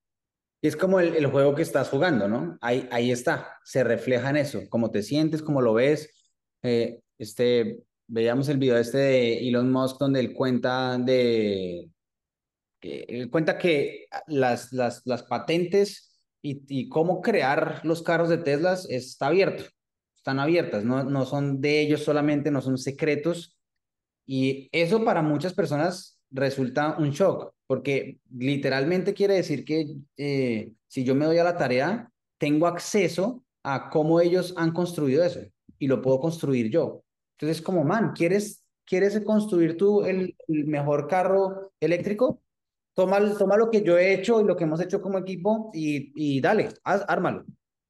Y 0.62 0.68
es 0.68 0.76
como 0.76 1.00
el, 1.00 1.26
juego 1.28 1.56
que 1.56 1.62
estás 1.62 1.90
jugando, 1.90 2.28
¿no? 2.28 2.58
Ahí, 2.62 2.88
ahí 2.92 3.12
está, 3.12 3.58
se 3.64 3.84
refleja 3.84 4.30
en 4.30 4.38
eso, 4.38 4.64
cómo 4.70 4.92
te 4.92 5.02
sientes, 5.02 5.42
cómo 5.42 5.62
lo 5.62 5.74
ves. 5.74 6.18
Eh, 6.63 7.00
este, 7.17 7.80
veíamos 8.08 8.50
el 8.50 8.58
video 8.58 8.78
este 8.78 8.98
de 8.98 9.48
Elon 9.48 9.72
Musk 9.72 10.00
donde 10.00 10.19
él 10.19 10.34
cuenta 10.34 10.98
de 10.98 11.89
él 12.82 13.30
cuenta 13.30 13.58
que 13.58 14.06
las, 14.28 14.72
las, 14.72 15.02
las 15.06 15.24
patentes 15.24 16.22
y, 16.41 16.62
y, 16.67 16.88
cómo 16.88 17.22
crear 17.22 17.82
los 17.84 18.02
carros 18.02 18.30
de 18.30 18.38
Tesla 18.38 18.78
está 18.88 19.28
abierto, 19.28 19.65
están 20.15 20.39
abiertas, 20.39 20.86
no, 20.86 21.04
no 21.04 21.26
son 21.26 21.60
de 21.60 21.82
ellos 21.82 22.04
solamente, 22.04 22.52
no 22.52 22.62
son 22.62 22.78
secretos. 22.78 23.58
Y 24.26 24.69
eso 24.72 25.04
para 25.04 25.22
muchas 25.22 25.54
personas 25.54 26.22
resulta 26.32 26.95
un 26.98 27.10
shock, 27.12 27.54
porque 27.67 28.19
literalmente 28.32 29.13
quiere 29.13 29.34
decir 29.34 29.65
que 29.65 29.98
eh, 30.15 30.72
si 30.88 31.04
yo 31.04 31.15
me 31.15 31.26
doy 31.26 31.39
a 31.39 31.43
la 31.43 31.58
tarea, 31.58 32.10
tengo 32.38 32.67
acceso 32.67 33.43
a 33.63 33.89
cómo 33.89 34.22
ellos 34.22 34.54
han 34.56 34.72
construido 34.72 35.24
eso 35.26 35.41
y 35.80 35.88
lo 35.88 36.02
puedo 36.02 36.20
construir 36.20 36.70
yo. 36.70 37.04
Entonces, 37.38 37.62
como, 37.62 37.84
man, 37.84 38.12
¿quieres, 38.13 38.65
¿quieres 38.86 39.20
construir 39.22 39.78
tú 39.78 40.04
el, 40.04 40.36
mejor 40.48 41.08
carro 41.08 41.72
eléctrico? 41.80 42.42
Toma, 42.94 43.20
toma 43.38 43.56
lo 43.58 43.72
que 43.72 43.82
yo 43.82 43.98
he 43.98 44.13
hecho 44.13 44.42
y 44.42 44.44
lo 44.44 44.58
que 44.58 44.65
hemos 44.65 44.82
hecho 44.82 45.02
como 45.02 45.18
equipo 45.18 45.72
y, 45.74 46.12
y 46.15 46.42
dale, 46.42 46.70
haz, 46.84 47.06
ármalo. 47.08 47.46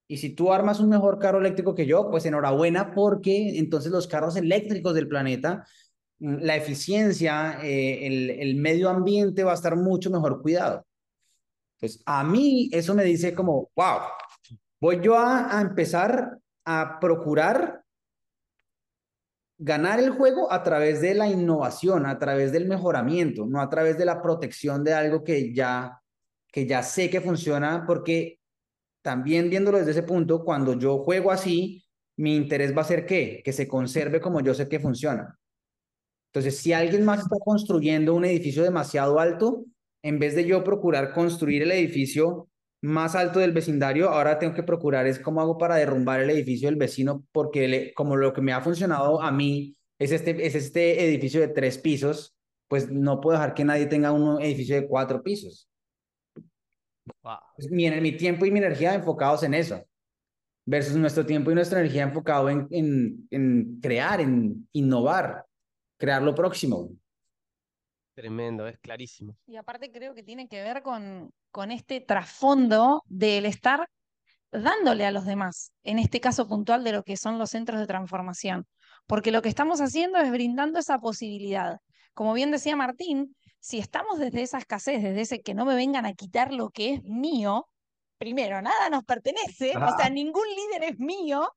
Y 0.08 0.18
si 0.18 0.32
tú 0.32 0.52
armas 0.52 0.80
un 0.80 0.90
mejor 0.90 1.20
carro 1.20 1.40
eléctrico 1.40 1.76
que 1.76 1.86
yo, 1.86 2.10
pues 2.10 2.26
enhorabuena 2.26 2.94
porque 2.94 3.58
entonces 3.60 3.92
los 3.92 4.08
carros 4.08 4.36
eléctricos 4.36 4.94
del 4.96 5.08
planeta, 5.08 5.66
mm, 6.20 6.38
la 6.42 6.56
eficiencia, 6.56 7.60
eh, 7.64 8.08
el, 8.08 8.30
el, 8.32 8.56
medio 8.56 8.90
ambiente 8.90 9.44
va 9.44 9.52
a 9.52 9.56
estar 9.56 9.76
mucho 9.76 10.10
mejor 10.10 10.42
cuidado. 10.42 10.86
Pues 11.80 12.02
a 12.06 12.24
mí 12.24 12.70
eso 12.74 12.94
me 12.94 13.04
dice 13.04 13.34
como, 13.34 13.70
wow, 13.76 14.00
voy 14.82 15.00
yo 15.02 15.18
a 15.18 15.62
empezar 15.62 16.40
a 16.72 17.00
procurar 17.00 17.84
ganar 19.58 20.00
el 20.00 20.12
juego 20.12 20.54
a 20.54 20.62
través 20.62 21.02
de 21.02 21.16
la 21.16 21.28
innovación, 21.28 22.06
a 22.06 22.20
través 22.20 22.52
del 22.52 22.68
mejoramiento, 22.68 23.48
no 23.48 23.60
a 23.60 23.70
través 23.70 23.98
de 23.98 24.06
la 24.06 24.22
protección 24.22 24.84
de 24.84 24.94
algo 24.94 25.24
que 25.24 25.52
ya, 25.52 26.00
que 26.52 26.68
ya 26.68 26.84
sé 26.84 27.10
que 27.10 27.22
funciona, 27.22 27.86
porque 27.88 28.40
también 29.02 29.50
viéndolo 29.50 29.80
desde 29.80 29.92
ese 29.92 30.04
punto, 30.04 30.44
cuando 30.44 30.74
yo 30.78 31.00
juego 31.00 31.32
así, 31.32 31.84
mi 32.18 32.36
interés 32.36 32.78
va 32.78 32.82
a 32.82 32.86
ser 32.86 33.08
qué? 33.08 33.42
Que 33.44 33.52
se 33.52 33.68
conserve 33.68 34.22
como 34.22 34.40
yo 34.42 34.54
sé 34.54 34.70
que 34.70 34.80
funciona. 34.80 35.40
Entonces, 36.32 36.60
si 36.60 36.72
alguien 36.72 37.04
más 37.04 37.22
está 37.22 37.38
construyendo 37.44 38.14
un 38.14 38.26
edificio 38.26 38.62
demasiado 38.62 39.20
alto, 39.20 39.66
en 40.04 40.20
vez 40.20 40.36
de 40.36 40.46
yo 40.46 40.64
procurar 40.64 41.14
construir 41.14 41.64
el 41.64 41.72
edificio 41.72 42.49
más 42.82 43.16
alto 43.16 43.40
del 43.40 43.52
vecindario, 43.52 44.10
ahora 44.10 44.40
tengo 44.40 44.54
que 44.54 44.64
procurar 44.64 45.06
es 45.08 45.20
cómo 45.20 45.42
hago 45.42 45.58
para 45.58 45.76
derrumbar 45.76 46.22
el 46.22 46.30
edificio 46.30 46.70
del 46.70 46.78
vecino, 46.78 47.26
porque 47.32 47.92
como 47.96 48.16
lo 48.16 48.34
que 48.34 48.42
me 48.42 48.54
ha 48.54 48.62
funcionado 48.62 49.22
a 49.22 49.32
mí 49.32 49.76
es 50.00 50.12
este, 50.12 50.46
es 50.46 50.56
este 50.56 51.06
edificio 51.06 51.42
de 51.42 51.50
tres 51.50 51.78
pisos, 51.78 52.36
pues 52.68 52.90
no 52.90 53.20
puedo 53.20 53.38
dejar 53.38 53.54
que 53.54 53.66
nadie 53.66 53.88
tenga 53.88 54.12
un 54.12 54.42
edificio 54.42 54.76
de 54.76 54.88
cuatro 54.88 55.22
pisos. 55.22 55.68
Pues 57.56 57.70
mi, 57.70 57.90
mi 58.00 58.16
tiempo 58.16 58.46
y 58.46 58.52
mi 58.52 58.60
energía 58.60 58.94
enfocados 58.94 59.44
en 59.44 59.54
eso, 59.54 59.84
versus 60.66 60.96
nuestro 60.96 61.26
tiempo 61.26 61.52
y 61.52 61.56
nuestra 61.56 61.80
energía 61.80 62.04
enfocado 62.04 62.50
en, 62.50 62.68
en, 62.72 63.28
en 63.32 63.80
crear, 63.82 64.22
en 64.22 64.68
innovar, 64.72 65.46
crear 65.98 66.22
lo 66.22 66.34
próximo. 66.34 66.92
Tremendo, 68.20 68.68
es 68.68 68.78
clarísimo. 68.80 69.38
Y 69.48 69.56
aparte 69.56 69.94
creo 69.94 70.14
que 70.14 70.24
tiene 70.24 70.50
que 70.50 70.62
ver 70.62 70.82
con, 70.82 71.32
con 71.52 71.72
este 71.72 72.02
trasfondo 72.02 73.02
del 73.08 73.46
estar 73.46 73.88
dándole 74.52 75.06
a 75.06 75.12
los 75.12 75.24
demás, 75.24 75.72
en 75.84 76.00
este 76.00 76.20
caso 76.20 76.46
puntual 76.46 76.84
de 76.84 76.92
lo 76.92 77.04
que 77.04 77.16
son 77.16 77.40
los 77.40 77.52
centros 77.52 77.80
de 77.80 77.88
transformación, 77.88 78.68
porque 79.08 79.32
lo 79.32 79.42
que 79.42 79.48
estamos 79.48 79.80
haciendo 79.80 80.18
es 80.18 80.30
brindando 80.32 80.80
esa 80.80 81.00
posibilidad. 81.00 81.78
Como 82.14 82.34
bien 82.34 82.52
decía 82.52 82.76
Martín, 82.76 83.38
si 83.62 83.80
estamos 83.80 84.20
desde 84.20 84.42
esa 84.42 84.58
escasez, 84.58 85.02
desde 85.02 85.22
ese 85.22 85.42
que 85.42 85.54
no 85.54 85.64
me 85.64 85.76
vengan 85.76 86.06
a 86.06 86.12
quitar 86.12 86.54
lo 86.54 86.72
que 86.72 86.96
es 86.96 87.04
mío, 87.04 87.70
primero, 88.18 88.62
nada 88.62 88.90
nos 88.90 89.06
pertenece, 89.06 89.78
o 89.78 89.98
sea, 89.98 90.10
ningún 90.10 90.44
líder 90.50 90.92
es 90.92 91.00
mío, 91.00 91.50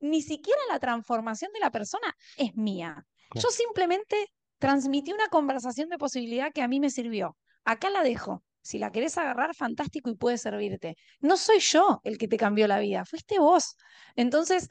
ni 0.00 0.22
siquiera 0.22 0.60
la 0.70 0.78
transformación 0.78 1.52
de 1.52 1.60
la 1.60 1.70
persona 1.70 2.16
es 2.38 2.56
mía. 2.56 3.06
Yo 3.34 3.50
simplemente 3.50 4.30
transmití 4.58 5.12
una 5.12 5.28
conversación 5.28 5.88
de 5.88 5.98
posibilidad 5.98 6.52
que 6.52 6.62
a 6.62 6.68
mí 6.68 6.80
me 6.80 6.90
sirvió. 6.90 7.36
Acá 7.64 7.90
la 7.90 8.02
dejo. 8.02 8.42
Si 8.62 8.78
la 8.78 8.90
querés 8.90 9.16
agarrar, 9.16 9.54
fantástico 9.54 10.10
y 10.10 10.16
puede 10.16 10.38
servirte. 10.38 10.96
No 11.20 11.36
soy 11.36 11.60
yo 11.60 12.00
el 12.02 12.18
que 12.18 12.26
te 12.26 12.36
cambió 12.36 12.66
la 12.66 12.80
vida, 12.80 13.04
fuiste 13.04 13.38
vos. 13.38 13.76
Entonces, 14.16 14.68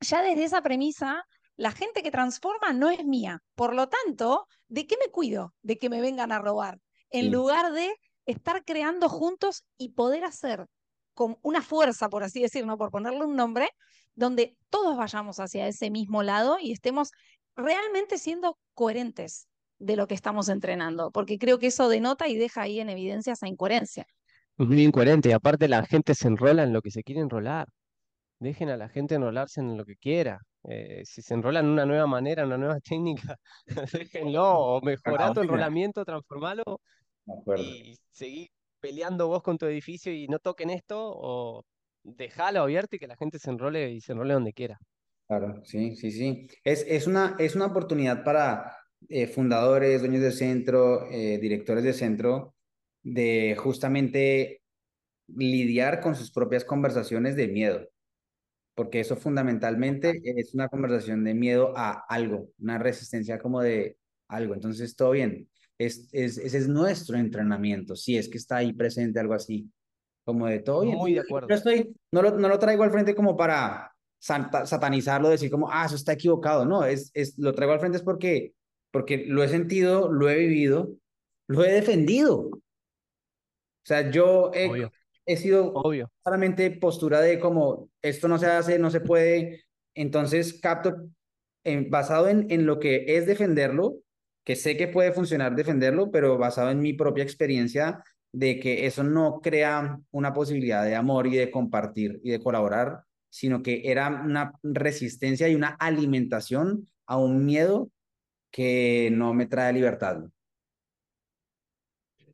ya 0.00 0.22
desde 0.22 0.44
esa 0.44 0.62
premisa, 0.62 1.24
la 1.56 1.72
gente 1.72 2.02
que 2.02 2.10
transforma 2.10 2.72
no 2.72 2.88
es 2.88 3.04
mía. 3.04 3.42
Por 3.54 3.74
lo 3.74 3.88
tanto, 3.88 4.46
¿de 4.68 4.86
qué 4.86 4.96
me 5.04 5.12
cuido? 5.12 5.54
De 5.60 5.76
que 5.76 5.90
me 5.90 6.00
vengan 6.00 6.32
a 6.32 6.38
robar. 6.38 6.78
En 7.10 7.30
lugar 7.30 7.72
de 7.72 7.94
estar 8.24 8.64
creando 8.64 9.08
juntos 9.08 9.64
y 9.76 9.90
poder 9.90 10.24
hacer 10.24 10.66
con 11.12 11.36
una 11.42 11.60
fuerza, 11.60 12.08
por 12.08 12.22
así 12.22 12.40
decirlo, 12.40 12.78
por 12.78 12.90
ponerle 12.90 13.26
un 13.26 13.36
nombre, 13.36 13.68
donde 14.14 14.56
todos 14.70 14.96
vayamos 14.96 15.40
hacia 15.40 15.66
ese 15.66 15.90
mismo 15.90 16.22
lado 16.22 16.58
y 16.58 16.72
estemos 16.72 17.10
realmente 17.56 18.18
siendo 18.18 18.58
coherentes 18.74 19.48
de 19.78 19.96
lo 19.96 20.06
que 20.06 20.14
estamos 20.14 20.48
entrenando, 20.48 21.10
porque 21.10 21.38
creo 21.38 21.58
que 21.58 21.68
eso 21.68 21.88
denota 21.88 22.28
y 22.28 22.36
deja 22.36 22.62
ahí 22.62 22.80
en 22.80 22.90
evidencia 22.90 23.32
esa 23.32 23.48
incoherencia. 23.48 24.06
Muy 24.56 24.82
incoherente, 24.82 25.30
y 25.30 25.32
aparte 25.32 25.68
la 25.68 25.84
gente 25.86 26.14
se 26.14 26.28
enrola 26.28 26.62
en 26.62 26.72
lo 26.72 26.82
que 26.82 26.90
se 26.90 27.02
quiere 27.02 27.22
enrolar. 27.22 27.66
Dejen 28.38 28.68
a 28.68 28.76
la 28.76 28.88
gente 28.88 29.14
enrolarse 29.14 29.60
en 29.60 29.76
lo 29.76 29.84
que 29.84 29.96
quiera. 29.96 30.38
Eh, 30.64 31.02
si 31.04 31.22
se 31.22 31.34
enrola 31.34 31.60
en 31.60 31.66
una 31.66 31.86
nueva 31.86 32.06
manera, 32.06 32.42
en 32.42 32.48
una 32.48 32.58
nueva 32.58 32.80
técnica, 32.84 33.36
déjenlo, 33.92 34.58
o 34.58 34.80
mejorá 34.82 35.32
tu 35.32 35.40
enrolamiento, 35.40 36.04
transformalo 36.04 36.80
y 37.56 37.96
seguir 38.10 38.48
peleando 38.80 39.28
vos 39.28 39.42
con 39.42 39.56
tu 39.58 39.66
edificio 39.66 40.12
y 40.12 40.26
no 40.28 40.38
toquen 40.38 40.70
esto, 40.70 40.98
o 41.00 41.64
dejalo 42.02 42.62
abierto 42.62 42.96
y 42.96 42.98
que 42.98 43.06
la 43.06 43.16
gente 43.16 43.38
se 43.38 43.50
enrole 43.50 43.90
y 43.92 44.00
se 44.00 44.12
enrole 44.12 44.34
donde 44.34 44.52
quiera. 44.52 44.78
Claro, 45.30 45.60
sí, 45.64 45.94
sí, 45.94 46.10
sí. 46.10 46.48
Es, 46.64 46.84
es, 46.88 47.06
una, 47.06 47.36
es 47.38 47.54
una 47.54 47.66
oportunidad 47.66 48.24
para 48.24 48.76
eh, 49.08 49.28
fundadores, 49.28 50.00
dueños 50.00 50.22
de 50.22 50.32
centro, 50.32 51.08
eh, 51.08 51.38
directores 51.38 51.84
de 51.84 51.92
centro, 51.92 52.56
de 53.04 53.54
justamente 53.56 54.60
lidiar 55.28 56.00
con 56.00 56.16
sus 56.16 56.32
propias 56.32 56.64
conversaciones 56.64 57.36
de 57.36 57.46
miedo, 57.46 57.88
porque 58.74 58.98
eso 58.98 59.14
fundamentalmente 59.14 60.20
es 60.24 60.52
una 60.52 60.68
conversación 60.68 61.22
de 61.22 61.34
miedo 61.34 61.74
a 61.76 62.04
algo, 62.08 62.48
una 62.58 62.78
resistencia 62.78 63.38
como 63.38 63.62
de 63.62 63.98
algo. 64.26 64.54
Entonces, 64.54 64.96
todo 64.96 65.12
bien. 65.12 65.48
Es, 65.78 66.08
es, 66.10 66.38
ese 66.38 66.58
es 66.58 66.66
nuestro 66.66 67.16
entrenamiento, 67.16 67.94
si 67.94 68.18
es 68.18 68.28
que 68.28 68.36
está 68.36 68.56
ahí 68.56 68.72
presente 68.72 69.20
algo 69.20 69.34
así, 69.34 69.70
como 70.24 70.48
de 70.48 70.58
todo 70.58 70.80
bien. 70.80 70.96
Muy 70.96 71.14
de 71.14 71.20
acuerdo. 71.20 71.46
Yo 71.48 71.54
estoy, 71.54 71.94
no 72.10 72.20
lo, 72.20 72.32
no 72.36 72.48
lo 72.48 72.58
traigo 72.58 72.82
al 72.82 72.90
frente 72.90 73.14
como 73.14 73.36
para 73.36 73.92
satanizarlo, 74.20 75.28
decir 75.28 75.50
como, 75.50 75.70
ah, 75.70 75.86
eso 75.86 75.96
está 75.96 76.12
equivocado. 76.12 76.64
No, 76.64 76.84
es, 76.84 77.10
es, 77.14 77.38
lo 77.38 77.54
traigo 77.54 77.72
al 77.72 77.80
frente 77.80 77.98
es 77.98 78.04
porque, 78.04 78.52
porque 78.90 79.24
lo 79.26 79.42
he 79.42 79.48
sentido, 79.48 80.12
lo 80.12 80.28
he 80.28 80.36
vivido, 80.36 80.92
lo 81.48 81.64
he 81.64 81.72
defendido. 81.72 82.50
O 82.50 82.60
sea, 83.82 84.10
yo 84.10 84.50
he, 84.54 84.88
he 85.26 85.36
sido 85.36 85.72
Obvio. 85.72 86.12
solamente 86.22 86.70
postura 86.70 87.20
de 87.20 87.40
como, 87.40 87.90
esto 88.02 88.28
no 88.28 88.38
se 88.38 88.46
hace, 88.46 88.78
no 88.78 88.90
se 88.90 89.00
puede. 89.00 89.64
Entonces 89.94 90.60
capto, 90.60 91.08
en, 91.64 91.90
basado 91.90 92.28
en, 92.28 92.46
en 92.50 92.66
lo 92.66 92.78
que 92.78 93.16
es 93.16 93.26
defenderlo, 93.26 93.96
que 94.44 94.54
sé 94.56 94.76
que 94.76 94.88
puede 94.88 95.12
funcionar 95.12 95.56
defenderlo, 95.56 96.10
pero 96.10 96.38
basado 96.38 96.70
en 96.70 96.80
mi 96.80 96.92
propia 96.92 97.24
experiencia 97.24 98.02
de 98.32 98.60
que 98.60 98.86
eso 98.86 99.02
no 99.02 99.40
crea 99.42 99.98
una 100.10 100.32
posibilidad 100.32 100.84
de 100.84 100.94
amor 100.94 101.26
y 101.26 101.36
de 101.36 101.50
compartir 101.50 102.20
y 102.22 102.30
de 102.30 102.40
colaborar, 102.40 103.04
sino 103.30 103.62
que 103.62 103.90
era 103.90 104.08
una 104.08 104.52
resistencia 104.62 105.48
y 105.48 105.54
una 105.54 105.68
alimentación 105.68 106.86
a 107.06 107.16
un 107.16 107.46
miedo 107.46 107.90
que 108.50 109.10
no 109.12 109.32
me 109.32 109.46
trae 109.46 109.72
libertad. 109.72 110.24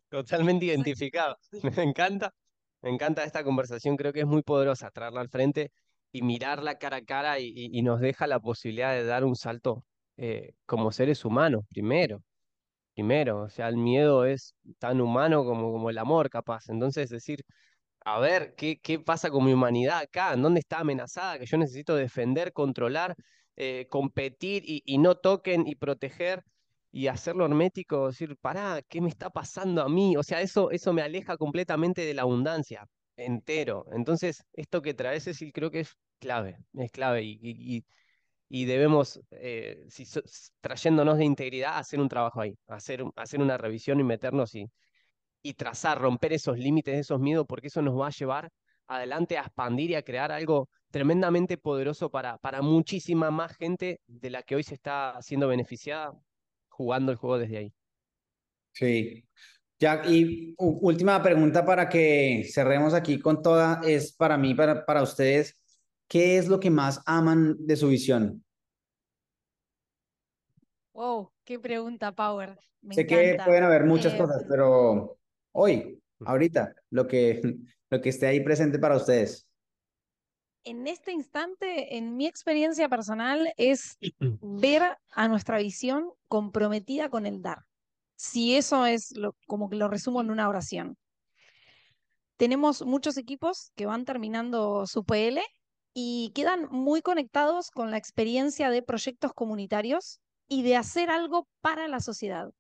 Totalmente 0.09 0.65
identificado. 0.67 1.37
Me 1.77 1.83
encanta, 1.83 2.33
me 2.81 2.91
encanta 2.91 3.25
esta 3.25 3.43
conversación, 3.43 3.97
creo 3.97 4.13
que 4.13 4.21
es 4.21 4.27
muy 4.27 4.43
poderosa 4.43 4.91
traerla 4.91 5.21
al 5.21 5.29
frente 5.29 5.73
y 6.13 6.23
mirarla 6.23 6.79
cara 6.79 6.99
a 6.99 7.05
cara 7.05 7.41
y, 7.41 7.83
nos 7.83 8.01
deja 8.01 8.27
la 8.27 8.41
posibilidad 8.41 8.93
de 8.95 9.05
dar 9.05 9.25
un 9.25 9.37
salto 9.37 9.85
eh, 10.17 10.55
como 10.67 10.93
seres 10.93 11.25
humanos, 11.25 11.65
primero. 11.69 12.23
Primero, 12.95 13.43
o 13.43 13.49
sea, 13.51 13.69
el 13.69 13.77
miedo 13.77 14.25
es 14.25 14.55
tan 14.79 15.01
humano 15.01 15.45
como, 15.45 15.73
como 15.73 15.91
el 15.91 15.99
amor, 15.99 16.31
capaz. 16.31 16.69
Entonces, 16.69 17.11
decir, 17.11 17.45
a 18.07 18.21
ver, 18.21 18.55
¿qué, 18.57 18.79
qué 18.81 19.01
pasa 19.01 19.31
con 19.31 19.45
mi 19.45 19.53
humanidad 19.53 19.99
acá? 19.99 20.33
¿En 20.33 20.43
dónde 20.43 20.61
está 20.61 20.79
amenazada? 20.81 21.39
Que 21.41 21.47
yo 21.47 21.59
necesito 21.59 21.97
defender, 21.97 22.53
controlar, 22.53 23.17
eh, 23.57 23.89
competir 23.91 24.63
y, 24.65 24.99
no 24.99 25.17
toquen 25.17 25.67
y 25.67 25.75
proteger 25.75 26.45
y 26.93 27.09
hacerlo 27.09 27.47
hermético, 27.47 28.07
decir, 28.09 28.37
pará, 28.41 28.81
¿qué 28.89 29.01
me 29.01 29.09
está 29.09 29.31
pasando 29.31 29.83
a 29.83 29.89
mí? 29.89 30.17
O 30.17 30.23
sea, 30.23 30.41
eso, 30.41 30.71
eso 30.71 30.93
me 30.93 31.03
aleja 31.03 31.37
completamente 31.37 32.03
de 32.03 32.15
la 32.15 32.23
abundancia, 32.23 32.87
entero. 33.17 33.87
Entonces, 33.93 34.45
esto 34.53 34.83
que 34.83 34.95
traes, 34.95 35.25
decir, 35.25 35.53
creo 35.53 35.71
que 35.73 35.81
es 35.81 35.97
clave, 36.21 36.59
es 36.75 36.93
clave 36.93 37.25
y, 37.25 37.85
y, 38.49 38.65
debemos, 38.67 39.21
eh, 39.33 39.85
si, 39.89 40.05
trayéndonos 40.61 41.19
de 41.19 41.25
integridad, 41.25 41.79
hacer 41.79 42.01
un 42.01 42.09
trabajo 42.09 42.41
ahí, 42.41 42.57
hacer, 42.69 43.03
hacer 43.17 43.41
una 43.41 43.59
revisión 43.59 43.99
y 44.01 44.05
meternos 44.05 44.55
y, 44.55 44.67
y 45.49 45.55
trazar, 45.55 46.01
romper 46.01 46.33
esos 46.33 46.59
límites, 46.59 46.99
esos 46.99 47.21
miedos, 47.21 47.47
porque 47.49 47.69
eso 47.69 47.83
nos 47.83 47.99
va 47.99 48.09
a 48.09 48.11
llevar 48.11 48.51
adelante 48.89 49.37
a 49.39 49.43
expandir 49.43 49.91
y 49.91 49.95
a 49.95 50.03
crear 50.03 50.33
algo 50.33 50.69
tremendamente 50.91 51.59
poderoso 51.59 52.11
para, 52.11 52.39
para 52.39 52.63
muchísima 52.63 53.31
más 53.31 53.57
gente 53.57 54.01
de 54.07 54.31
la 54.31 54.43
que 54.43 54.57
hoy 54.57 54.63
se 54.63 54.75
está 54.75 55.17
siendo 55.21 55.49
beneficiada 55.49 56.13
jugando 56.69 57.13
el 57.13 57.19
juego 57.19 57.39
desde 57.39 57.59
ahí. 57.59 57.75
Sí. 58.73 59.25
Ya, 59.79 60.03
y 60.07 60.55
última 60.59 61.23
pregunta 61.23 61.65
para 61.65 61.89
que 61.89 62.49
cerremos 62.51 62.95
aquí 62.95 63.19
con 63.19 63.43
toda, 63.43 63.81
es 63.85 64.13
para 64.13 64.39
mí, 64.39 64.55
para, 64.55 64.87
para 64.87 65.03
ustedes, 65.03 65.55
¿qué 66.09 66.39
es 66.39 66.49
lo 66.49 66.59
que 66.59 66.71
más 66.71 67.03
aman 67.05 67.57
de 67.59 67.77
su 67.77 67.89
visión? 67.89 68.43
Wow, 70.95 71.31
qué 71.45 71.59
pregunta, 71.59 72.13
Power. 72.13 72.59
sé 72.91 73.07
que 73.07 73.37
pueden 73.45 73.65
haber 73.65 73.85
muchas 73.85 74.15
eh, 74.15 74.19
cosas, 74.19 74.47
pero 74.49 75.16
hoy, 75.57 75.99
ahorita, 76.25 76.75
lo 76.91 77.07
que, 77.07 77.41
lo 77.91 78.01
que 78.01 78.09
esté 78.11 78.27
ahí 78.27 78.41
presente 78.41 78.79
para 78.79 78.97
ustedes. 78.97 79.49
En 80.65 80.87
este 80.87 81.13
instante, 81.13 81.97
en 81.97 82.17
mi 82.17 82.27
experiencia 82.27 82.89
personal, 82.89 83.53
es 83.57 83.97
ver 84.41 84.83
a 85.11 85.29
nuestra 85.29 85.59
visión 85.59 86.11
comprometida 86.29 87.09
con 87.09 87.25
el 87.27 87.41
dar. 87.41 87.65
Si 88.17 88.57
eso 88.57 88.87
es 88.87 89.17
lo, 89.17 89.35
como 89.47 89.69
que 89.69 89.77
lo 89.77 89.89
resumo 89.89 90.21
en 90.21 90.31
una 90.31 90.49
oración. 90.49 90.97
Tenemos 92.37 92.85
muchos 92.85 93.17
equipos 93.17 93.73
que 93.77 93.87
van 93.87 94.05
terminando 94.05 94.87
su 94.87 95.05
PL 95.05 95.41
y 95.95 96.33
quedan 96.35 96.69
muy 96.71 97.01
conectados 97.01 97.71
con 97.71 97.91
la 97.91 97.97
experiencia 97.97 98.69
de 98.69 98.83
proyectos 98.83 99.33
comunitarios 99.33 100.21
y 100.49 100.63
de 100.63 100.77
hacer 100.77 101.09
algo 101.09 101.49
para 101.63 101.89
la 101.89 102.01
sociedad 102.01 102.51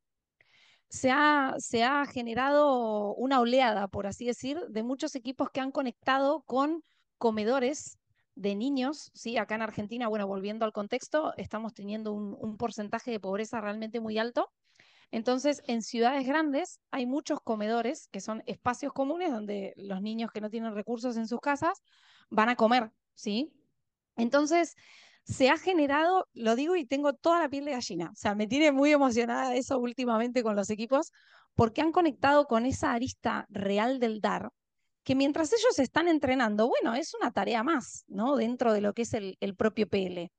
se 0.88 1.10
ha, 1.10 1.54
se 1.58 1.84
ha 1.84 2.06
generado 2.06 3.14
una 3.14 3.40
oleada, 3.40 3.88
por 3.88 4.06
así 4.06 4.26
decir, 4.26 4.60
de 4.68 4.82
muchos 4.82 5.14
equipos 5.14 5.50
que 5.50 5.60
han 5.60 5.72
conectado 5.72 6.42
con 6.42 6.82
comedores 7.18 7.98
de 8.36 8.54
niños, 8.54 9.10
¿sí? 9.14 9.38
Acá 9.38 9.54
en 9.54 9.62
Argentina, 9.62 10.08
bueno, 10.08 10.26
volviendo 10.26 10.64
al 10.64 10.72
contexto, 10.72 11.32
estamos 11.36 11.72
teniendo 11.72 12.12
un, 12.12 12.56
porcentaje 12.58 13.10
de 13.10 13.18
pobreza 13.18 13.60
realmente 13.60 13.98
muy 13.98 14.18
alto. 14.18 14.52
Entonces, 15.10 15.62
en 15.66 15.82
ciudades 15.82 16.26
grandes 16.26 16.80
hay 16.90 17.06
muchos 17.06 17.40
comedores 17.40 18.08
que 18.08 18.20
son 18.20 18.42
espacios 18.46 18.92
comunes 18.92 19.32
donde 19.32 19.72
los 19.76 20.02
niños 20.02 20.30
que 20.32 20.40
no 20.40 20.50
tienen 20.50 20.74
recursos 20.74 21.16
en 21.16 21.26
sus 21.26 21.40
casas 21.40 21.82
van 22.28 22.50
a 22.50 22.56
comer, 22.56 22.90
¿sí? 23.14 23.52
Entonces, 24.16 24.74
se 25.26 25.50
ha 25.50 25.58
generado, 25.58 26.28
lo 26.34 26.54
digo 26.54 26.76
y 26.76 26.84
tengo 26.86 27.12
toda 27.12 27.40
la 27.40 27.48
piel 27.48 27.64
de 27.64 27.72
gallina, 27.72 28.10
o 28.12 28.14
sea, 28.14 28.34
me 28.34 28.46
tiene 28.46 28.70
muy 28.70 28.92
emocionada 28.92 29.54
eso 29.56 29.78
últimamente 29.78 30.42
con 30.42 30.54
los 30.54 30.70
equipos, 30.70 31.12
porque 31.54 31.80
han 31.80 31.90
conectado 31.90 32.46
con 32.46 32.64
esa 32.64 32.92
arista 32.92 33.46
real 33.48 33.98
del 33.98 34.20
dar, 34.20 34.50
que 35.02 35.14
mientras 35.16 35.52
ellos 35.52 35.78
están 35.78 36.08
entrenando, 36.08 36.68
bueno, 36.68 36.94
es 36.94 37.12
una 37.14 37.32
tarea 37.32 37.62
más, 37.62 38.04
¿no? 38.08 38.36
Dentro 38.36 38.72
de 38.72 38.80
lo 38.80 38.92
que 38.92 39.02
es 39.02 39.14
el, 39.14 39.36
propio 39.56 39.88
PL. 39.88 40.30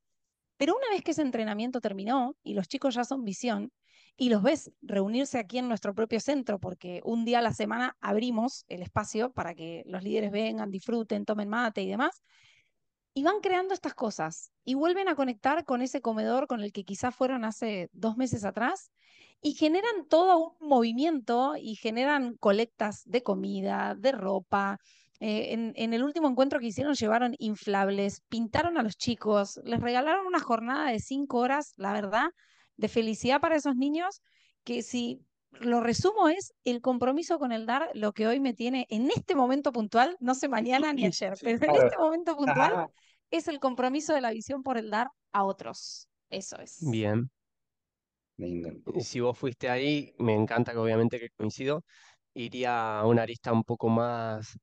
Pero 0.57 0.75
una 0.75 0.89
vez 0.89 1.03
que 1.03 1.11
ese 1.11 1.21
entrenamiento 1.21 1.81
terminó 1.81 2.35
y 2.43 2.53
los 2.53 2.67
chicos 2.67 2.95
ya 2.95 3.03
son 3.03 3.23
visión, 3.23 3.71
y 4.17 4.29
los 4.29 4.41
ves 4.41 4.71
reunirse 4.81 5.37
aquí 5.37 5.59
en 5.59 5.67
nuestro 5.67 5.93
propio 5.93 6.19
centro, 6.19 6.59
porque 6.59 7.01
un 7.03 7.23
día 7.23 7.39
a 7.39 7.43
la 7.43 7.53
semana 7.53 7.95
abrimos 8.01 8.65
el 8.67 8.81
espacio 8.81 9.31
para 9.31 9.53
que 9.53 9.83
los 9.85 10.01
líderes 10.01 10.31
vengan, 10.31 10.71
disfruten, 10.71 11.23
tomen 11.23 11.49
mate 11.49 11.83
y 11.83 11.87
demás, 11.87 12.23
y 13.17 13.23
van 13.23 13.39
creando 13.41 13.73
estas 13.73 13.95
cosas 13.95 14.51
y 14.63 14.75
vuelven 14.75 15.07
a 15.07 15.15
conectar 15.15 15.65
con 15.65 15.81
ese 15.81 16.01
comedor 16.01 16.45
con 16.45 16.61
el 16.61 16.71
que 16.71 16.83
quizás 16.83 17.15
fueron 17.15 17.45
hace 17.45 17.89
dos 17.91 18.15
meses 18.15 18.45
atrás 18.45 18.91
y 19.41 19.53
generan 19.53 20.05
todo 20.07 20.55
un 20.59 20.67
movimiento 20.67 21.55
y 21.59 21.73
generan 21.77 22.35
colectas 22.37 23.01
de 23.05 23.23
comida, 23.23 23.95
de 23.97 24.11
ropa. 24.11 24.77
Eh, 25.19 25.53
en, 25.53 25.73
en, 25.77 25.95
el 25.95 26.03
último 26.03 26.29
encuentro 26.29 26.59
que 26.59 26.67
hicieron 26.67 26.93
llevaron 26.93 27.33
inflables, 27.39 28.21
pintaron 28.29 28.77
a 28.77 28.83
los 28.83 28.97
chicos, 28.97 29.59
les 29.63 29.81
regalaron 29.81 30.27
una 30.27 30.39
jornada 30.39 30.91
de 30.91 30.99
cinco 30.99 31.39
horas, 31.39 31.73
la 31.77 31.93
verdad, 31.93 32.29
de 32.75 32.87
felicidad 32.87 33.41
para 33.41 33.55
esos 33.55 33.75
niños, 33.75 34.21
que 34.63 34.83
si 34.83 35.25
lo 35.61 35.81
resumo 35.81 36.29
es 36.29 36.53
el 36.63 36.81
compromiso 36.81 37.39
con 37.39 37.51
el 37.51 37.65
dar, 37.65 37.89
lo 37.93 38.13
que 38.13 38.27
hoy 38.27 38.39
me 38.39 38.53
tiene 38.53 38.85
en 38.89 39.09
este 39.09 39.35
momento 39.35 39.71
puntual, 39.71 40.15
no 40.19 40.35
sé 40.35 40.47
mañana 40.47 40.93
ni 40.93 41.05
ayer, 41.05 41.33
pero 41.41 41.63
en 41.63 41.83
este 41.83 41.97
momento 41.97 42.35
puntual 42.35 42.87
es 43.31 43.47
el 43.47 43.59
compromiso 43.59 44.13
de 44.13 44.21
la 44.21 44.31
visión 44.31 44.63
por 44.63 44.77
el 44.77 44.89
dar 44.89 45.09
a 45.31 45.43
otros. 45.43 46.07
Eso 46.29 46.57
es. 46.59 46.77
Bien. 46.81 47.29
Si 48.99 49.19
vos 49.19 49.37
fuiste 49.37 49.69
ahí, 49.69 50.13
me 50.19 50.35
encanta 50.35 50.71
que 50.71 50.77
obviamente 50.77 51.19
que 51.19 51.29
coincido, 51.31 51.83
iría 52.33 52.99
a 52.99 53.07
una 53.07 53.23
arista 53.23 53.51
un 53.51 53.63
poco 53.63 53.89
más 53.89 54.57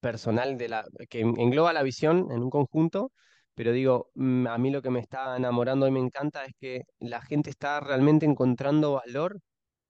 personal 0.00 0.58
de 0.58 0.68
la 0.68 0.84
que 1.08 1.20
engloba 1.20 1.72
la 1.72 1.82
visión 1.82 2.28
en 2.32 2.42
un 2.42 2.50
conjunto, 2.50 3.12
pero 3.54 3.72
digo, 3.72 4.10
mm, 4.14 4.46
a 4.46 4.58
mí 4.58 4.70
lo 4.70 4.82
que 4.82 4.90
me 4.90 5.00
está 5.00 5.36
enamorando 5.36 5.86
y 5.86 5.90
me 5.90 6.00
encanta 6.00 6.44
es 6.44 6.54
que 6.58 6.82
la 6.98 7.20
gente 7.20 7.50
está 7.50 7.80
realmente 7.80 8.26
encontrando 8.26 8.94
valor 8.94 9.40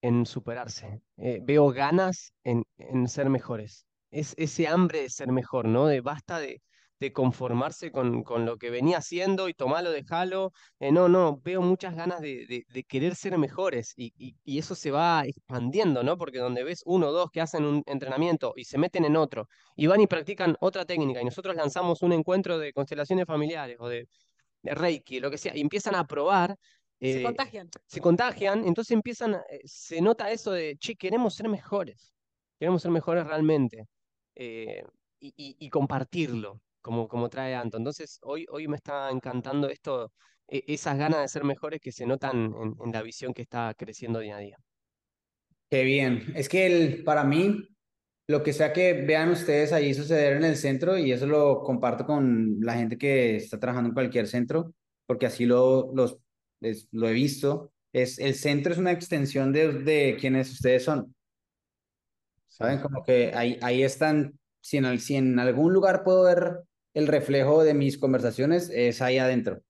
en 0.03 0.27
superarse. 0.27 1.01
Eh, 1.17 1.41
veo 1.43 1.69
ganas 1.71 2.33
en, 2.45 2.65
en, 2.79 3.09
ser 3.09 3.29
mejores. 3.31 3.87
Es 4.11 4.35
ese 4.37 4.67
hambre 4.69 5.03
de 5.03 5.11
ser 5.11 5.33
mejor, 5.33 5.67
¿no? 5.67 5.87
De 5.87 6.01
basta 6.01 6.39
de, 6.41 6.63
de 7.01 7.13
conformarse 7.13 7.91
con, 7.91 8.23
con, 8.23 8.45
lo 8.45 8.59
que 8.59 8.71
venía 8.71 8.99
haciendo 8.99 9.49
y 9.49 9.55
tomarlo, 9.55 9.91
dejarlo. 9.91 10.53
Eh, 10.81 10.93
no, 10.93 11.09
no, 11.09 11.41
veo 11.43 11.63
muchas 11.63 11.95
ganas 11.97 12.21
de, 12.21 12.65
de, 12.69 12.85
querer 12.85 13.15
ser 13.15 13.39
mejores 13.39 13.95
y, 13.97 14.13
y, 14.45 14.59
eso 14.59 14.75
se 14.75 14.91
va 14.91 15.25
expandiendo, 15.27 16.03
¿no? 16.03 16.19
Porque 16.19 16.39
donde 16.39 16.65
ves 16.65 16.83
uno 16.85 17.09
o 17.09 17.13
dos 17.13 17.31
que 17.31 17.41
hacen 17.41 17.65
un 17.65 17.83
entrenamiento 17.87 18.53
y 18.57 18.65
se 18.65 18.79
meten 18.79 19.05
en 19.05 19.17
otro 19.17 19.49
y 19.77 19.87
van 19.87 20.01
y 20.01 20.07
practican 20.07 20.57
otra 20.61 20.85
técnica 20.85 21.23
y 21.23 21.25
nosotros 21.25 21.57
lanzamos 21.57 22.03
un 22.03 22.13
encuentro 22.13 22.59
de 22.59 22.73
constelaciones 22.73 23.27
familiares 23.27 23.77
o 23.81 23.89
de, 23.89 24.07
de 24.63 24.75
Reiki, 24.75 25.21
lo 25.21 25.31
que 25.31 25.39
sea, 25.39 25.57
y 25.57 25.61
empiezan 25.61 25.95
a 25.95 26.07
probar 26.07 26.57
se 27.01 27.21
eh, 27.21 27.23
contagian. 27.23 27.69
Se 27.87 28.01
contagian, 28.01 28.65
entonces 28.67 28.93
empiezan, 28.93 29.35
eh, 29.35 29.61
se 29.65 30.01
nota 30.03 30.31
eso 30.31 30.53
de, 30.53 30.77
che, 30.77 30.97
queremos 30.97 31.35
ser 31.35 31.49
mejores, 31.49 32.15
queremos 32.59 32.83
ser 32.83 32.91
mejores 32.91 33.27
realmente 33.27 33.87
eh, 34.35 34.85
y, 35.19 35.69
compartirlo, 35.71 36.61
como, 36.83 37.09
como 37.09 37.29
trae 37.29 37.55
Anto. 37.55 37.79
Entonces, 37.79 38.19
hoy, 38.23 38.47
hoy 38.51 38.69
me 38.69 38.77
está 38.77 39.11
encantando 39.11 39.69
esto, 39.69 40.13
e, 40.47 40.65
esas 40.67 40.99
ganas 40.99 41.23
de 41.23 41.29
ser 41.29 41.45
mejores 41.45 41.81
que 41.81 41.93
se 41.93 42.07
notan 42.07 42.55
en, 42.85 42.93
la 42.93 43.03
visión 43.03 43.33
que 43.33 43.43
está 43.43 43.75
creciendo 43.75 44.21
día 44.21 44.37
a 44.37 44.41
día. 44.41 44.57
Qué 45.71 45.85
bien. 45.85 46.33
Es 46.35 46.49
que 46.49 46.67
el, 46.67 47.05
para 47.05 47.25
mí, 47.25 47.67
lo 48.27 48.43
que 48.43 48.53
sea 48.53 48.73
que 48.73 48.93
vean 48.93 49.31
ustedes 49.31 49.73
ahí 49.73 49.95
suceder 49.95 50.37
en 50.37 50.45
el 50.45 50.57
centro, 50.57 50.99
y 50.99 51.13
eso 51.13 51.27
lo 51.27 51.63
comparto 51.63 52.05
con 52.05 52.61
la 52.61 52.75
gente 52.75 52.99
que 52.99 53.37
está 53.37 53.59
trabajando 53.59 53.89
en 53.89 53.95
cualquier 53.95 54.27
centro, 54.27 54.75
porque 55.07 55.27
así 55.27 55.47
lo, 55.47 55.93
los 55.95 56.19
lo 56.93 57.09
he 57.09 57.13
visto, 57.13 57.73
es 57.93 58.19
el 58.19 58.35
centro 58.35 58.73
es 58.73 58.79
una 58.79 58.93
extensión 58.93 59.53
de, 59.53 59.73
de 59.73 60.17
quienes 60.21 60.51
ustedes 60.53 60.85
son. 60.85 61.15
¿Saben? 62.49 62.81
Como 62.81 63.03
que 63.03 63.33
ahí, 63.35 63.59
ahí 63.63 63.83
están, 63.83 64.39
si 64.61 64.77
en, 64.77 64.99
si 64.99 65.17
en 65.17 65.39
algún 65.39 65.73
lugar 65.73 66.05
puedo 66.05 66.25
ver 66.25 66.61
el 66.95 67.07
reflejo 67.07 67.63
de 67.65 67.75
mis 67.75 67.99
conversaciones, 67.99 68.71
es 68.71 69.01
ahí 69.01 69.19
adentro. 69.19 69.63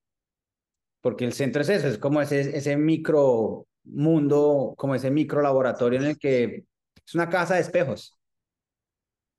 Porque 1.00 1.24
el 1.24 1.32
centro 1.32 1.62
es 1.62 1.68
eso, 1.68 1.88
es 1.88 1.98
como 1.98 2.20
ese, 2.20 2.56
ese 2.56 2.76
micro 2.76 3.66
mundo, 3.84 4.74
como 4.76 4.94
ese 4.94 5.10
micro 5.10 5.40
laboratorio 5.40 6.00
en 6.00 6.06
el 6.06 6.18
que 6.18 6.64
es 7.06 7.14
una 7.14 7.28
casa 7.28 7.54
de 7.54 7.60
espejos. 7.60 8.18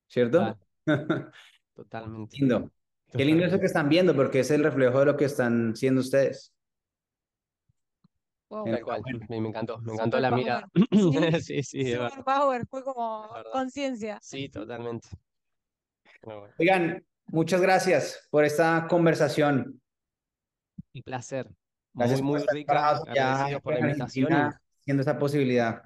¿Cierto? 0.08 0.58
Totalmente. 1.74 2.36
lindo. 2.36 2.70
Qué 3.12 3.24
lindo 3.24 3.44
eso 3.44 3.58
que 3.58 3.66
están 3.66 3.88
viendo, 3.88 4.14
porque 4.14 4.40
es 4.40 4.50
el 4.50 4.64
reflejo 4.64 5.00
de 5.00 5.06
lo 5.06 5.16
que 5.16 5.26
están 5.26 5.76
siendo 5.76 6.00
ustedes. 6.00 6.52
Tal 8.52 8.82
cual, 8.82 9.02
me, 9.28 9.36
encantó, 9.36 9.78
me 9.78 9.94
encantó 9.94 10.20
la 10.20 10.30
mirada. 10.30 10.68
Sí, 11.40 11.62
sí, 11.62 11.92
Super 11.94 12.24
power, 12.24 12.66
fue 12.66 12.84
como 12.84 13.28
conciencia. 13.50 14.18
Sí, 14.20 14.48
totalmente. 14.48 15.08
Oigan, 16.58 17.04
muchas 17.26 17.60
gracias 17.60 18.28
por 18.30 18.44
esta 18.44 18.86
conversación. 18.88 19.80
Un 20.94 21.02
placer. 21.02 21.48
Gracias 21.94 22.20
muy, 22.20 22.40
muy 22.40 22.46
rica. 22.50 23.00
Ya 23.14 23.58
por 23.60 23.74
la 23.74 23.80
invitación. 23.80 24.52
Siendo 24.84 25.02
esa 25.02 25.18
posibilidad. 25.18 25.82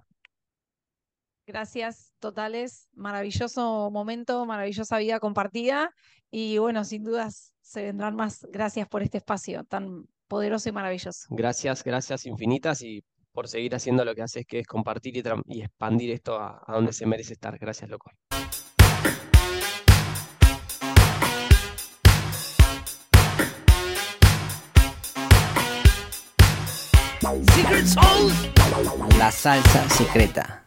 Gracias 1.46 2.12
totales, 2.18 2.88
maravilloso 2.94 3.90
momento, 3.92 4.46
maravillosa 4.46 4.98
vida 4.98 5.20
compartida 5.20 5.94
y 6.30 6.58
bueno, 6.58 6.82
sin 6.82 7.04
dudas 7.04 7.54
se 7.60 7.84
vendrán 7.84 8.16
más. 8.16 8.46
Gracias 8.50 8.88
por 8.88 9.02
este 9.02 9.18
espacio 9.18 9.62
tan 9.64 10.08
poderoso 10.28 10.68
y 10.68 10.72
maravilloso. 10.72 11.26
Gracias, 11.30 11.82
gracias 11.84 12.26
infinitas 12.26 12.82
y 12.82 13.02
por 13.32 13.48
seguir 13.48 13.74
haciendo 13.74 14.04
lo 14.04 14.14
que 14.14 14.22
haces, 14.22 14.46
que 14.46 14.60
es 14.60 14.66
compartir 14.66 15.16
y, 15.46 15.60
expandir 15.60 16.10
esto 16.10 16.38
a, 16.40 16.62
a 16.66 16.72
donde 16.72 16.92
se 16.92 17.06
merece 17.06 17.34
estar. 17.34 17.58
Gracias, 17.58 17.90
loco. 17.90 18.10
La 29.18 29.30
salsa 29.30 29.88
secreta. 29.88 30.65